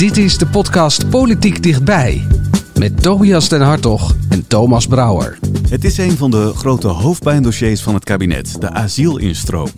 Dit 0.00 0.16
is 0.16 0.38
de 0.38 0.46
podcast 0.46 1.10
Politiek 1.10 1.62
Dichtbij. 1.62 2.26
Met 2.74 3.02
Tobias 3.02 3.48
den 3.48 3.60
Hartog 3.60 4.14
en 4.28 4.46
Thomas 4.46 4.86
Brouwer. 4.86 5.38
Het 5.68 5.84
is 5.84 5.98
een 5.98 6.16
van 6.16 6.30
de 6.30 6.52
grote 6.54 6.88
hoofdpijndossiers 6.88 7.82
van 7.82 7.94
het 7.94 8.04
kabinet, 8.04 8.60
de 8.60 8.70
asielinstroom. 8.70 9.68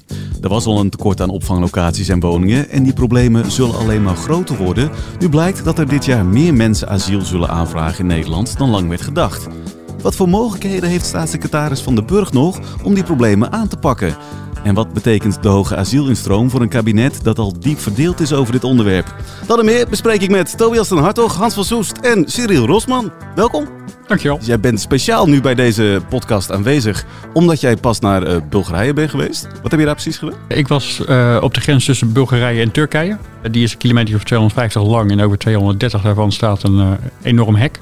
Er 0.43 0.49
was 0.49 0.67
al 0.67 0.81
een 0.81 0.91
tekort 0.91 1.21
aan 1.21 1.31
opvanglocaties 1.31 2.09
en 2.09 2.21
woningen 2.21 2.69
en 2.69 2.83
die 2.83 2.93
problemen 2.93 3.51
zullen 3.51 3.79
alleen 3.79 4.03
maar 4.03 4.17
groter 4.17 4.57
worden. 4.57 4.91
Nu 5.19 5.29
blijkt 5.29 5.65
dat 5.65 5.79
er 5.79 5.89
dit 5.89 6.05
jaar 6.05 6.27
meer 6.27 6.55
mensen 6.55 6.89
asiel 6.89 7.21
zullen 7.21 7.49
aanvragen 7.49 7.99
in 7.99 8.07
Nederland 8.07 8.59
dan 8.59 8.71
lang 8.71 8.89
werd 8.89 9.03
gedacht. 9.03 9.47
Wat 10.03 10.15
voor 10.15 10.29
mogelijkheden 10.29 10.89
heeft 10.89 11.07
staatssecretaris 11.07 11.81
Van 11.81 11.95
den 11.95 12.07
Burg 12.07 12.33
nog 12.33 12.61
om 12.83 12.95
die 12.95 13.05
problemen 13.05 13.53
aan 13.53 13.69
te 13.69 13.77
pakken? 13.77 14.17
En 14.63 14.75
wat 14.75 14.93
betekent 14.93 15.43
de 15.43 15.49
hoge 15.49 15.77
asielinstroom 15.77 16.51
voor 16.51 16.61
een 16.61 16.69
kabinet 16.69 17.25
dat 17.25 17.39
al 17.39 17.53
diep 17.61 17.79
verdeeld 17.79 18.21
is 18.21 18.33
over 18.33 18.53
dit 18.53 18.65
onderwerp? 18.65 19.15
Dat 19.47 19.59
en 19.59 19.65
meer 19.65 19.89
bespreek 19.89 20.23
ik 20.23 20.31
met 20.31 20.57
Tobias 20.59 20.89
den 20.89 20.99
Hartog, 20.99 21.37
Hans 21.37 21.55
van 21.55 21.65
Soest 21.65 21.99
en 21.99 22.29
Cyril 22.29 22.67
Rosman. 22.67 23.13
Welkom. 23.35 23.69
Dankjewel. 24.07 24.39
Dus 24.39 24.47
jij 24.47 24.61
bent 24.61 24.81
speciaal 24.81 25.27
nu 25.27 25.41
bij 25.41 25.55
deze 25.55 26.01
podcast 26.09 26.53
aanwezig, 26.53 27.05
omdat 27.33 27.61
jij 27.61 27.77
pas 27.77 28.01
naar 28.01 28.27
uh, 28.29 28.37
Bulgarije 28.51 28.93
bent 28.93 29.11
geweest. 29.11 29.49
Wat 29.63 29.71
heb 29.71 29.81
je 29.81 29.87
daar 29.87 29.95
precies 29.95 30.19
gedaan? 30.19 30.39
Ik 30.49 30.69
was 30.69 31.03
uh, 31.09 31.39
op 31.41 31.55
de 31.55 31.61
grens 31.61 31.85
tussen 31.85 32.13
Bulgarije 32.13 32.63
en 32.63 32.71
Turkije. 32.71 33.19
Die 33.51 33.63
is 33.63 33.73
een 33.73 33.79
kilometer 33.79 34.15
of 34.15 34.25
250 34.25 34.83
lang 34.83 35.11
en 35.11 35.21
over 35.21 35.39
230 35.39 36.03
daarvan 36.03 36.33
staat 36.33 36.63
een 36.63 36.79
uh, 36.79 36.91
enorm 37.23 37.55
hek. 37.55 37.81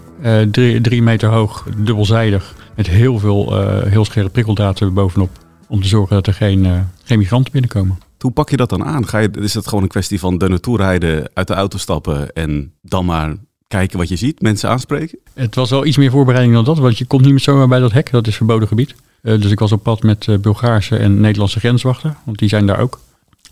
Drie, 0.51 0.81
drie, 0.81 1.03
meter 1.03 1.29
hoog, 1.29 1.67
dubbelzijdig, 1.77 2.55
met 2.77 2.87
heel 2.87 3.19
veel 3.19 3.63
heel 3.89 4.05
scherpe 4.05 4.31
prikkeldraad 4.31 4.95
bovenop 4.95 5.31
om 5.71 5.83
te 5.83 5.89
zorgen 5.89 6.15
dat 6.15 6.27
er 6.27 6.35
geen, 6.35 6.65
uh, 6.65 6.81
geen 7.05 7.19
migranten 7.19 7.53
binnenkomen. 7.53 7.99
Hoe 8.19 8.31
pak 8.31 8.51
je 8.51 8.57
dat 8.57 8.69
dan 8.69 8.85
aan? 8.85 9.07
Ga 9.07 9.19
je, 9.19 9.31
is 9.31 9.55
het 9.55 9.69
gewoon 9.69 9.83
een 9.83 9.89
kwestie 9.89 10.19
van 10.19 10.41
er 10.41 10.49
naartoe 10.49 10.77
rijden, 10.77 11.31
uit 11.35 11.47
de 11.47 11.55
auto 11.55 11.79
stappen 11.79 12.33
en 12.33 12.73
dan 12.83 13.05
maar 13.05 13.37
kijken 13.69 13.99
wat 13.99 14.09
je 14.09 14.17
ziet, 14.17 14.41
mensen 14.41 14.69
aanspreken? 14.69 15.19
Het 15.35 15.55
was 15.55 15.71
wel 15.71 15.87
iets 15.87 15.97
meer 15.97 16.11
voorbereiding 16.11 16.55
dan 16.55 16.65
dat, 16.65 16.79
want 16.79 16.99
je 16.99 17.05
komt 17.05 17.23
niet 17.23 17.31
meer 17.31 17.41
zomaar 17.41 17.69
bij 17.69 17.79
dat 17.79 17.93
hek, 17.93 18.11
dat 18.11 18.27
is 18.27 18.37
verboden 18.37 18.69
gebied. 18.69 18.95
Uh, 19.23 19.41
dus 19.41 19.51
ik 19.51 19.59
was 19.59 19.73
op 19.73 19.83
pad 19.83 20.03
met 20.03 20.27
uh, 20.27 20.39
Bulgaarse 20.39 20.97
en 20.97 21.21
Nederlandse 21.21 21.59
grenswachten, 21.59 22.17
want 22.25 22.39
die 22.39 22.49
zijn 22.49 22.67
daar 22.67 22.79
ook. 22.79 23.01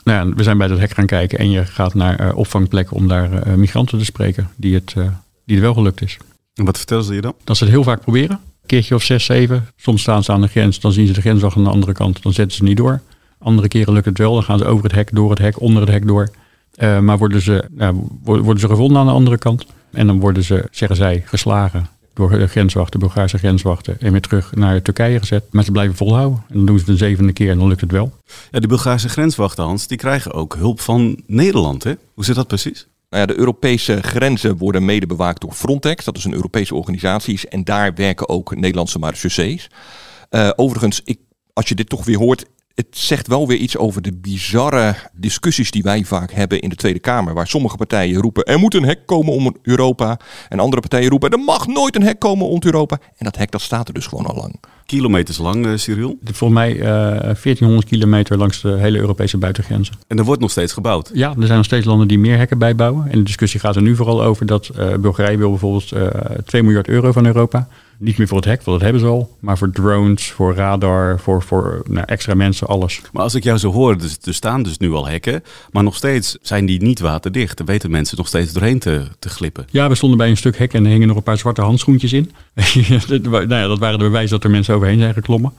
Nou 0.04 0.28
ja, 0.28 0.34
we 0.34 0.42
zijn 0.42 0.58
bij 0.58 0.68
dat 0.68 0.78
hek 0.78 0.90
gaan 0.90 1.06
kijken 1.06 1.38
en 1.38 1.50
je 1.50 1.64
gaat 1.64 1.94
naar 1.94 2.34
opvangplekken 2.34 2.96
om 2.96 3.08
daar 3.08 3.58
migranten 3.58 3.98
te 3.98 4.04
spreken 4.04 4.50
die, 4.56 4.74
het, 4.74 4.94
die 5.44 5.56
er 5.56 5.62
wel 5.62 5.74
gelukt 5.74 6.02
is. 6.02 6.16
En 6.54 6.64
wat 6.64 6.76
vertellen 6.76 7.04
ze 7.04 7.14
je 7.14 7.20
dan? 7.20 7.34
Dat 7.44 7.56
ze 7.56 7.64
het 7.64 7.72
heel 7.72 7.82
vaak 7.82 8.00
proberen 8.00 8.40
keertje 8.68 8.94
of 8.94 9.02
zes, 9.02 9.24
zeven. 9.24 9.68
Soms 9.76 10.00
staan 10.00 10.24
ze 10.24 10.32
aan 10.32 10.40
de 10.40 10.48
grens, 10.48 10.80
dan 10.80 10.92
zien 10.92 11.06
ze 11.06 11.12
de 11.12 11.20
grenswacht 11.20 11.56
aan 11.56 11.64
de 11.64 11.70
andere 11.70 11.92
kant, 11.92 12.22
dan 12.22 12.32
zetten 12.32 12.56
ze 12.56 12.62
niet 12.62 12.76
door. 12.76 13.00
Andere 13.38 13.68
keren 13.68 13.92
lukt 13.92 14.04
het 14.06 14.18
wel, 14.18 14.34
dan 14.34 14.42
gaan 14.42 14.58
ze 14.58 14.64
over 14.64 14.84
het 14.84 14.94
hek, 14.94 15.14
door 15.14 15.30
het 15.30 15.38
hek, 15.38 15.60
onder 15.60 15.82
het 15.82 15.90
hek 15.90 16.06
door. 16.06 16.30
Uh, 16.78 16.98
maar 16.98 17.18
worden 17.18 17.42
ze, 17.42 17.64
uh, 17.78 17.88
worden 18.24 18.58
ze 18.58 18.68
gevonden 18.68 18.98
aan 18.98 19.06
de 19.06 19.12
andere 19.12 19.38
kant. 19.38 19.66
En 19.92 20.06
dan 20.06 20.20
worden 20.20 20.42
ze, 20.44 20.68
zeggen 20.70 20.96
zij, 20.96 21.22
geslagen 21.26 21.88
door 22.14 22.30
de 22.30 22.46
grenswachten, 22.46 23.00
Bulgaarse 23.00 23.38
grenswachten. 23.38 24.00
En 24.00 24.12
weer 24.12 24.20
terug 24.20 24.54
naar 24.54 24.82
Turkije 24.82 25.18
gezet. 25.18 25.44
Maar 25.50 25.64
ze 25.64 25.72
blijven 25.72 25.96
volhouden. 25.96 26.42
En 26.48 26.54
dan 26.54 26.66
doen 26.66 26.78
ze 26.78 26.84
het 26.84 26.98
de 26.98 27.04
zevende 27.04 27.32
keer 27.32 27.50
en 27.50 27.58
dan 27.58 27.68
lukt 27.68 27.80
het 27.80 27.90
wel. 27.90 28.12
Ja, 28.50 28.60
de 28.60 28.66
Bulgaarse 28.66 29.08
grenswachten, 29.08 29.64
Hans, 29.64 29.86
die 29.86 29.98
krijgen 29.98 30.32
ook 30.32 30.54
hulp 30.54 30.80
van 30.80 31.22
Nederland. 31.26 31.84
Hè? 31.84 31.92
Hoe 32.14 32.24
zit 32.24 32.34
dat 32.34 32.46
precies? 32.46 32.86
Nou 33.10 33.22
ja, 33.22 33.26
de 33.26 33.38
Europese 33.38 34.02
grenzen 34.02 34.56
worden 34.56 34.84
mede 34.84 35.06
bewaakt 35.06 35.40
door 35.40 35.52
Frontex. 35.52 36.04
Dat 36.04 36.16
is 36.16 36.24
een 36.24 36.34
Europese 36.34 36.74
organisatie. 36.74 37.48
En 37.48 37.64
daar 37.64 37.94
werken 37.94 38.28
ook 38.28 38.56
Nederlandse 38.56 38.98
marechaussees. 38.98 39.70
Uh, 40.30 40.50
overigens, 40.56 41.00
ik, 41.04 41.20
als 41.52 41.68
je 41.68 41.74
dit 41.74 41.88
toch 41.88 42.04
weer 42.04 42.18
hoort, 42.18 42.44
het 42.78 42.98
zegt 42.98 43.26
wel 43.26 43.46
weer 43.46 43.56
iets 43.56 43.76
over 43.76 44.02
de 44.02 44.12
bizarre 44.12 44.94
discussies 45.12 45.70
die 45.70 45.82
wij 45.82 46.04
vaak 46.04 46.32
hebben 46.32 46.60
in 46.60 46.68
de 46.68 46.74
Tweede 46.74 46.98
Kamer. 46.98 47.34
Waar 47.34 47.46
sommige 47.46 47.76
partijen 47.76 48.20
roepen 48.20 48.44
er 48.44 48.58
moet 48.58 48.74
een 48.74 48.84
hek 48.84 49.06
komen 49.06 49.32
om 49.32 49.56
Europa. 49.62 50.18
En 50.48 50.58
andere 50.58 50.80
partijen 50.80 51.10
roepen 51.10 51.30
er 51.30 51.38
mag 51.38 51.66
nooit 51.66 51.96
een 51.96 52.02
hek 52.02 52.18
komen 52.18 52.46
om 52.46 52.60
Europa. 52.64 52.98
En 53.16 53.24
dat 53.24 53.36
hek 53.36 53.50
dat 53.50 53.60
staat 53.60 53.88
er 53.88 53.94
dus 53.94 54.06
gewoon 54.06 54.26
al 54.26 54.34
lang. 54.34 54.60
Kilometers 54.86 55.38
lang, 55.38 55.66
uh, 55.66 55.76
Cyril? 55.76 56.18
Volgens 56.24 56.60
mij 56.60 56.74
uh, 56.74 57.10
eh, 57.10 57.20
1400 57.20 57.88
kilometer 57.88 58.38
langs 58.38 58.60
de 58.60 58.76
hele 58.78 58.98
Europese 58.98 59.38
buitengrenzen. 59.38 59.94
En 60.06 60.18
er 60.18 60.24
wordt 60.24 60.40
nog 60.40 60.50
steeds 60.50 60.72
gebouwd? 60.72 61.10
Ja, 61.12 61.28
er 61.28 61.46
zijn 61.46 61.56
nog 61.56 61.64
steeds 61.64 61.86
landen 61.86 62.08
die 62.08 62.18
meer 62.18 62.36
hekken 62.36 62.58
bijbouwen. 62.58 63.10
En 63.10 63.18
de 63.18 63.24
discussie 63.24 63.60
gaat 63.60 63.76
er 63.76 63.82
nu 63.82 63.96
vooral 63.96 64.22
over 64.22 64.46
dat 64.46 64.70
uh, 64.78 64.94
Bulgarije 64.94 65.38
wil 65.38 65.50
bijvoorbeeld 65.50 65.92
2 66.44 66.62
miljard 66.62 66.88
euro 66.88 67.12
van 67.12 67.26
Europa 67.26 67.68
niet 67.98 68.18
meer 68.18 68.28
voor 68.28 68.36
het 68.36 68.46
hek, 68.46 68.62
want 68.62 68.78
dat 68.78 68.90
hebben 68.90 69.00
ze 69.00 69.06
al. 69.08 69.36
Maar 69.40 69.58
voor 69.58 69.70
drones, 69.70 70.30
voor 70.30 70.54
radar, 70.54 71.20
voor, 71.20 71.42
voor 71.42 71.82
nou, 71.88 72.06
extra 72.06 72.34
mensen, 72.34 72.66
alles. 72.66 73.00
Maar 73.12 73.22
als 73.22 73.34
ik 73.34 73.44
jou 73.44 73.58
zo 73.58 73.72
hoor, 73.72 73.98
dus, 73.98 74.18
er 74.24 74.34
staan 74.34 74.62
dus 74.62 74.78
nu 74.78 74.92
al 74.92 75.08
hekken. 75.08 75.42
Maar 75.70 75.82
nog 75.82 75.96
steeds 75.96 76.36
zijn 76.42 76.66
die 76.66 76.82
niet 76.82 77.00
waterdicht. 77.00 77.56
Dan 77.56 77.66
weten 77.66 77.90
mensen 77.90 78.16
nog 78.16 78.26
steeds 78.26 78.52
doorheen 78.52 78.78
te, 78.78 79.06
te 79.18 79.28
glippen. 79.28 79.66
Ja, 79.70 79.88
we 79.88 79.94
stonden 79.94 80.18
bij 80.18 80.28
een 80.28 80.36
stuk 80.36 80.58
hek 80.58 80.74
en 80.74 80.84
er 80.84 80.90
hingen 80.90 81.08
nog 81.08 81.16
een 81.16 81.22
paar 81.22 81.38
zwarte 81.38 81.60
handschoentjes 81.60 82.12
in. 82.12 82.30
nou 83.22 83.48
ja, 83.48 83.66
dat 83.66 83.78
waren 83.78 83.98
de 83.98 84.04
bewijzen 84.04 84.30
dat 84.30 84.44
er 84.44 84.50
mensen 84.50 84.74
overheen 84.74 84.98
zijn 84.98 85.14
geklommen. 85.14 85.52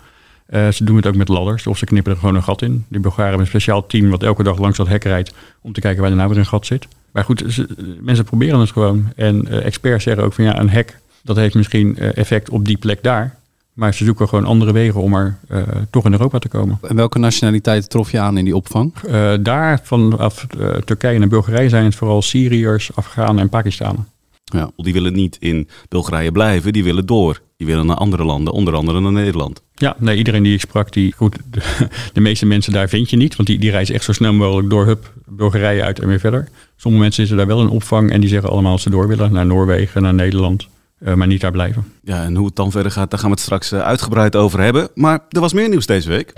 Uh, 0.49 0.69
ze 0.69 0.83
doen 0.83 0.95
het 0.95 1.07
ook 1.07 1.15
met 1.15 1.27
ladders, 1.27 1.67
of 1.67 1.77
ze 1.77 1.85
knippen 1.85 2.11
er 2.11 2.17
gewoon 2.17 2.35
een 2.35 2.43
gat 2.43 2.61
in. 2.61 2.85
Die 2.87 2.99
Bulgaren 2.99 3.25
hebben 3.25 3.41
een 3.41 3.47
speciaal 3.47 3.85
team 3.85 4.09
wat 4.09 4.23
elke 4.23 4.43
dag 4.43 4.57
langs 4.57 4.77
dat 4.77 4.87
hek 4.87 5.03
rijdt 5.03 5.33
om 5.61 5.73
te 5.73 5.81
kijken 5.81 6.01
waar 6.01 6.11
er 6.11 6.17
nou 6.17 6.29
weer 6.29 6.37
een 6.37 6.45
gat 6.45 6.65
zit. 6.65 6.87
Maar 7.11 7.23
goed, 7.23 7.43
ze, 7.49 7.67
mensen 8.01 8.25
proberen 8.25 8.59
het 8.59 8.71
gewoon. 8.71 9.11
En 9.15 9.45
uh, 9.49 9.65
experts 9.65 10.03
zeggen 10.03 10.23
ook 10.23 10.33
van 10.33 10.43
ja, 10.43 10.59
een 10.59 10.69
hek 10.69 10.99
dat 11.23 11.35
heeft 11.35 11.55
misschien 11.55 11.97
eh, 11.97 12.17
effect 12.17 12.49
op 12.49 12.65
die 12.65 12.77
plek 12.77 13.03
daar. 13.03 13.37
Maar 13.73 13.93
ze 13.93 14.05
zoeken 14.05 14.27
gewoon 14.27 14.45
andere 14.45 14.71
wegen 14.71 15.01
om 15.01 15.15
er 15.15 15.37
uh, 15.51 15.61
toch 15.89 16.05
in 16.05 16.11
Europa 16.11 16.39
te 16.39 16.47
komen. 16.47 16.79
En 16.81 16.95
welke 16.95 17.19
nationaliteiten 17.19 17.89
trof 17.89 18.11
je 18.11 18.19
aan 18.19 18.37
in 18.37 18.45
die 18.45 18.55
opvang? 18.55 18.93
Uh, 19.07 19.33
daar 19.39 19.79
vanaf 19.83 20.47
uh, 20.57 20.75
Turkije 20.75 21.19
en 21.19 21.29
Bulgarije 21.29 21.69
zijn 21.69 21.85
het 21.85 21.95
vooral 21.95 22.21
Syriërs, 22.21 22.95
Afghanen 22.95 23.41
en 23.41 23.49
Pakistanen. 23.49 24.07
Ja, 24.43 24.71
die 24.75 24.93
willen 24.93 25.13
niet 25.13 25.37
in 25.39 25.67
Bulgarije 25.89 26.31
blijven, 26.31 26.73
die 26.73 26.83
willen 26.83 27.05
door. 27.05 27.41
Die 27.57 27.67
willen 27.67 27.85
naar 27.85 27.95
andere 27.95 28.23
landen, 28.23 28.53
onder 28.53 28.75
andere 28.75 28.99
naar 28.99 29.11
Nederland. 29.11 29.61
Ja, 29.75 29.95
nee, 29.99 30.17
iedereen 30.17 30.43
die 30.43 30.53
ik 30.53 30.59
sprak, 30.59 30.93
die, 30.93 31.13
goed, 31.13 31.37
de, 31.51 31.87
de, 32.13 32.21
meeste 32.21 32.45
mensen 32.45 32.73
daar 32.73 32.89
vind 32.89 33.09
je 33.09 33.17
niet. 33.17 33.35
Want 33.35 33.47
die, 33.47 33.59
die 33.59 33.71
reizen 33.71 33.95
echt 33.95 34.03
zo 34.03 34.13
snel 34.13 34.33
mogelijk 34.33 34.69
door 34.69 34.85
Hub, 34.85 35.13
Bulgarije 35.25 35.83
uit 35.83 35.99
en 35.99 36.07
weer 36.07 36.19
verder. 36.19 36.47
Sommige 36.75 37.03
mensen 37.03 37.27
zitten 37.27 37.47
daar 37.47 37.55
wel 37.55 37.65
in 37.65 37.71
opvang 37.71 38.11
en 38.11 38.19
die 38.19 38.29
zeggen 38.29 38.49
allemaal 38.49 38.71
dat 38.71 38.81
ze 38.81 38.89
door 38.89 39.07
willen 39.07 39.33
naar 39.33 39.45
Noorwegen, 39.45 40.01
naar 40.01 40.13
Nederland. 40.13 40.67
Uh, 40.99 41.13
maar 41.13 41.27
niet 41.27 41.41
daar 41.41 41.51
blijven. 41.51 41.93
Ja, 42.03 42.23
en 42.23 42.35
hoe 42.35 42.45
het 42.45 42.55
dan 42.55 42.71
verder 42.71 42.91
gaat, 42.91 43.09
daar 43.09 43.19
gaan 43.19 43.29
we 43.29 43.35
het 43.35 43.43
straks 43.43 43.71
uh, 43.71 43.81
uitgebreid 43.81 44.35
over 44.35 44.59
hebben. 44.59 44.89
Maar 44.95 45.19
er 45.29 45.39
was 45.39 45.53
meer 45.53 45.69
nieuws 45.69 45.85
deze 45.85 46.09
week. 46.09 46.33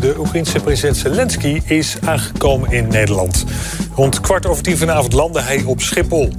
De 0.00 0.14
Oekraïnse 0.18 0.60
president 0.60 0.96
Zelensky 0.96 1.60
is 1.64 1.96
aangekomen 2.04 2.72
in 2.72 2.88
Nederland. 2.88 3.44
Rond 3.94 4.20
kwart 4.20 4.46
over 4.46 4.62
tien 4.62 4.76
vanavond 4.76 5.12
landde 5.12 5.40
hij 5.40 5.62
op 5.62 5.80
Schiphol. 5.80 6.32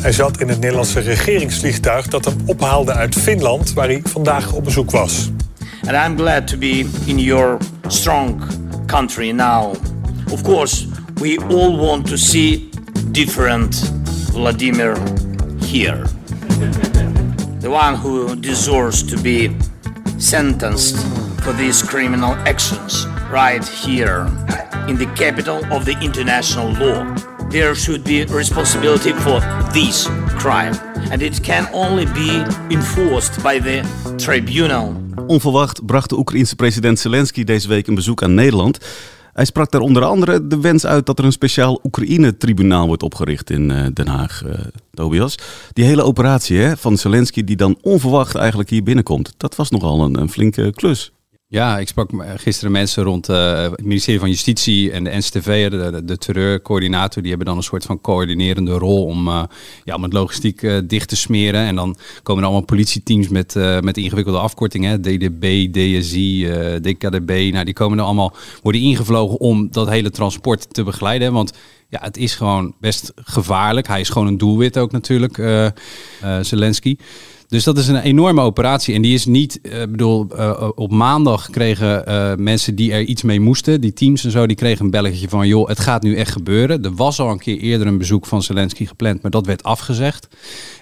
Hij 0.00 0.12
zat 0.12 0.40
in 0.40 0.48
het 0.48 0.60
Nederlandse 0.60 1.00
regeringsvliegtuig 1.00 2.08
dat 2.08 2.24
hem 2.24 2.36
ophaalde 2.46 2.92
uit 2.92 3.14
Finland, 3.14 3.72
waar 3.72 3.86
hij 3.86 4.02
vandaag 4.04 4.52
op 4.52 4.64
bezoek 4.64 4.90
was. 4.90 5.30
And 5.86 6.06
I'm 6.06 6.16
glad 6.16 6.46
to 6.46 6.56
be 6.56 6.90
in 7.04 7.18
your 7.18 7.56
strong 7.86 8.42
country 8.86 9.30
now. 9.30 9.74
Of 10.30 10.42
course, 10.42 10.86
we 11.14 11.40
all 11.48 11.76
want 11.76 12.06
to 12.06 12.16
see 12.16 12.70
different 13.12 13.92
Vladimir 14.32 14.96
here. 15.70 16.02
The 17.60 17.68
one 17.68 17.96
who 17.96 18.36
deserves 18.36 19.02
to 19.02 19.16
be 19.18 19.50
sentenced 20.18 20.96
for 21.42 21.52
these 21.52 21.82
criminal 21.82 22.32
actions 22.46 23.06
right 23.30 23.62
here 23.68 24.26
in 24.88 24.96
the 24.96 25.06
capital 25.14 25.60
of 25.70 25.84
the 25.84 25.94
international 26.00 26.72
law. 26.72 27.04
There 27.50 27.74
should 27.74 28.02
be 28.02 28.24
responsibility 28.24 29.12
for 29.12 29.40
this 29.72 30.08
crime, 30.38 30.74
and 31.10 31.20
it 31.22 31.42
can 31.42 31.68
only 31.72 32.06
be 32.06 32.30
enforced 32.70 33.42
by 33.42 33.60
the 33.60 33.82
tribunal. 34.16 34.94
Onverwacht 35.26 35.86
bracht 35.86 36.08
de 36.08 36.16
Oekraïense 36.16 36.56
president 36.56 36.98
Zelensky 36.98 37.44
deze 37.44 37.68
week 37.68 37.86
een 37.86 37.94
bezoek 37.94 38.22
aan 38.22 38.34
Nederland. 38.34 38.78
Hij 39.40 39.48
sprak 39.48 39.70
daar 39.70 39.80
onder 39.80 40.04
andere 40.04 40.46
de 40.46 40.60
wens 40.60 40.86
uit 40.86 41.06
dat 41.06 41.18
er 41.18 41.24
een 41.24 41.32
speciaal 41.32 41.80
Oekraïne-tribunaal 41.84 42.86
wordt 42.86 43.02
opgericht 43.02 43.50
in 43.50 43.70
uh, 43.70 43.86
Den 43.92 44.08
Haag, 44.08 44.42
uh, 44.46 44.52
Tobias. 44.94 45.34
Die 45.72 45.84
hele 45.84 46.02
operatie 46.02 46.58
hè, 46.58 46.76
van 46.76 46.96
Zelensky 46.96 47.44
die 47.44 47.56
dan 47.56 47.78
onverwacht 47.82 48.34
eigenlijk 48.34 48.70
hier 48.70 48.82
binnenkomt, 48.82 49.34
dat 49.36 49.56
was 49.56 49.70
nogal 49.70 50.04
een, 50.04 50.20
een 50.20 50.30
flinke 50.30 50.72
klus. 50.74 51.12
Ja, 51.52 51.78
ik 51.78 51.88
sprak 51.88 52.10
gisteren 52.36 52.72
mensen 52.72 53.02
rond 53.02 53.28
uh, 53.28 53.62
het 53.62 53.84
ministerie 53.84 54.20
van 54.20 54.28
Justitie 54.28 54.90
en 54.90 55.04
de 55.04 55.10
NCTV, 55.10 55.70
de, 55.70 56.04
de, 56.04 56.18
terreurcoördinator. 56.18 57.20
Die 57.22 57.30
hebben 57.30 57.48
dan 57.48 57.56
een 57.56 57.62
soort 57.62 57.84
van 57.84 58.00
coördinerende 58.00 58.72
rol 58.72 59.04
om, 59.04 59.28
uh, 59.28 59.42
ja, 59.84 59.94
om 59.94 60.02
het 60.02 60.12
logistiek 60.12 60.62
uh, 60.62 60.78
dicht 60.84 61.08
te 61.08 61.16
smeren. 61.16 61.60
En 61.60 61.74
dan 61.74 61.96
komen 62.22 62.42
er 62.42 62.48
allemaal 62.48 62.66
politieteams 62.66 63.28
met, 63.28 63.54
met 63.80 63.96
ingewikkelde 63.96 64.38
afkortingen. 64.38 65.02
DDB, 65.02 65.72
DSI, 65.72 66.48
DKDB. 66.82 67.50
Nou, 67.52 67.64
die 67.64 67.74
komen 67.74 67.98
er 67.98 68.04
allemaal, 68.04 68.34
worden 68.62 68.80
ingevlogen 68.80 69.40
om 69.40 69.68
dat 69.70 69.88
hele 69.88 70.10
transport 70.10 70.74
te 70.74 70.82
begeleiden. 70.82 71.32
Want 71.32 71.52
ja, 71.88 71.98
het 72.02 72.16
is 72.16 72.34
gewoon 72.34 72.74
best 72.80 73.12
gevaarlijk. 73.14 73.86
Hij 73.86 74.00
is 74.00 74.08
gewoon 74.08 74.28
een 74.28 74.38
doelwit 74.38 74.78
ook 74.78 74.92
natuurlijk, 74.92 75.42
Zelensky. 76.40 76.96
Dus 77.50 77.64
dat 77.64 77.78
is 77.78 77.88
een 77.88 78.00
enorme 78.00 78.40
operatie. 78.40 78.94
En 78.94 79.02
die 79.02 79.14
is 79.14 79.26
niet, 79.26 79.58
ik 79.62 79.72
uh, 79.72 79.80
bedoel, 79.80 80.26
uh, 80.32 80.68
op 80.74 80.90
maandag 80.90 81.50
kregen 81.50 82.04
uh, 82.08 82.32
mensen 82.36 82.74
die 82.74 82.92
er 82.92 83.02
iets 83.02 83.22
mee 83.22 83.40
moesten, 83.40 83.80
die 83.80 83.92
teams 83.92 84.24
en 84.24 84.30
zo, 84.30 84.46
die 84.46 84.56
kregen 84.56 84.84
een 84.84 84.90
belletje 84.90 85.28
van, 85.28 85.46
joh, 85.46 85.68
het 85.68 85.80
gaat 85.80 86.02
nu 86.02 86.16
echt 86.16 86.32
gebeuren. 86.32 86.84
Er 86.84 86.94
was 86.94 87.20
al 87.20 87.30
een 87.30 87.38
keer 87.38 87.58
eerder 87.58 87.86
een 87.86 87.98
bezoek 87.98 88.26
van 88.26 88.42
Zelensky 88.42 88.86
gepland, 88.86 89.22
maar 89.22 89.30
dat 89.30 89.46
werd 89.46 89.62
afgezegd. 89.62 90.28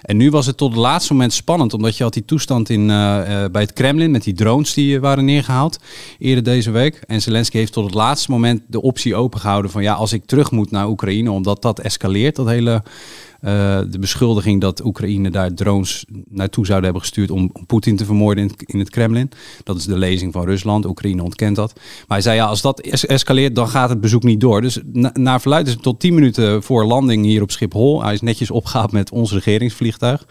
En 0.01 0.17
nu 0.17 0.29
was 0.29 0.45
het 0.45 0.57
tot 0.57 0.69
het 0.71 0.79
laatste 0.79 1.13
moment 1.13 1.33
spannend, 1.33 1.73
omdat 1.73 1.97
je 1.97 2.03
had 2.03 2.13
die 2.13 2.25
toestand 2.25 2.69
in, 2.69 2.87
bij 2.87 3.61
het 3.61 3.73
Kremlin 3.73 4.11
met 4.11 4.23
die 4.23 4.33
drones 4.33 4.73
die 4.73 4.99
waren 4.99 5.25
neergehaald 5.25 5.79
eerder 6.19 6.43
deze 6.43 6.71
week. 6.71 7.01
En 7.07 7.21
Zelensky 7.21 7.57
heeft 7.57 7.73
tot 7.73 7.85
het 7.85 7.93
laatste 7.93 8.31
moment 8.31 8.61
de 8.67 8.81
optie 8.81 9.15
opengehouden 9.15 9.71
van, 9.71 9.83
ja, 9.83 9.93
als 9.93 10.13
ik 10.13 10.25
terug 10.25 10.51
moet 10.51 10.71
naar 10.71 10.87
Oekraïne, 10.87 11.31
omdat 11.31 11.61
dat 11.61 11.79
escaleert, 11.79 12.35
dat 12.35 12.47
hele 12.47 12.83
de 13.41 13.97
beschuldiging 13.99 14.61
dat 14.61 14.85
Oekraïne 14.85 15.29
daar 15.29 15.53
drones 15.53 16.05
naartoe 16.29 16.65
zouden 16.65 16.89
hebben 16.89 17.07
gestuurd 17.07 17.31
om, 17.31 17.49
om 17.53 17.65
Poetin 17.65 17.95
te 17.95 18.05
vermoorden 18.05 18.49
in, 18.65 18.79
het 18.79 18.89
Kremlin. 18.89 19.31
Dat 19.63 19.77
is 19.77 19.85
de 19.85 19.97
lezing 19.97 20.33
van 20.33 20.45
Rusland. 20.45 20.85
Oekraïne 20.85 21.23
ontkent 21.23 21.55
dat. 21.55 21.73
Maar 21.75 22.05
hij 22.07 22.21
zei 22.21 22.35
ja, 22.35 22.45
als 22.45 22.61
dat 22.61 22.81
es 22.81 23.05
escaleert, 23.05 23.55
dan 23.55 23.67
gaat 23.67 23.89
het 23.89 24.01
bezoek 24.01 24.23
niet 24.23 24.41
door. 24.41 24.61
Dus 24.61 24.79
na, 24.85 25.11
naar 25.13 25.41
verluid 25.41 25.67
is 25.67 25.73
het 25.73 25.81
tot 25.81 25.99
10 25.99 26.13
minuten 26.13 26.63
voor 26.63 26.85
landing 26.85 27.25
hier 27.25 27.41
op 27.41 27.51
Schiphol. 27.51 28.03
Hij 28.03 28.13
is 28.13 28.21
netjes 28.21 28.51
opgehaald 28.51 28.91
met 28.91 29.11
ons 29.11 29.33
regeringsvliegtuig. 29.33 30.25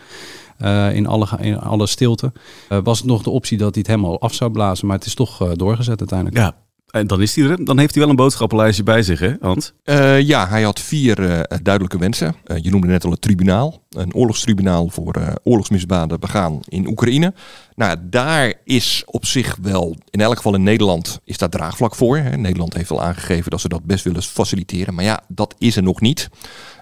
Uh, 0.63 0.95
in, 0.95 1.07
alle, 1.07 1.27
in 1.41 1.59
alle 1.59 1.87
stilte. 1.87 2.33
Uh, 2.69 2.79
was 2.83 2.99
het 2.99 3.07
nog 3.07 3.23
de 3.23 3.31
optie 3.31 3.59
dat 3.59 3.75
hij 3.75 3.79
het 3.79 3.87
helemaal 3.87 4.21
af 4.21 4.35
zou 4.35 4.51
blazen, 4.51 4.87
maar 4.87 4.97
het 4.97 5.07
is 5.07 5.15
toch 5.15 5.55
doorgezet 5.55 5.99
uiteindelijk. 5.99 6.39
Ja, 6.39 6.57
en 6.91 7.07
dan 7.07 7.23
is 7.23 7.37
hij 7.37 7.45
er. 7.45 7.65
Dan 7.65 7.79
heeft 7.79 7.95
hij 7.95 8.03
wel 8.03 8.11
een 8.11 8.17
boodschappenlijstje 8.17 8.83
bij 8.83 9.03
zich, 9.03 9.21
hè, 9.21 9.35
Hans? 9.41 9.73
Uh, 9.85 10.21
ja, 10.21 10.49
hij 10.49 10.63
had 10.63 10.81
vier 10.81 11.21
uh, 11.21 11.41
duidelijke 11.63 11.99
wensen. 11.99 12.35
Uh, 12.47 12.57
je 12.63 12.71
noemde 12.71 12.87
net 12.87 13.05
al 13.05 13.11
het 13.11 13.21
tribunaal. 13.21 13.83
Een 13.91 14.15
oorlogstribunaal 14.15 14.89
voor 14.89 15.39
oorlogsmisdaden 15.43 16.21
begaan 16.21 16.61
in 16.69 16.87
Oekraïne. 16.87 17.35
Nou, 17.75 17.97
daar 18.03 18.55
is 18.65 19.03
op 19.07 19.27
zich 19.27 19.59
wel, 19.63 19.97
in 20.11 20.21
elk 20.21 20.37
geval 20.37 20.55
in 20.55 20.63
Nederland, 20.63 21.21
is 21.25 21.39
daar 21.39 21.49
draagvlak 21.49 21.95
voor. 21.95 22.17
Hè. 22.17 22.37
Nederland 22.37 22.75
heeft 22.75 22.91
al 22.91 23.03
aangegeven 23.03 23.51
dat 23.51 23.61
ze 23.61 23.69
dat 23.69 23.85
best 23.85 24.05
willen 24.05 24.23
faciliteren. 24.23 24.95
Maar 24.95 25.05
ja, 25.05 25.21
dat 25.29 25.55
is 25.59 25.77
er 25.77 25.83
nog 25.83 26.01
niet. 26.01 26.29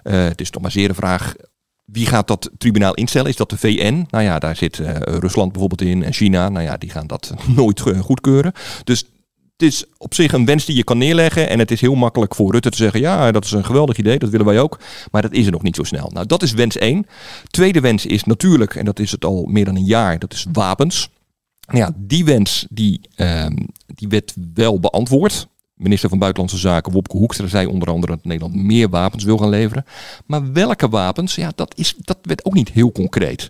het 0.03 0.41
is 0.41 0.49
toch 0.49 0.61
maar 0.61 0.71
zeer 0.71 0.87
de 0.87 0.93
vraag 0.93 1.35
wie 1.85 2.05
gaat 2.05 2.27
dat 2.27 2.49
tribunaal 2.57 2.93
instellen? 2.93 3.29
Is 3.29 3.35
dat 3.35 3.49
de 3.49 3.57
VN? 3.57 4.05
Nou 4.09 4.23
ja, 4.23 4.39
daar 4.39 4.55
zit 4.55 4.77
Rusland 5.01 5.51
bijvoorbeeld 5.51 5.81
in 5.81 6.03
en 6.03 6.13
China. 6.13 6.49
Nou 6.49 6.65
ja, 6.65 6.77
die 6.77 6.89
gaan 6.89 7.07
dat 7.07 7.33
nooit 7.55 7.79
goedkeuren. 7.81 8.51
Dus 8.83 9.05
het 9.57 9.67
is 9.67 9.83
op 9.97 10.13
zich 10.13 10.33
een 10.33 10.45
wens 10.45 10.65
die 10.65 10.75
je 10.75 10.83
kan 10.83 10.97
neerleggen. 10.97 11.49
En 11.49 11.59
het 11.59 11.71
is 11.71 11.81
heel 11.81 11.95
makkelijk 11.95 12.35
voor 12.35 12.51
Rutte 12.51 12.69
te 12.69 12.77
zeggen: 12.77 12.99
ja, 12.99 13.31
dat 13.31 13.45
is 13.45 13.51
een 13.51 13.65
geweldig 13.65 13.97
idee, 13.97 14.19
dat 14.19 14.29
willen 14.29 14.45
wij 14.45 14.59
ook. 14.59 14.79
Maar 15.11 15.21
dat 15.21 15.33
is 15.33 15.45
er 15.45 15.51
nog 15.51 15.61
niet 15.61 15.75
zo 15.75 15.83
snel. 15.83 16.09
Nou, 16.13 16.25
dat 16.25 16.43
is 16.43 16.51
wens 16.51 16.77
1. 16.77 17.05
Tweede 17.47 17.81
wens 17.81 18.05
is 18.05 18.23
natuurlijk, 18.23 18.75
en 18.75 18.85
dat 18.85 18.99
is 18.99 19.11
het 19.11 19.25
al 19.25 19.45
meer 19.45 19.65
dan 19.65 19.75
een 19.75 19.85
jaar, 19.85 20.19
dat 20.19 20.33
is 20.33 20.45
wapens. 20.51 21.09
Ja, 21.71 21.91
die 21.95 22.25
wens 22.25 22.65
die, 22.69 23.01
uh, 23.15 23.45
die 23.85 24.07
werd 24.07 24.33
wel 24.53 24.79
beantwoord. 24.79 25.47
Minister 25.73 26.09
van 26.09 26.19
Buitenlandse 26.19 26.57
Zaken 26.59 26.91
Wopke 26.91 27.17
Hoekstra 27.17 27.47
zei 27.47 27.67
onder 27.67 27.89
andere 27.89 28.15
dat 28.15 28.25
Nederland 28.25 28.55
meer 28.55 28.89
wapens 28.89 29.23
wil 29.23 29.37
gaan 29.37 29.49
leveren. 29.49 29.85
Maar 30.25 30.51
welke 30.53 30.89
wapens? 30.89 31.35
Ja, 31.35 31.51
dat, 31.55 31.73
is, 31.77 31.95
dat 31.97 32.17
werd 32.21 32.45
ook 32.45 32.53
niet 32.53 32.69
heel 32.69 32.91
concreet. 32.91 33.49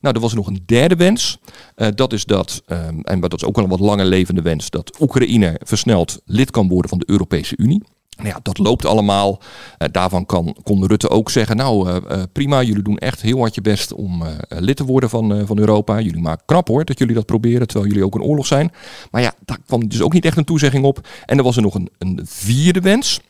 Nou, 0.00 0.14
er 0.14 0.20
was 0.20 0.34
nog 0.34 0.46
een 0.46 0.62
derde 0.66 0.96
wens. 0.96 1.38
Uh, 1.76 1.88
dat 1.94 2.12
is 2.12 2.24
dat, 2.24 2.62
um, 2.66 3.00
en 3.00 3.20
dat 3.20 3.32
is 3.32 3.44
ook 3.44 3.54
wel 3.54 3.64
een 3.64 3.70
wat 3.70 3.80
langer 3.80 4.04
levende 4.04 4.42
wens, 4.42 4.70
dat 4.70 4.96
Oekraïne 5.00 5.60
versneld 5.64 6.20
lid 6.24 6.50
kan 6.50 6.68
worden 6.68 6.88
van 6.88 6.98
de 6.98 7.10
Europese 7.10 7.56
Unie. 7.56 7.82
Nou 8.16 8.28
ja, 8.28 8.38
dat 8.42 8.58
loopt 8.58 8.86
allemaal. 8.86 9.40
Uh, 9.78 9.88
daarvan 9.92 10.26
kan, 10.26 10.56
kon 10.62 10.86
Rutte 10.86 11.10
ook 11.10 11.30
zeggen, 11.30 11.56
nou 11.56 11.90
uh, 11.90 12.22
prima, 12.32 12.62
jullie 12.62 12.82
doen 12.82 12.98
echt 12.98 13.22
heel 13.22 13.38
hard 13.38 13.54
je 13.54 13.60
best 13.60 13.92
om 13.92 14.22
lid 14.48 14.76
te 14.76 14.84
worden 14.84 15.10
van, 15.10 15.46
van 15.46 15.58
Europa. 15.58 16.00
Jullie 16.00 16.22
maken 16.22 16.44
knap 16.46 16.68
hoor, 16.68 16.84
dat 16.84 16.98
jullie 16.98 17.14
dat 17.14 17.26
proberen, 17.26 17.66
terwijl 17.66 17.90
jullie 17.90 18.04
ook 18.04 18.14
een 18.14 18.22
oorlog 18.22 18.46
zijn. 18.46 18.70
Maar 19.10 19.22
ja, 19.22 19.34
daar 19.44 19.58
kwam 19.66 19.88
dus 19.88 20.02
ook 20.02 20.12
niet 20.12 20.24
echt 20.24 20.36
een 20.36 20.44
toezegging 20.44 20.84
op. 20.84 21.08
En 21.26 21.38
er 21.38 21.44
was 21.44 21.56
er 21.56 21.62
nog 21.62 21.74
een, 21.74 21.90
een 21.98 22.20
vierde 22.24 22.80
wens. 22.80 23.20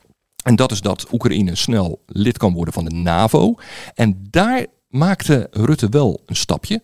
En 0.42 0.56
dat 0.56 0.72
is 0.72 0.80
dat 0.80 1.06
Oekraïne 1.12 1.54
snel 1.54 2.02
lid 2.06 2.38
kan 2.38 2.52
worden 2.52 2.74
van 2.74 2.84
de 2.84 2.94
NAVO. 2.94 3.54
En 3.94 4.26
daar 4.30 4.66
maakte 4.96 5.48
Rutte 5.50 5.88
wel 5.88 6.22
een 6.26 6.36
stapje. 6.36 6.82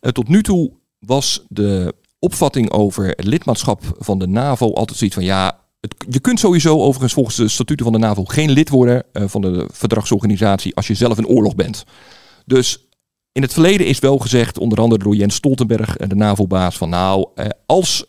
Uh, 0.00 0.10
tot 0.10 0.28
nu 0.28 0.42
toe 0.42 0.72
was 0.98 1.44
de 1.48 1.94
opvatting 2.18 2.70
over 2.70 3.06
het 3.06 3.24
lidmaatschap 3.24 3.82
van 3.98 4.18
de 4.18 4.26
NAVO 4.26 4.72
altijd 4.72 4.98
zoiets 4.98 5.16
van 5.16 5.24
ja. 5.24 5.58
Je 6.08 6.20
kunt 6.20 6.40
sowieso 6.40 6.80
overigens 6.80 7.12
volgens 7.12 7.36
de 7.36 7.48
statuten 7.48 7.84
van 7.84 7.94
de 7.94 8.00
NAVO 8.00 8.24
geen 8.24 8.50
lid 8.50 8.68
worden 8.68 9.04
uh, 9.12 9.22
van 9.26 9.40
de 9.40 9.68
verdragsorganisatie 9.72 10.74
als 10.74 10.86
je 10.86 10.94
zelf 10.94 11.18
in 11.18 11.26
oorlog 11.26 11.54
bent. 11.54 11.84
Dus 12.46 12.88
in 13.32 13.42
het 13.42 13.52
verleden 13.52 13.86
is 13.86 13.98
wel 13.98 14.18
gezegd, 14.18 14.58
onder 14.58 14.80
andere 14.80 15.02
door 15.02 15.16
Jens 15.16 15.34
Stoltenberg, 15.34 15.96
de 15.96 16.14
NAVO-baas, 16.14 16.76
van 16.76 16.88
nou, 16.88 17.28
als 17.66 18.04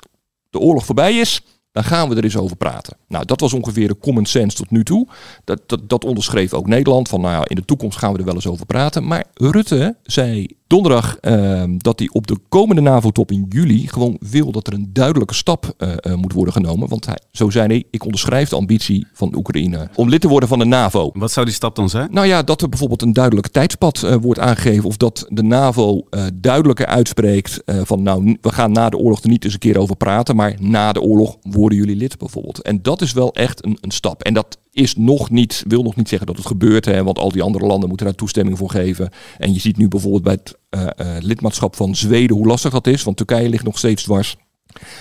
de 0.50 0.60
oorlog 0.60 0.86
voorbij 0.86 1.19
is, 1.19 1.42
dan 1.75 1.83
gaan 1.83 2.10
we 2.10 2.16
er 2.16 2.24
eens 2.24 2.38
over 2.38 2.56
praten. 2.56 2.98
Nou, 3.07 3.25
dat 3.25 3.39
was 3.39 3.54
ongeveer 3.54 3.88
de 3.88 3.98
common 3.98 4.25
sense 4.25 4.57
tot 4.57 4.72
nu 4.72 4.83
toe. 4.83 5.07
Dat, 5.44 5.62
dat, 5.66 5.89
dat 5.89 6.06
onderschreef 6.06 6.54
ook 6.54 6.68
Nederland. 6.68 7.10
Van 7.10 7.22
nou 7.22 7.33
ja, 7.33 7.48
in 7.48 7.56
de 7.56 7.66
toekomst 7.66 7.98
gaan 7.98 8.13
we 8.13 8.19
er 8.19 8.25
wel 8.25 8.33
eens 8.33 8.48
over 8.48 8.66
praten. 8.66 9.07
Maar 9.07 9.25
Rutte 9.33 9.95
zei 10.04 10.48
donderdag 10.68 11.18
uh, 11.22 11.64
dat 11.78 12.00
hij 12.00 12.10
op 12.12 12.28
de 12.28 12.38
komende 12.50 12.82
NAVO-top 12.82 13.32
in 13.32 13.46
juli 13.50 13.88
gewoon 13.88 14.18
wil 14.20 14.52
dat 14.52 14.68
er 14.68 14.74
een 14.74 14.90
duidelijke 14.94 15.34
stap 15.34 15.74
uh, 15.78 15.90
uh, 15.90 16.14
moet 16.14 16.34
worden 16.34 16.54
genomen. 16.54 16.90
Want 16.90 17.06
hij, 17.06 17.20
zo 17.32 17.50
zei 17.50 17.68
hij, 17.68 17.84
ik 17.92 18.04
onderschrijf 18.04 18.50
de 18.50 18.56
ambitie 18.56 19.08
van 19.14 19.36
Oekraïne 19.36 19.90
om 19.96 20.10
lid 20.10 20.22
te 20.22 20.28
worden 20.28 20.50
van 20.50 20.60
de 20.60 20.66
NAVO. 20.66 21.12
Wat 21.14 21.32
zou 21.32 21.46
die 21.46 21.56
stap 21.56 21.76
dan 21.76 21.90
zijn? 21.90 22.08
Nou 22.12 22.28
ja, 22.28 22.44
dat 22.44 22.62
er 22.62 22.70
bijvoorbeeld 22.70 23.02
een 23.02 23.14
duidelijk 23.14 23.48
tijdspad 23.48 24.02
uh, 24.04 24.16
wordt 24.22 24.40
aangegeven. 24.40 24.84
Of 24.86 24.98
dat 24.98 25.26
de 25.30 25.44
NAVO 25.44 26.08
duidelijker 26.34 26.86
uitspreekt 26.86 27.64
van 27.66 28.04
nou, 28.04 28.38
we 28.42 28.52
gaan 28.52 28.72
na 28.72 28.90
de 28.90 28.98
oorlog 28.98 29.24
er 29.24 29.30
niet 29.30 29.44
eens 29.44 29.54
een 29.54 29.60
keer 29.60 29.78
over 29.78 29.96
praten. 29.96 30.36
Maar 30.36 30.56
na 30.60 30.92
de 30.92 31.02
oorlog 31.02 31.38
worden 31.42 31.78
jullie 31.78 31.96
lid 31.96 32.18
bijvoorbeeld. 32.18 32.62
En 32.62 32.82
dat 32.82 33.02
is 33.02 33.14
wel 33.14 33.34
echt 33.34 33.66
een, 33.66 33.78
een 33.82 33.92
stap. 33.92 34.24
En 34.24 34.34
dat 34.34 34.58
is 34.75 34.95
nog 34.95 35.30
niet, 35.30 35.63
wil 35.68 35.83
nog 35.83 35.95
niet 35.95 36.10
zeggen 36.10 36.27
dat 36.27 36.38
het 36.38 36.45
gebeurt. 36.45 36.86
Hè, 36.86 37.04
want 37.04 37.19
al 37.19 37.31
die 37.31 37.42
andere 37.42 37.66
landen 37.66 37.88
moeten 37.88 38.05
daar 38.05 38.15
toestemming 38.15 38.58
voor 38.58 38.70
geven. 38.70 39.10
En 39.38 39.53
je 39.53 39.60
ziet 39.60 39.77
nu 39.77 39.88
bijvoorbeeld 39.88 40.24
bij 40.24 40.34
het 40.34 40.58
uh, 40.70 40.82
uh, 40.82 41.22
lidmaatschap 41.22 41.75
van 41.75 41.96
Zweden 41.96 42.36
hoe 42.36 42.48
lastig 42.48 42.72
dat 42.72 42.88
is. 42.88 43.03
Want 43.03 43.17
Turkije 43.17 43.50
ligt 43.50 43.63
nog 43.63 43.77
steeds 43.77 44.03
dwars. 44.03 44.36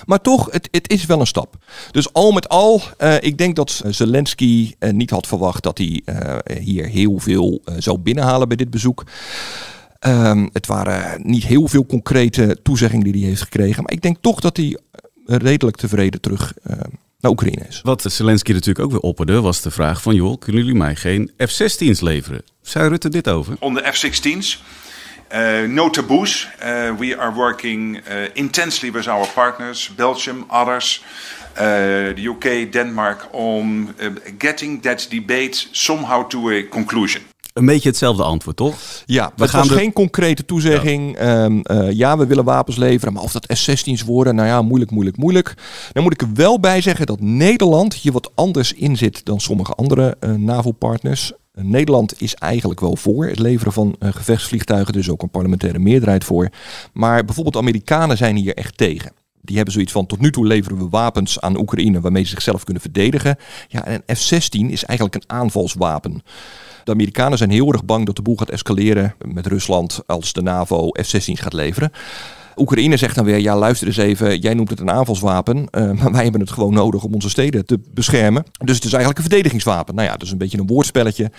Maar 0.05 0.21
toch, 0.21 0.49
het, 0.51 0.69
het 0.71 0.91
is 0.91 1.07
wel 1.07 1.21
een 1.21 1.27
stap. 1.27 1.57
Dus 1.91 2.13
al 2.13 2.33
met 2.33 2.49
al, 2.49 2.81
uh, 2.99 3.15
ik 3.21 3.39
denk 3.39 3.57
dat 3.57 3.83
Zelensky 3.89 4.75
niet 4.91 5.11
had 5.11 5.27
verwacht 5.27 5.63
dat 5.63 5.79
hij 5.79 6.03
hier 6.61 6.87
heel 6.87 7.19
veel 7.19 7.63
zou 7.79 7.99
binnenhalen 7.99 8.49
bij 8.49 8.57
dit 8.57 8.71
bezoek. 8.71 9.05
Um, 10.07 10.51
het 10.53 10.67
waren 10.67 11.21
niet 11.29 11.45
heel 11.45 11.69
veel 11.69 11.87
concrete 11.87 12.59
toezeggingen 12.63 13.05
die 13.05 13.21
hij 13.21 13.29
heeft 13.29 13.43
gekregen. 13.43 13.83
Maar 13.83 13.93
ik 13.93 14.03
denk 14.03 14.17
toch 14.21 14.41
dat 14.41 14.57
hij 14.57 14.79
redelijk 15.25 15.77
tevreden 15.77 16.21
terug 16.21 16.55
naar 17.25 17.33
Oekraïne 17.33 17.67
is. 17.69 17.81
Wat 17.83 18.05
Zelensky 18.09 18.53
natuurlijk 18.53 18.85
ook 18.85 18.91
weer 18.91 19.01
opperde, 19.01 19.41
was 19.41 19.61
de 19.61 19.71
vraag 19.71 20.03
van... 20.03 20.15
joh, 20.15 20.39
kunnen 20.39 20.63
jullie 20.63 20.79
mij 20.79 20.95
geen 20.95 21.31
F-16's 21.37 22.01
leveren? 22.01 22.43
Zei 22.63 22.89
Rutte 22.89 23.09
dit 23.09 23.29
over? 23.29 23.57
On 23.59 23.75
the 23.75 23.93
F-16's, 23.93 24.63
uh, 25.35 25.63
no 25.69 25.91
taboos. 25.91 26.49
Uh, 26.65 26.95
we 26.99 27.17
are 27.19 27.33
working 27.35 27.97
uh, 27.97 28.03
intensely 28.33 28.93
with 28.93 29.09
our 29.09 29.29
partners, 29.35 29.91
Belgium, 29.97 30.45
others... 30.49 31.05
Uh, 31.57 31.61
the 32.15 32.29
UK, 32.29 32.73
Denmark, 32.73 33.29
on 33.31 33.95
uh, 34.01 34.11
getting 34.39 34.83
that 34.83 35.07
debate 35.11 35.69
somehow 35.71 36.29
to 36.29 36.51
a 36.51 36.63
conclusion. 36.69 37.23
Een 37.55 37.67
beetje 37.67 37.89
hetzelfde 37.89 38.23
antwoord, 38.23 38.57
toch? 38.57 38.75
Ja, 39.07 39.33
we 39.37 39.43
het 39.43 39.51
gaan 39.51 39.61
was 39.61 39.69
de... 39.69 39.75
geen 39.75 39.93
concrete 39.93 40.45
toezegging. 40.45 41.19
Ja. 41.19 41.45
Um, 41.45 41.63
uh, 41.71 41.93
ja, 41.93 42.19
we 42.19 42.27
willen 42.27 42.45
wapens 42.45 42.77
leveren, 42.77 43.13
maar 43.13 43.23
of 43.23 43.33
dat 43.33 43.57
F-16's 43.59 44.03
worden, 44.03 44.35
nou 44.35 44.49
ja, 44.49 44.63
moeilijk, 44.63 44.91
moeilijk, 44.91 45.17
moeilijk. 45.17 45.55
Dan 45.93 46.03
moet 46.03 46.13
ik 46.13 46.21
er 46.21 46.35
wel 46.35 46.61
bij 46.61 46.81
zeggen 46.81 47.07
dat 47.07 47.21
Nederland 47.21 47.95
hier 47.95 48.13
wat 48.13 48.31
anders 48.35 48.73
in 48.73 48.97
zit 48.97 49.25
dan 49.25 49.41
sommige 49.41 49.73
andere 49.73 50.17
uh, 50.21 50.31
NAVO-partners. 50.35 51.33
Uh, 51.55 51.65
Nederland 51.65 52.21
is 52.21 52.35
eigenlijk 52.35 52.81
wel 52.81 52.97
voor 52.97 53.27
het 53.27 53.39
leveren 53.39 53.73
van 53.73 53.97
gevechtsvliegtuigen, 54.01 54.93
dus 54.93 55.11
ook 55.11 55.23
een 55.23 55.31
parlementaire 55.31 55.79
meerderheid 55.79 56.25
voor. 56.25 56.49
Maar 56.93 57.25
bijvoorbeeld 57.25 57.55
de 57.55 57.61
Amerikanen 57.61 58.17
zijn 58.17 58.37
hier 58.37 58.55
echt 58.55 58.77
tegen. 58.77 59.13
Die 59.41 59.57
hebben 59.57 59.75
zoiets 59.75 59.93
van, 59.93 60.07
tot 60.07 60.21
nu 60.21 60.31
toe 60.31 60.47
leveren 60.47 60.79
we 60.79 60.89
wapens 60.89 61.41
aan 61.41 61.59
Oekraïne 61.59 62.01
waarmee 62.01 62.23
ze 62.23 62.31
zichzelf 62.31 62.65
kunnen 62.65 62.83
verdedigen. 62.83 63.37
Ja, 63.69 63.85
en 63.85 64.03
een 64.07 64.17
F-16 64.17 64.71
is 64.71 64.85
eigenlijk 64.85 65.15
een 65.15 65.37
aanvalswapen. 65.37 66.23
De 66.85 66.93
Amerikanen 66.93 67.39
zijn 67.39 67.51
heel 67.51 67.73
erg 67.73 67.85
bang 67.85 68.07
dat 68.07 68.17
de 68.17 68.23
boel 68.23 68.37
gaat 68.37 68.51
escaleren 68.51 69.15
met 69.33 69.47
Rusland 69.47 70.01
als 70.07 70.33
de 70.33 70.43
NAVO 70.43 70.89
F-16's 70.89 71.41
gaat 71.41 71.53
leveren. 71.53 71.93
Oekraïne 72.57 72.97
zegt 72.97 73.15
dan 73.15 73.25
weer, 73.25 73.39
ja 73.39 73.57
luister 73.57 73.87
eens 73.87 73.97
even, 73.97 74.39
jij 74.39 74.55
noemt 74.55 74.71
het 74.71 74.81
een 74.81 74.91
aanvalswapen, 74.91 75.57
uh, 75.57 75.91
maar 76.03 76.13
wij 76.13 76.23
hebben 76.23 76.41
het 76.41 76.51
gewoon 76.51 76.75
nodig 76.75 77.05
om 77.05 77.15
onze 77.15 77.29
steden 77.29 77.67
te 77.67 77.81
beschermen. 77.95 78.45
Dus 78.65 78.75
het 78.75 78.85
is 78.85 78.93
eigenlijk 78.93 79.19
een 79.19 79.31
verdedigingswapen. 79.31 79.95
Nou 79.95 80.07
ja, 80.07 80.13
dat 80.13 80.23
is 80.23 80.31
een 80.31 80.39
beetje 80.39 80.59
een 80.59 80.67
woordspelletje. 80.67 81.31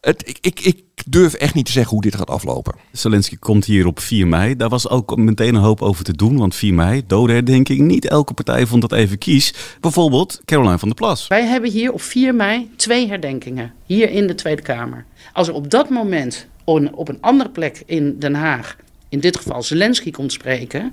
Het, 0.00 0.28
ik, 0.28 0.38
ik, 0.40 0.60
ik 0.60 0.82
durf 1.06 1.34
echt 1.34 1.54
niet 1.54 1.66
te 1.66 1.72
zeggen 1.72 1.92
hoe 1.92 2.02
dit 2.02 2.16
gaat 2.16 2.30
aflopen. 2.30 2.74
Zelensky 2.92 3.36
komt 3.38 3.64
hier 3.64 3.86
op 3.86 4.00
4 4.00 4.26
mei. 4.26 4.56
Daar 4.56 4.68
was 4.68 4.88
ook 4.88 5.16
meteen 5.16 5.54
een 5.54 5.60
hoop 5.60 5.82
over 5.82 6.04
te 6.04 6.12
doen. 6.12 6.36
Want 6.36 6.54
4 6.54 6.74
mei, 6.74 7.02
dodenherdenking, 7.06 7.80
niet 7.80 8.08
elke 8.08 8.34
partij 8.34 8.66
vond 8.66 8.82
dat 8.82 8.92
even 8.92 9.18
kies. 9.18 9.54
Bijvoorbeeld 9.80 10.40
Caroline 10.44 10.78
van 10.78 10.88
der 10.88 10.96
Plas. 10.96 11.26
Wij 11.26 11.44
hebben 11.44 11.70
hier 11.70 11.92
op 11.92 12.02
4 12.02 12.34
mei 12.34 12.70
twee 12.76 13.08
herdenkingen. 13.08 13.72
Hier 13.86 14.10
in 14.10 14.26
de 14.26 14.34
Tweede 14.34 14.62
Kamer. 14.62 15.04
Als 15.32 15.48
er 15.48 15.54
op 15.54 15.70
dat 15.70 15.90
moment 15.90 16.46
op 16.64 17.08
een 17.08 17.18
andere 17.20 17.50
plek 17.50 17.82
in 17.86 18.18
Den 18.18 18.34
Haag, 18.34 18.76
in 19.08 19.20
dit 19.20 19.36
geval 19.36 19.62
Zelensky, 19.62 20.10
komt 20.10 20.32
spreken 20.32 20.92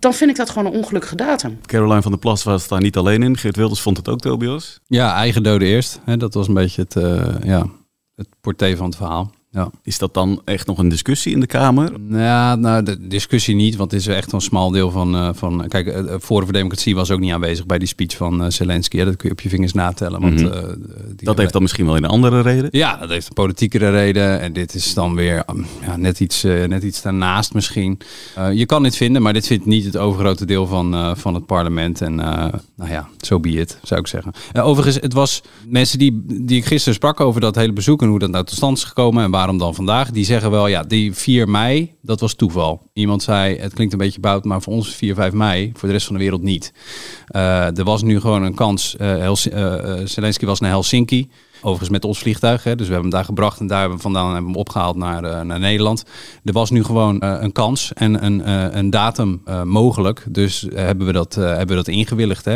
dan 0.00 0.14
vind 0.14 0.30
ik 0.30 0.36
dat 0.36 0.50
gewoon 0.50 0.72
een 0.72 0.78
ongelukkige 0.78 1.16
datum. 1.16 1.58
Caroline 1.66 2.02
van 2.02 2.10
der 2.10 2.20
Plas 2.20 2.42
was 2.42 2.68
daar 2.68 2.80
niet 2.80 2.96
alleen 2.96 3.22
in. 3.22 3.36
Geert 3.36 3.56
Wilders 3.56 3.80
vond 3.80 3.96
het 3.96 4.08
ook, 4.08 4.20
Tobias. 4.20 4.80
Ja, 4.86 5.14
eigen 5.14 5.42
doden 5.42 5.68
eerst. 5.68 6.00
Dat 6.18 6.34
was 6.34 6.48
een 6.48 6.54
beetje 6.54 6.82
het, 6.82 6.94
uh, 6.94 7.34
ja, 7.42 7.66
het 8.18 8.28
porté 8.40 8.76
van 8.76 8.86
het 8.86 8.96
verhaal. 8.96 9.30
Ja. 9.50 9.70
Is 9.82 9.98
dat 9.98 10.14
dan 10.14 10.42
echt 10.44 10.66
nog 10.66 10.78
een 10.78 10.88
discussie 10.88 11.32
in 11.32 11.40
de 11.40 11.46
Kamer? 11.46 11.92
Ja, 12.10 12.54
nou, 12.54 12.82
de 12.82 13.06
discussie 13.06 13.54
niet, 13.54 13.76
want 13.76 13.90
het 13.90 14.00
is 14.00 14.06
echt 14.06 14.32
een 14.32 14.40
smal 14.40 14.70
deel 14.70 14.90
van. 14.90 15.14
Uh, 15.14 15.28
van 15.32 15.68
kijk, 15.68 15.86
uh, 15.86 16.14
Forum 16.20 16.44
voor 16.44 16.52
Democratie 16.52 16.94
was 16.94 17.10
ook 17.10 17.20
niet 17.20 17.32
aanwezig 17.32 17.66
bij 17.66 17.78
die 17.78 17.88
speech 17.88 18.16
van 18.16 18.42
uh, 18.42 18.50
Zelensky. 18.50 19.04
Dat 19.04 19.16
kun 19.16 19.28
je 19.28 19.34
op 19.34 19.40
je 19.40 19.48
vingers 19.48 19.72
natellen. 19.72 20.20
Want, 20.20 20.40
mm 20.40 20.46
-hmm. 20.46 20.84
dat 21.16 21.38
heeft 21.38 21.52
dan 21.52 21.62
misschien 21.62 21.86
wel 21.86 21.96
een 21.96 22.04
andere 22.04 22.40
reden? 22.40 22.68
Ja, 22.70 22.96
dat 22.96 23.08
heeft 23.08 23.26
een 23.26 23.34
politiekere 23.34 23.90
reden. 23.90 24.40
En 24.40 24.52
dit 24.52 24.74
is 24.74 24.94
dan 24.94 25.14
weer 25.14 25.42
um, 25.50 25.66
ja, 25.80 25.96
net, 25.96 26.20
iets, 26.20 26.42
net 26.42 26.82
iets 26.82 27.02
daarnaast 27.02 27.54
misschien. 27.54 27.98
je 28.52 28.66
kan 28.66 28.82
dit 28.82 28.96
vinden, 28.96 29.22
maar 29.22 29.32
dit 29.32 29.46
vindt 29.46 29.66
niet 29.66 29.84
het 29.84 29.96
overgrote 29.96 30.46
deel 30.46 30.66
van, 30.66 31.16
van 31.16 31.34
het 31.34 31.46
parlement. 31.46 32.00
En 32.00 32.14
nou 32.14 32.90
ja, 32.90 33.08
zo 33.18 33.34
so 33.34 33.40
be 33.40 33.50
it, 33.50 33.78
zou 33.82 34.00
ik 34.00 34.06
zeggen. 34.06 34.32
overigens, 34.52 34.96
het 34.96 35.12
was 35.12 35.42
mensen 35.66 35.98
die, 35.98 36.24
die 36.26 36.58
ik 36.58 36.64
gisteren 36.64 36.94
sprak 36.94 37.20
over 37.20 37.40
dat 37.40 37.54
hele 37.54 37.72
bezoek 37.72 38.02
en 38.02 38.08
hoe 38.08 38.18
dat 38.18 38.30
nou 38.30 38.44
tot 38.44 38.56
stand 38.56 38.76
is 38.76 38.84
gekomen 38.84 39.24
en 39.24 39.30
waarom 39.38 39.58
dan 39.58 39.74
vandaag? 39.74 40.10
Die 40.10 40.24
zeggen 40.24 40.50
wel, 40.50 40.66
ja, 40.66 40.82
die 40.82 41.14
4 41.14 41.48
mei, 41.48 41.94
dat 42.02 42.20
was 42.20 42.34
toeval. 42.34 42.90
Iemand 42.92 43.22
zei, 43.22 43.58
het 43.58 43.74
klinkt 43.74 43.92
een 43.92 43.98
beetje 43.98 44.20
bout, 44.20 44.44
maar 44.44 44.62
voor 44.62 44.72
ons 44.72 44.94
4, 44.94 45.14
5 45.14 45.32
mei, 45.32 45.72
voor 45.74 45.88
de 45.88 45.94
rest 45.94 46.06
van 46.06 46.14
de 46.14 46.22
wereld 46.22 46.42
niet. 46.42 46.72
Uh, 47.36 47.78
er 47.78 47.84
was 47.84 48.02
nu 48.02 48.20
gewoon 48.20 48.42
een 48.42 48.54
kans. 48.54 48.96
Uh, 49.00 49.30
Zelensky 50.04 50.46
was 50.46 50.60
naar 50.60 50.70
Helsinki. 50.70 51.30
Overigens 51.60 51.90
met 51.90 52.04
ons 52.04 52.18
vliegtuig. 52.18 52.64
Hè. 52.64 52.76
Dus 52.76 52.86
we 52.86 52.92
hebben 52.92 53.10
hem 53.10 53.18
daar 53.18 53.28
gebracht 53.28 53.60
en 53.60 53.66
daar 53.66 53.78
hebben 53.78 53.96
we 53.96 54.02
vandaan 54.02 54.24
hebben 54.32 54.44
hem 54.44 54.56
opgehaald 54.56 54.96
naar, 54.96 55.24
uh, 55.24 55.40
naar 55.40 55.58
Nederland. 55.58 56.04
Er 56.44 56.52
was 56.52 56.70
nu 56.70 56.84
gewoon 56.84 57.20
uh, 57.24 57.36
een 57.40 57.52
kans 57.52 57.92
en 57.92 58.24
een, 58.24 58.40
uh, 58.40 58.66
een 58.70 58.90
datum 58.90 59.42
mogelijk. 59.64 60.24
Dus 60.28 60.66
hebben, 60.74 61.06
we 61.06 61.12
dat, 61.12 61.34
hebben 61.34 61.68
we 61.68 61.74
dat 61.74 61.88
ingewilligd. 61.88 62.44
Hè. 62.44 62.52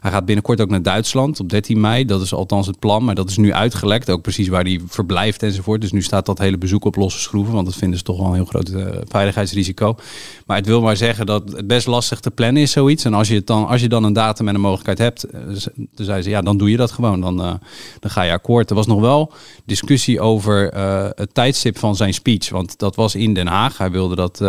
hij 0.00 0.10
gaat 0.10 0.24
binnenkort 0.24 0.60
ook 0.60 0.70
naar 0.70 0.82
Duitsland 0.82 1.40
op 1.40 1.48
13 1.48 1.80
mei. 1.80 2.04
Dat 2.04 2.22
is 2.22 2.32
althans 2.32 2.66
het 2.66 2.78
plan. 2.78 3.04
Maar 3.04 3.14
dat 3.14 3.30
is 3.30 3.36
nu 3.36 3.52
uitgelekt. 3.52 4.10
Ook 4.10 4.22
precies 4.22 4.48
waar 4.48 4.62
hij 4.62 4.80
verblijft 4.86 5.42
enzovoort. 5.42 5.80
Dus 5.80 5.92
nu 5.92 6.02
staat 6.02 6.26
dat 6.26 6.38
hele 6.38 6.58
bezoek 6.58 6.84
op 6.84 6.96
losse 6.96 7.20
schroeven. 7.20 7.54
Want 7.54 7.66
dat 7.66 7.76
vinden 7.76 7.98
ze 7.98 8.04
toch 8.04 8.18
wel 8.18 8.26
een 8.26 8.34
heel 8.34 8.44
groot 8.44 8.72
veiligheidsrisico. 9.08 9.96
Maar 10.50 10.58
het 10.58 10.68
wil 10.68 10.82
maar 10.82 10.96
zeggen 10.96 11.26
dat 11.26 11.52
het 11.52 11.66
best 11.66 11.86
lastig 11.86 12.20
te 12.20 12.30
plannen 12.30 12.62
is 12.62 12.72
zoiets. 12.72 13.04
En 13.04 13.14
als 13.14 13.28
je, 13.28 13.34
het 13.34 13.46
dan, 13.46 13.66
als 13.66 13.80
je 13.80 13.88
dan 13.88 14.04
een 14.04 14.12
datum 14.12 14.48
en 14.48 14.54
een 14.54 14.60
mogelijkheid 14.60 14.98
hebt. 14.98 15.26
Dan 15.76 16.06
zei 16.06 16.22
ze 16.22 16.30
ja 16.30 16.42
dan 16.42 16.56
doe 16.56 16.70
je 16.70 16.76
dat 16.76 16.90
gewoon. 16.90 17.20
Dan, 17.20 17.36
dan 18.00 18.10
ga 18.10 18.22
je 18.22 18.32
akkoord. 18.32 18.70
Er 18.70 18.76
was 18.76 18.86
nog 18.86 19.00
wel 19.00 19.32
discussie 19.64 20.20
over 20.20 20.74
uh, 20.74 21.08
het 21.14 21.34
tijdstip 21.34 21.78
van 21.78 21.96
zijn 21.96 22.14
speech. 22.14 22.48
Want 22.48 22.78
dat 22.78 22.96
was 22.96 23.14
in 23.14 23.34
Den 23.34 23.46
Haag. 23.46 23.78
Hij 23.78 23.90
wilde 23.90 24.14
dat 24.14 24.42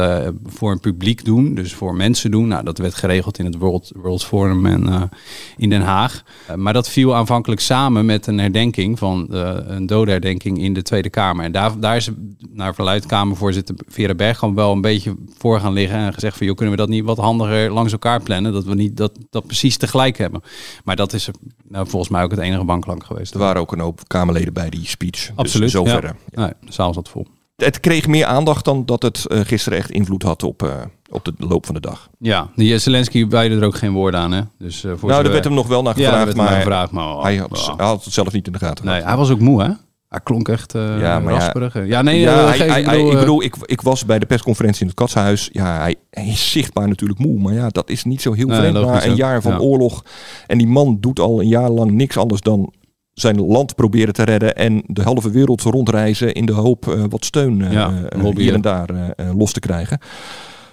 voor 0.46 0.72
een 0.72 0.80
publiek 0.80 1.26
doen, 1.26 1.56
dus 1.56 1.74
voor 1.74 1.96
mensen 1.96 2.32
doen. 2.32 2.48
Nou, 2.48 2.64
dat 2.64 2.78
werd 2.78 2.96
geregeld 2.96 3.40
in 3.40 3.46
het 3.46 3.58
World, 3.58 3.92
World 3.96 4.24
Forum 4.24 4.66
en, 4.66 5.10
in 5.58 5.70
Den 5.70 5.82
Haag. 5.82 6.24
maar 6.56 6.74
dat 6.74 6.90
viel 6.90 7.16
aanvankelijk 7.16 7.62
samen 7.62 8.06
met 8.06 8.28
een 8.28 8.40
herdenking 8.40 9.00
van 9.00 9.28
een 9.68 9.86
dodenherdenking 9.86 10.62
in 10.62 10.74
de 10.74 10.82
Tweede 10.82 11.10
Kamer. 11.10 11.46
En 11.46 11.52
daar, 11.52 11.80
daar 11.80 11.96
is 11.96 12.10
naar 12.54 12.76
verluid 12.76 13.06
Kamervoorzitter 13.06 13.76
Vera 13.88 14.16
Berg 14.16 14.38
gewoon 14.38 14.56
wel 14.56 14.72
een 14.72 14.82
beetje 14.82 15.16
voor 15.38 15.60
gaan 15.60 15.74
liggen. 15.74 15.91
En 15.98 16.14
gezegd 16.14 16.38
van, 16.38 16.46
joh, 16.46 16.56
kunnen 16.56 16.76
we 16.76 16.82
dat 16.82 16.90
niet 16.90 17.04
wat 17.04 17.18
handiger 17.18 17.72
langs 17.72 17.92
elkaar 17.92 18.22
plannen? 18.22 18.54
Dat 18.54 18.64
we 18.64 18.76
niet 18.76 18.98
dat, 18.98 19.12
dat 19.30 19.46
precies 19.46 19.78
tegelijk 19.78 20.18
hebben. 20.18 20.42
Maar 20.84 20.96
dat 20.96 21.14
is 21.14 21.30
nou, 21.68 21.88
volgens 21.88 22.12
mij 22.12 22.24
ook 22.24 22.32
het 22.32 22.40
enige 22.40 22.64
banklank 22.64 23.04
geweest. 23.04 23.34
Er 23.34 23.40
waren 23.40 23.62
ook 23.62 23.72
een 23.72 23.80
hoop 23.80 24.08
Kamerleden 24.08 24.54
bij 24.54 24.70
die 24.70 24.88
speech. 24.88 25.32
Absoluut. 25.36 25.72
Dus 25.72 25.72
zover. 25.72 26.04
Ja. 26.04 26.42
Nee, 26.42 26.54
de 26.66 26.74
zaal 26.74 26.94
zat 26.94 27.10
vol. 27.10 27.28
Het 27.56 27.80
kreeg 27.80 28.08
meer 28.08 28.26
aandacht 28.26 28.66
dan 28.66 28.86
dat 28.86 29.02
het 29.02 29.26
uh, 29.28 29.40
gisteren 29.40 29.78
echt 29.78 29.92
invloed 29.92 30.24
had 30.24 30.44
op, 30.44 30.64
uh, 30.64 30.74
op 31.10 31.26
de 31.26 31.34
loop 31.38 31.66
van 31.66 31.76
de 31.76 31.82
dag. 31.82 32.10
Ja, 32.20 32.50
die 32.56 32.78
Zelensky 32.78 33.28
wijde 33.28 33.56
er 33.56 33.66
ook 33.66 33.76
geen 33.76 33.92
woorden 33.92 34.20
aan. 34.20 34.32
Hè? 34.32 34.42
Dus, 34.58 34.84
uh, 34.84 34.94
voor 34.96 35.10
nou, 35.10 35.24
daar 35.24 35.32
werd 35.32 35.44
hem 35.44 35.54
nog 35.54 35.68
wel 35.68 35.82
naar 35.82 35.94
gevraagd, 35.94 36.36
ja, 36.36 36.44
maar, 36.44 36.56
gevraagd, 36.56 36.92
maar 36.92 37.16
oh, 37.16 37.24
hij, 37.24 37.36
had, 37.36 37.52
oh. 37.52 37.78
hij, 37.78 37.86
had, 37.86 38.04
het 38.04 38.14
zelf 38.14 38.34
niet 38.34 38.48
in 38.48 38.54
de 38.54 38.60
gaten. 38.60 38.86
Nee, 38.86 39.02
hij 39.02 39.18
was 39.18 39.30
ook 39.30 39.40
moe, 39.40 39.64
hè? 39.64 39.70
Hij 40.12 40.20
klonk 40.24 40.48
echt 40.48 40.76
uh, 40.76 41.00
ja, 41.00 41.20
maar 41.20 41.34
rasperig. 41.34 41.74
Ja, 41.74 41.84
ja 41.84 42.02
nee, 42.02 42.20
ja, 42.20 42.48
hij, 42.48 42.58
hij, 42.58 42.82
ik 42.82 42.88
bedoel, 42.88 43.12
ik, 43.12 43.20
bedoel 43.20 43.44
ik, 43.44 43.56
ik, 43.66 43.82
was 43.82 44.06
bij 44.06 44.20
de 44.20 44.26
persconferentie 44.26 44.82
in 44.82 44.88
het 44.88 44.96
Katshuis. 44.96 45.50
Ja, 45.52 45.80
hij, 45.80 45.96
is 46.10 46.52
zichtbaar 46.52 46.88
natuurlijk 46.88 47.20
moe. 47.20 47.40
Maar 47.40 47.54
ja, 47.54 47.70
dat 47.70 47.90
is 47.90 48.04
niet 48.04 48.22
zo 48.22 48.34
heel 48.34 48.48
nee, 48.48 48.58
vreemd 48.58 48.86
na 48.86 49.06
een 49.06 49.16
jaar 49.16 49.42
van 49.42 49.62
oorlog. 49.62 50.06
En 50.48 50.58
die 50.58 50.68
man 50.68 50.98
doet 51.00 51.20
al 51.20 51.42
een 51.42 51.48
jaar 51.48 51.70
lang 51.70 51.92
niks 51.92 52.18
anders 52.18 52.42
dan 52.42 52.74
zijn 53.14 53.46
land 53.46 53.76
proberen 53.76 54.14
te 54.14 54.24
redden 54.24 54.56
en 54.56 54.84
de 54.86 55.02
halve 55.02 55.32
wereld 55.32 55.62
rondreizen 55.62 56.34
in 56.34 56.46
de 56.46 56.54
hoop 56.54 56.86
uh, 56.86 57.04
wat 57.10 57.26
steun 57.26 57.60
uh, 57.60 57.72
ja, 57.72 57.92
hier 58.36 58.54
en 58.54 58.62
daar 58.62 58.90
los 59.36 59.52
te 59.52 59.60
krijgen. 59.60 60.00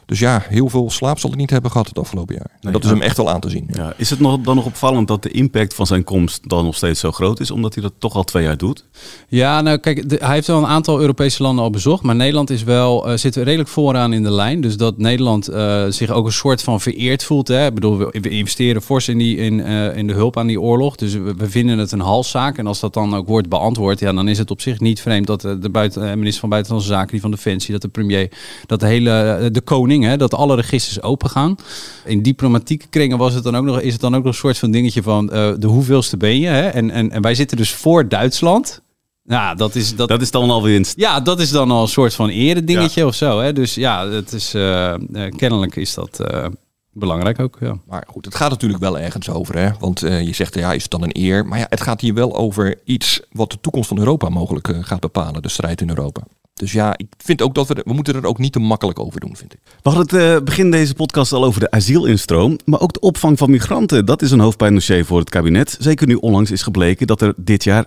Dus 0.08 0.18
ja, 0.18 0.44
heel 0.48 0.68
veel 0.68 0.90
slaap 0.90 1.18
zal 1.18 1.30
hij 1.30 1.38
niet 1.38 1.50
hebben 1.50 1.70
gehad 1.70 1.88
het 1.88 1.98
afgelopen 1.98 2.34
jaar. 2.34 2.50
Nee, 2.60 2.72
dat 2.72 2.84
is 2.84 2.90
hem 2.90 3.02
echt 3.02 3.16
wel 3.16 3.30
aan 3.30 3.40
te 3.40 3.50
zien. 3.50 3.68
Ja. 3.72 3.92
Is 3.96 4.10
het 4.10 4.20
nog, 4.20 4.40
dan 4.40 4.56
nog 4.56 4.64
opvallend 4.64 5.08
dat 5.08 5.22
de 5.22 5.30
impact 5.30 5.74
van 5.74 5.86
zijn 5.86 6.04
komst 6.04 6.48
dan 6.48 6.64
nog 6.64 6.74
steeds 6.74 7.00
zo 7.00 7.12
groot 7.12 7.40
is, 7.40 7.50
omdat 7.50 7.74
hij 7.74 7.82
dat 7.82 7.92
toch 7.98 8.14
al 8.14 8.24
twee 8.24 8.42
jaar 8.42 8.56
doet? 8.56 8.84
Ja, 9.28 9.60
nou 9.60 9.78
kijk, 9.78 10.08
de, 10.08 10.16
hij 10.20 10.34
heeft 10.34 10.46
wel 10.46 10.58
een 10.58 10.66
aantal 10.66 11.00
Europese 11.00 11.42
landen 11.42 11.64
al 11.64 11.70
bezocht, 11.70 12.02
maar 12.02 12.14
Nederland 12.14 12.50
is 12.50 12.62
wel, 12.62 13.10
uh, 13.10 13.16
zit 13.16 13.36
redelijk 13.36 13.68
vooraan 13.68 14.12
in 14.12 14.22
de 14.22 14.30
lijn. 14.30 14.60
Dus 14.60 14.76
dat 14.76 14.98
Nederland 14.98 15.50
uh, 15.50 15.84
zich 15.88 16.10
ook 16.10 16.26
een 16.26 16.32
soort 16.32 16.62
van 16.62 16.80
vereerd 16.80 17.24
voelt. 17.24 17.48
Hè. 17.48 17.66
Ik 17.66 17.74
bedoel, 17.74 17.98
we, 17.98 18.18
we 18.20 18.28
investeren 18.28 18.82
fors 18.82 19.08
in, 19.08 19.18
die, 19.18 19.36
in, 19.36 19.58
uh, 19.58 19.96
in 19.96 20.06
de 20.06 20.12
hulp 20.12 20.36
aan 20.36 20.46
die 20.46 20.60
oorlog. 20.60 20.96
Dus 20.96 21.12
we, 21.12 21.34
we, 21.36 21.50
vinden 21.50 21.78
het 21.78 21.92
een 21.92 22.00
halszaak. 22.00 22.58
En 22.58 22.66
als 22.66 22.80
dat 22.80 22.94
dan 22.94 23.14
ook 23.14 23.28
wordt 23.28 23.48
beantwoord, 23.48 24.00
ja, 24.00 24.12
dan 24.12 24.28
is 24.28 24.38
het 24.38 24.50
op 24.50 24.60
zich 24.60 24.80
niet 24.80 25.00
vreemd 25.00 25.26
dat 25.26 25.40
de 25.40 25.70
buiten, 25.70 26.18
minister 26.18 26.40
van 26.40 26.48
Buitenlandse 26.48 26.90
Zaken, 26.90 27.10
die 27.10 27.20
van 27.20 27.30
Defensie, 27.30 27.72
dat 27.72 27.82
de 27.82 27.88
premier, 27.88 28.30
dat 28.66 28.80
de 28.80 28.86
hele, 28.86 29.48
de 29.52 29.60
koning, 29.60 29.97
Hè, 30.02 30.16
dat 30.16 30.34
alle 30.34 30.54
registers 30.54 31.02
open 31.02 31.30
gaan. 31.30 31.56
In 32.04 32.22
diplomatieke 32.22 32.86
kringen 32.86 33.18
was 33.18 33.34
het 33.34 33.44
dan 33.44 33.56
ook 33.56 33.64
nog, 33.64 33.80
is 33.80 33.92
het 33.92 34.00
dan 34.00 34.14
ook 34.16 34.24
nog 34.24 34.32
een 34.32 34.38
soort 34.38 34.58
van 34.58 34.70
dingetje 34.70 35.02
van 35.02 35.24
uh, 35.24 35.52
de 35.58 35.66
hoeveelste 35.66 36.16
ben 36.16 36.40
je. 36.40 36.48
Hè? 36.48 36.68
En, 36.68 36.90
en, 36.90 37.10
en 37.10 37.22
wij 37.22 37.34
zitten 37.34 37.56
dus 37.56 37.72
voor 37.72 38.08
Duitsland. 38.08 38.82
Nou, 39.24 39.56
dat 39.56 39.74
is, 39.74 39.96
dat, 39.96 40.08
dat 40.08 40.20
is 40.20 40.30
dan 40.30 40.50
al 40.50 40.62
winst. 40.62 40.96
Ja, 40.96 41.20
dat 41.20 41.40
is 41.40 41.50
dan 41.50 41.70
al 41.70 41.82
een 41.82 41.88
soort 41.88 42.14
van 42.14 42.28
eredingetje 42.28 43.00
ja. 43.00 43.06
of 43.06 43.14
zo. 43.14 43.40
Hè? 43.40 43.52
Dus 43.52 43.74
ja, 43.74 44.08
het 44.08 44.32
is, 44.32 44.54
uh, 44.54 44.94
kennelijk 45.36 45.76
is 45.76 45.94
dat 45.94 46.20
uh, 46.32 46.46
belangrijk 46.92 47.40
ook. 47.40 47.56
Ja. 47.60 47.78
Maar 47.86 48.04
goed, 48.10 48.24
het 48.24 48.34
gaat 48.34 48.50
natuurlijk 48.50 48.80
wel 48.80 48.98
ergens 48.98 49.30
over. 49.30 49.58
Hè? 49.58 49.70
Want 49.80 50.04
uh, 50.04 50.22
je 50.22 50.34
zegt, 50.34 50.54
ja, 50.54 50.72
is 50.72 50.82
het 50.82 50.90
dan 50.90 51.02
een 51.02 51.16
eer? 51.16 51.46
Maar 51.46 51.58
ja, 51.58 51.66
het 51.68 51.80
gaat 51.80 52.00
hier 52.00 52.14
wel 52.14 52.36
over 52.36 52.78
iets 52.84 53.20
wat 53.32 53.50
de 53.50 53.60
toekomst 53.60 53.88
van 53.88 53.98
Europa 53.98 54.28
mogelijk 54.28 54.74
gaat 54.80 55.00
bepalen. 55.00 55.42
De 55.42 55.48
strijd 55.48 55.80
in 55.80 55.88
Europa. 55.88 56.22
Dus 56.58 56.72
ja, 56.72 56.96
ik 56.96 57.06
vind 57.16 57.42
ook 57.42 57.54
dat 57.54 57.68
we, 57.68 57.82
we 57.84 57.92
moeten 57.92 58.14
er 58.14 58.26
ook 58.26 58.38
niet 58.38 58.52
te 58.52 58.58
makkelijk 58.58 58.98
over 58.98 59.20
doen, 59.20 59.36
vind 59.36 59.52
ik. 59.52 59.58
We 59.64 59.90
hadden 59.90 60.02
het 60.02 60.36
uh, 60.36 60.44
begin 60.44 60.70
deze 60.70 60.94
podcast 60.94 61.32
al 61.32 61.44
over 61.44 61.60
de 61.60 61.70
asielinstroom, 61.70 62.58
maar 62.64 62.80
ook 62.80 62.92
de 62.92 63.00
opvang 63.00 63.38
van 63.38 63.50
migranten. 63.50 64.06
Dat 64.06 64.22
is 64.22 64.30
een 64.30 64.40
hoofdpijndossier 64.40 65.04
voor 65.04 65.18
het 65.18 65.30
kabinet. 65.30 65.76
Zeker 65.78 66.06
nu 66.06 66.14
onlangs 66.14 66.50
is 66.50 66.62
gebleken 66.62 67.06
dat 67.06 67.22
er 67.22 67.34
dit 67.36 67.64
jaar 67.64 67.84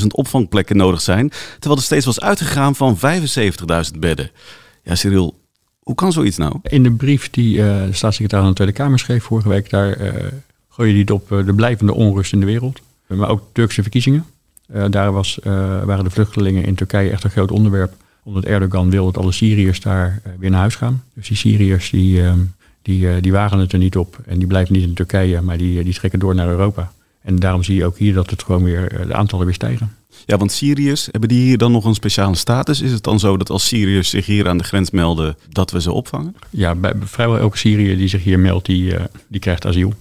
77.000 0.00 0.06
opvangplekken 0.06 0.76
nodig 0.76 1.00
zijn, 1.00 1.28
terwijl 1.58 1.76
er 1.76 1.86
steeds 1.86 2.06
was 2.06 2.20
uitgegaan 2.20 2.74
van 2.74 2.96
75.000 2.96 3.98
bedden. 3.98 4.30
Ja, 4.82 4.94
Cyril, 4.94 5.38
hoe 5.82 5.94
kan 5.94 6.12
zoiets 6.12 6.36
nou? 6.36 6.58
In 6.62 6.82
de 6.82 6.92
brief 6.92 7.30
die 7.30 7.56
uh, 7.56 7.64
de 7.84 7.92
staatssecretaris 7.92 8.44
aan 8.44 8.50
de 8.50 8.56
Tweede 8.56 8.74
Kamer 8.74 8.98
schreef 8.98 9.24
vorige 9.24 9.48
week, 9.48 9.70
daar 9.70 10.00
uh, 10.00 10.12
gooi 10.68 10.90
je 10.90 10.96
niet 10.96 11.10
op 11.10 11.28
de 11.28 11.54
blijvende 11.54 11.94
onrust 11.94 12.32
in 12.32 12.40
de 12.40 12.46
wereld, 12.46 12.80
maar 13.06 13.28
ook 13.28 13.42
Turkse 13.52 13.82
verkiezingen. 13.82 14.24
Uh, 14.74 14.84
daar 14.90 15.12
was, 15.12 15.38
uh, 15.44 15.52
waren 15.84 16.04
de 16.04 16.10
vluchtelingen 16.10 16.64
in 16.64 16.74
Turkije 16.74 17.10
echt 17.10 17.24
een 17.24 17.30
groot 17.30 17.50
onderwerp. 17.50 17.92
Omdat 18.22 18.44
Erdogan 18.44 18.90
wil 18.90 19.04
dat 19.04 19.18
alle 19.18 19.32
Syriërs 19.32 19.80
daar 19.80 20.20
uh, 20.26 20.32
weer 20.38 20.50
naar 20.50 20.60
huis 20.60 20.74
gaan. 20.74 21.02
Dus 21.14 21.28
die 21.28 21.36
Syriërs 21.36 21.90
die, 21.90 22.22
ehm, 22.22 22.38
die, 22.82 23.20
die 23.20 23.32
wagen 23.32 23.58
het 23.58 23.72
er 23.72 23.78
niet 23.78 23.96
op. 23.96 24.18
En 24.26 24.38
die 24.38 24.46
blijven 24.46 24.74
niet 24.74 24.82
in 24.82 24.94
Turkije, 24.94 25.40
maar 25.40 25.58
die, 25.58 25.84
die 25.84 25.94
trekken 25.94 26.18
door 26.18 26.34
naar 26.34 26.48
Europa. 26.48 26.92
En 27.22 27.36
daarom 27.36 27.62
zie 27.62 27.76
je 27.76 27.84
ook 27.84 27.98
hier 27.98 28.14
dat 28.14 28.30
het 28.30 28.42
gewoon 28.42 28.64
weer 28.64 29.06
de 29.06 29.14
aantallen 29.14 29.44
weer 29.44 29.54
stijgen. 29.54 29.92
Ja, 30.26 30.36
want 30.36 30.52
Syriërs, 30.52 31.08
hebben 31.10 31.28
die 31.28 31.40
hier 31.40 31.58
dan 31.58 31.72
nog 31.72 31.84
een 31.84 31.94
speciale 31.94 32.34
status? 32.34 32.80
Is 32.80 32.92
het 32.92 33.02
dan 33.02 33.18
zo 33.18 33.36
dat 33.36 33.50
als 33.50 33.66
Syriërs 33.66 34.10
zich 34.10 34.26
hier 34.26 34.48
aan 34.48 34.58
de 34.58 34.64
grens 34.64 34.90
melden, 34.90 35.36
dat 35.48 35.70
we 35.70 35.80
ze 35.80 35.92
opvangen? 35.92 36.36
Ja, 36.50 36.74
bij, 36.74 36.92
vrijwel 37.00 37.38
elke 37.38 37.58
Syriër 37.58 37.96
die 37.96 38.08
zich 38.08 38.24
hier 38.24 38.38
meldt, 38.38 38.66
die, 38.66 38.94
die 39.28 39.40
krijgt 39.40 39.66
asiel. 39.66 39.94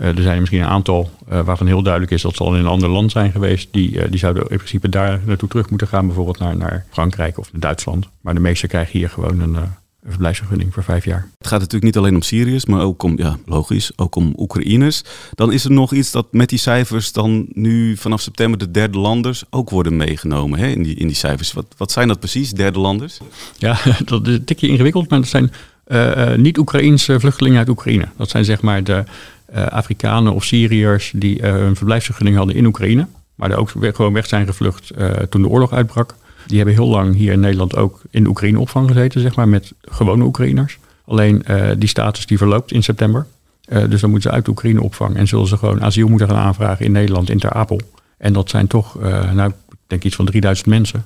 Uh, 0.00 0.16
er 0.16 0.22
zijn 0.22 0.38
misschien 0.38 0.60
een 0.60 0.66
aantal 0.66 1.10
uh, 1.32 1.40
waarvan 1.40 1.66
heel 1.66 1.82
duidelijk 1.82 2.12
is 2.12 2.22
dat 2.22 2.36
ze 2.36 2.42
al 2.42 2.54
in 2.54 2.60
een 2.60 2.66
ander 2.66 2.88
land 2.88 3.10
zijn 3.10 3.32
geweest. 3.32 3.68
Die, 3.70 3.92
uh, 3.92 4.04
die 4.10 4.18
zouden 4.18 4.42
in 4.42 4.56
principe 4.56 4.88
daar 4.88 5.20
naartoe 5.24 5.48
terug 5.48 5.70
moeten 5.70 5.88
gaan. 5.88 6.06
Bijvoorbeeld 6.06 6.38
naar, 6.38 6.56
naar 6.56 6.84
Frankrijk 6.90 7.38
of 7.38 7.52
naar 7.52 7.60
Duitsland. 7.60 8.08
Maar 8.20 8.34
de 8.34 8.40
meesten 8.40 8.68
krijgen 8.68 8.98
hier 8.98 9.08
gewoon 9.08 9.40
een, 9.40 9.54
een 9.54 10.10
verblijfsvergunning 10.10 10.74
voor 10.74 10.82
vijf 10.82 11.04
jaar. 11.04 11.28
Het 11.38 11.46
gaat 11.46 11.58
natuurlijk 11.58 11.84
niet 11.84 11.96
alleen 11.96 12.14
om 12.14 12.22
Syriërs, 12.22 12.64
maar 12.64 12.82
ook 12.82 13.02
om, 13.02 13.18
ja, 13.18 13.36
logisch, 13.46 13.92
ook 13.96 14.14
om 14.14 14.34
Oekraïners. 14.36 15.02
Dan 15.34 15.52
is 15.52 15.64
er 15.64 15.70
nog 15.70 15.92
iets 15.92 16.10
dat 16.10 16.26
met 16.30 16.48
die 16.48 16.58
cijfers 16.58 17.12
dan 17.12 17.46
nu 17.52 17.96
vanaf 17.96 18.20
september 18.20 18.58
de 18.58 18.70
derde 18.70 18.98
landers 18.98 19.44
ook 19.50 19.70
worden 19.70 19.96
meegenomen 19.96 20.58
hè, 20.58 20.66
in, 20.66 20.82
die, 20.82 20.94
in 20.94 21.06
die 21.06 21.16
cijfers. 21.16 21.52
Wat, 21.52 21.66
wat 21.76 21.90
zijn 21.90 22.08
dat 22.08 22.18
precies, 22.18 22.50
derde 22.50 22.78
landers? 22.78 23.20
Ja, 23.56 23.78
dat 24.04 24.26
is 24.26 24.34
een 24.34 24.44
tikje 24.44 24.68
ingewikkeld, 24.68 25.10
maar 25.10 25.20
dat 25.20 25.28
zijn 25.28 25.52
uh, 25.86 26.34
niet-Oekraïense 26.34 27.20
vluchtelingen 27.20 27.58
uit 27.58 27.68
Oekraïne. 27.68 28.08
Dat 28.16 28.30
zijn 28.30 28.44
zeg 28.44 28.60
maar 28.60 28.84
de 28.84 29.04
Afrikanen 29.52 30.32
of 30.32 30.44
Syriërs 30.44 31.12
die 31.14 31.46
een 31.46 31.76
verblijfsvergunning 31.76 32.36
hadden 32.36 32.56
in 32.56 32.66
Oekraïne. 32.66 33.06
Maar 33.34 33.50
er 33.50 33.56
ook 33.56 33.70
gewoon 33.80 34.12
weg 34.12 34.26
zijn 34.26 34.46
gevlucht 34.46 34.92
toen 35.28 35.42
de 35.42 35.48
oorlog 35.48 35.72
uitbrak. 35.72 36.14
Die 36.46 36.56
hebben 36.56 36.74
heel 36.74 36.88
lang 36.88 37.14
hier 37.14 37.32
in 37.32 37.40
Nederland 37.40 37.76
ook 37.76 38.00
in 38.10 38.22
de 38.22 38.28
Oekraïne 38.28 38.58
opvang 38.58 38.88
gezeten, 38.88 39.20
zeg 39.20 39.34
maar, 39.34 39.48
met 39.48 39.72
gewone 39.80 40.24
Oekraïners. 40.24 40.78
Alleen 41.04 41.42
uh, 41.50 41.70
die 41.78 41.88
status 41.88 42.26
die 42.26 42.38
verloopt 42.38 42.72
in 42.72 42.82
september. 42.82 43.26
Uh, 43.68 43.84
dus 43.88 44.00
dan 44.00 44.10
moeten 44.10 44.30
ze 44.30 44.36
uit 44.36 44.44
de 44.44 44.50
Oekraïne 44.50 44.82
opvang 44.82 45.16
en 45.16 45.26
zullen 45.28 45.46
ze 45.46 45.56
gewoon 45.56 45.82
asiel 45.82 46.08
moeten 46.08 46.28
gaan 46.28 46.36
aanvragen 46.36 46.84
in 46.84 46.92
Nederland, 46.92 47.30
in 47.30 47.38
Ter 47.38 47.52
Apel. 47.52 47.80
En 48.18 48.32
dat 48.32 48.50
zijn 48.50 48.66
toch, 48.66 49.02
uh, 49.02 49.32
nou, 49.32 49.50
ik 49.50 49.76
denk 49.86 50.04
iets 50.04 50.16
van 50.16 50.24
3000 50.24 50.68
mensen. 50.68 51.04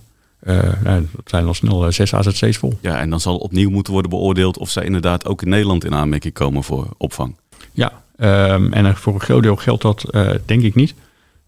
Nou, 0.82 1.06
dat 1.12 1.28
zijn 1.28 1.46
al 1.46 1.54
snel 1.54 1.92
zes 1.92 2.14
AZC's 2.14 2.56
vol. 2.56 2.78
Ja, 2.80 3.00
en 3.00 3.10
dan 3.10 3.20
zal 3.20 3.36
opnieuw 3.36 3.70
moeten 3.70 3.92
worden 3.92 4.10
beoordeeld 4.10 4.58
of 4.58 4.70
zij 4.70 4.84
inderdaad 4.84 5.26
ook 5.26 5.42
in 5.42 5.48
Nederland 5.48 5.84
in 5.84 5.94
aanmerking 5.94 6.34
komen 6.34 6.62
voor 6.62 6.88
opvang. 6.96 7.36
Ja, 7.72 8.02
um, 8.16 8.72
en 8.72 8.96
voor 8.96 9.14
een 9.14 9.20
groot 9.20 9.42
deel 9.42 9.56
geldt 9.56 9.82
dat 9.82 10.10
denk 10.44 10.62
ik 10.62 10.74
niet. 10.74 10.94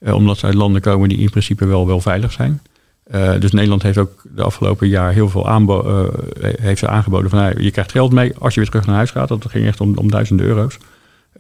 omdat 0.00 0.38
ze 0.38 0.46
uit 0.46 0.54
landen 0.54 0.80
komen 0.80 1.08
die 1.08 1.18
in 1.18 1.30
principe 1.30 1.66
wel, 1.66 1.86
wel 1.86 2.00
veilig 2.00 2.32
zijn. 2.32 2.60
Uh, 3.14 3.40
dus 3.40 3.50
Nederland 3.52 3.82
heeft 3.82 3.98
ook 3.98 4.22
de 4.34 4.42
afgelopen 4.42 4.88
jaar 4.88 5.12
heel 5.12 5.28
veel 5.28 5.48
aanbo 5.48 6.08
uh, 6.42 6.50
heeft 6.60 6.78
ze 6.78 6.88
aangeboden 6.88 7.30
van 7.30 7.38
nou, 7.38 7.62
je 7.62 7.70
krijgt 7.70 7.90
geld 7.90 8.12
mee 8.12 8.34
als 8.38 8.54
je 8.54 8.60
weer 8.60 8.68
terug 8.68 8.86
naar 8.86 8.94
huis 8.96 9.10
gaat. 9.10 9.28
Dat 9.28 9.46
ging 9.48 9.66
echt 9.66 9.80
om, 9.80 9.98
om 9.98 10.10
duizenden 10.10 10.46
euro's. 10.46 10.78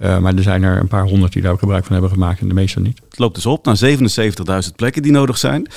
Uh, 0.00 0.18
maar 0.18 0.34
er 0.34 0.42
zijn 0.42 0.62
er 0.62 0.78
een 0.78 0.88
paar 0.88 1.06
honderd 1.06 1.32
die 1.32 1.42
daar 1.42 1.52
ook 1.52 1.58
gebruik 1.58 1.84
van 1.84 1.92
hebben 1.92 2.10
gemaakt 2.10 2.40
en 2.40 2.48
de 2.48 2.54
meeste 2.54 2.80
niet. 2.80 3.00
Het 3.08 3.18
loopt 3.18 3.34
dus 3.34 3.46
op 3.46 3.64
naar 3.64 3.78
77.000 4.64 4.74
plekken 4.76 5.02
die 5.02 5.12
nodig 5.12 5.38
zijn. 5.38 5.68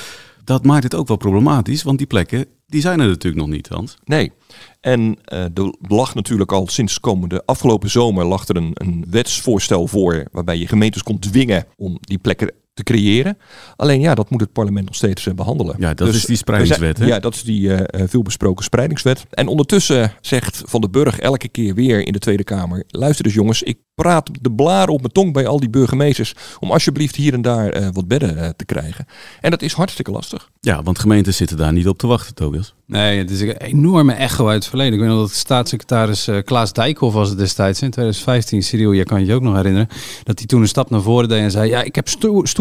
Dat 0.44 0.66
maakt 0.66 0.84
het 0.84 0.96
ook 0.96 1.08
wel 1.08 1.18
problematisch, 1.18 1.84
want 1.84 1.98
die 1.98 2.08
plekken 2.08 2.46
die 2.68 2.82
zijn 2.82 3.00
er 3.00 3.08
natuurlijk 3.08 3.46
nog 3.46 3.54
niet, 3.56 3.68
Hans. 3.68 3.98
Nee. 4.06 4.32
En 4.80 5.18
er 5.26 5.74
lag 5.88 6.16
natuurlijk 6.16 6.52
al 6.52 6.68
sinds 6.68 7.00
komende 7.00 7.46
afgelopen 7.46 7.90
zomer 7.90 8.26
lag 8.26 8.48
er 8.48 8.56
een, 8.56 8.72
een 8.74 9.06
wetsvoorstel 9.10 9.88
voor 9.88 10.28
waarbij 10.32 10.58
je 10.58 10.68
gemeentes 10.68 11.04
kon 11.04 11.20
dwingen 11.20 11.66
om 11.78 11.98
die 12.02 12.18
plekken 12.18 12.52
te 12.80 12.94
creëren. 12.94 13.38
Alleen 13.76 14.00
ja, 14.02 14.16
dat 14.16 14.30
moet 14.30 14.42
het 14.42 14.52
parlement 14.52 14.86
nog 14.86 14.96
steeds 14.96 15.26
uh, 15.26 15.34
behandelen. 15.34 15.76
Ja, 15.80 15.94
dat 15.94 16.08
dus 16.08 16.16
is 16.16 16.26
die 16.26 16.38
spreidingswet. 16.38 16.98
Hè? 16.98 17.06
Ja, 17.06 17.20
dat 17.20 17.36
is 17.36 17.44
die 17.44 17.62
uh, 17.62 17.80
veelbesproken 17.92 18.64
spreidingswet. 18.64 19.26
En 19.30 19.48
ondertussen 19.48 20.14
zegt 20.22 20.62
Van 20.66 20.82
den 20.82 20.92
Burg 20.92 21.20
elke 21.20 21.48
keer 21.48 21.74
weer 21.74 22.06
in 22.06 22.14
de 22.14 22.20
Tweede 22.20 22.44
Kamer: 22.44 22.84
luister 22.88 23.26
eens 23.26 23.34
jongens, 23.34 23.64
ik 23.64 23.78
praat 23.96 24.30
de 24.42 24.52
blaren 24.52 24.94
op 24.94 25.00
mijn 25.00 25.14
tong 25.14 25.34
bij 25.34 25.48
al 25.48 25.60
die 25.60 25.70
burgemeesters 25.70 26.36
om 26.60 26.72
alsjeblieft 26.72 27.16
hier 27.16 27.34
en 27.34 27.42
daar 27.42 27.82
uh, 27.82 27.88
wat 27.92 28.08
bedden 28.08 28.56
te 28.56 28.66
krijgen. 28.66 29.06
En 29.42 29.52
dat 29.52 29.62
is 29.62 29.74
hartstikke 29.74 30.12
lastig. 30.12 30.50
Ja, 30.60 30.84
want 30.84 31.00
gemeenten 31.00 31.34
zitten 31.34 31.58
daar 31.58 31.74
niet 31.74 31.88
op 31.88 31.98
te 31.98 32.08
wachten, 32.08 32.36
Tobias. 32.36 32.74
Nee, 32.86 33.18
het 33.18 33.32
is 33.32 33.42
een 33.42 33.58
enorme 33.58 34.14
echo 34.14 34.48
uit 34.48 34.56
het 34.56 34.68
verleden. 34.68 34.94
Ik 34.94 35.00
weet 35.00 35.10
nog 35.10 35.20
dat 35.20 35.32
staatssecretaris 35.32 36.28
uh, 36.28 36.38
Klaas 36.44 36.74
Dijkhoff 36.74 37.14
was 37.14 37.30
het 37.30 37.38
destijds, 37.38 37.82
in 37.82 37.92
2015, 37.92 38.64
Cyril, 38.64 38.92
je 38.92 39.04
kan 39.04 39.26
je 39.26 39.34
ook 39.34 39.42
nog 39.42 39.56
herinneren, 39.56 39.88
dat 40.24 40.38
hij 40.38 40.48
toen 40.48 40.62
een 40.62 40.68
stap 40.68 40.90
naar 40.90 41.02
voren 41.02 41.30
deed 41.30 41.42
en 41.42 41.52
zei, 41.52 41.70
ja, 41.70 41.84
ik 41.84 41.96
heb 41.96 42.08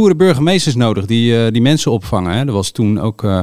stoere 0.08 0.32
burgemeesters 0.32 0.74
nodig 0.74 1.06
die, 1.06 1.32
uh, 1.32 1.46
die 1.52 1.62
mensen 1.62 1.92
opvangen. 1.92 2.32
Hè. 2.32 2.44
Dat 2.44 2.54
was 2.54 2.70
toen 2.70 3.00
ook... 3.00 3.22
Uh, 3.22 3.40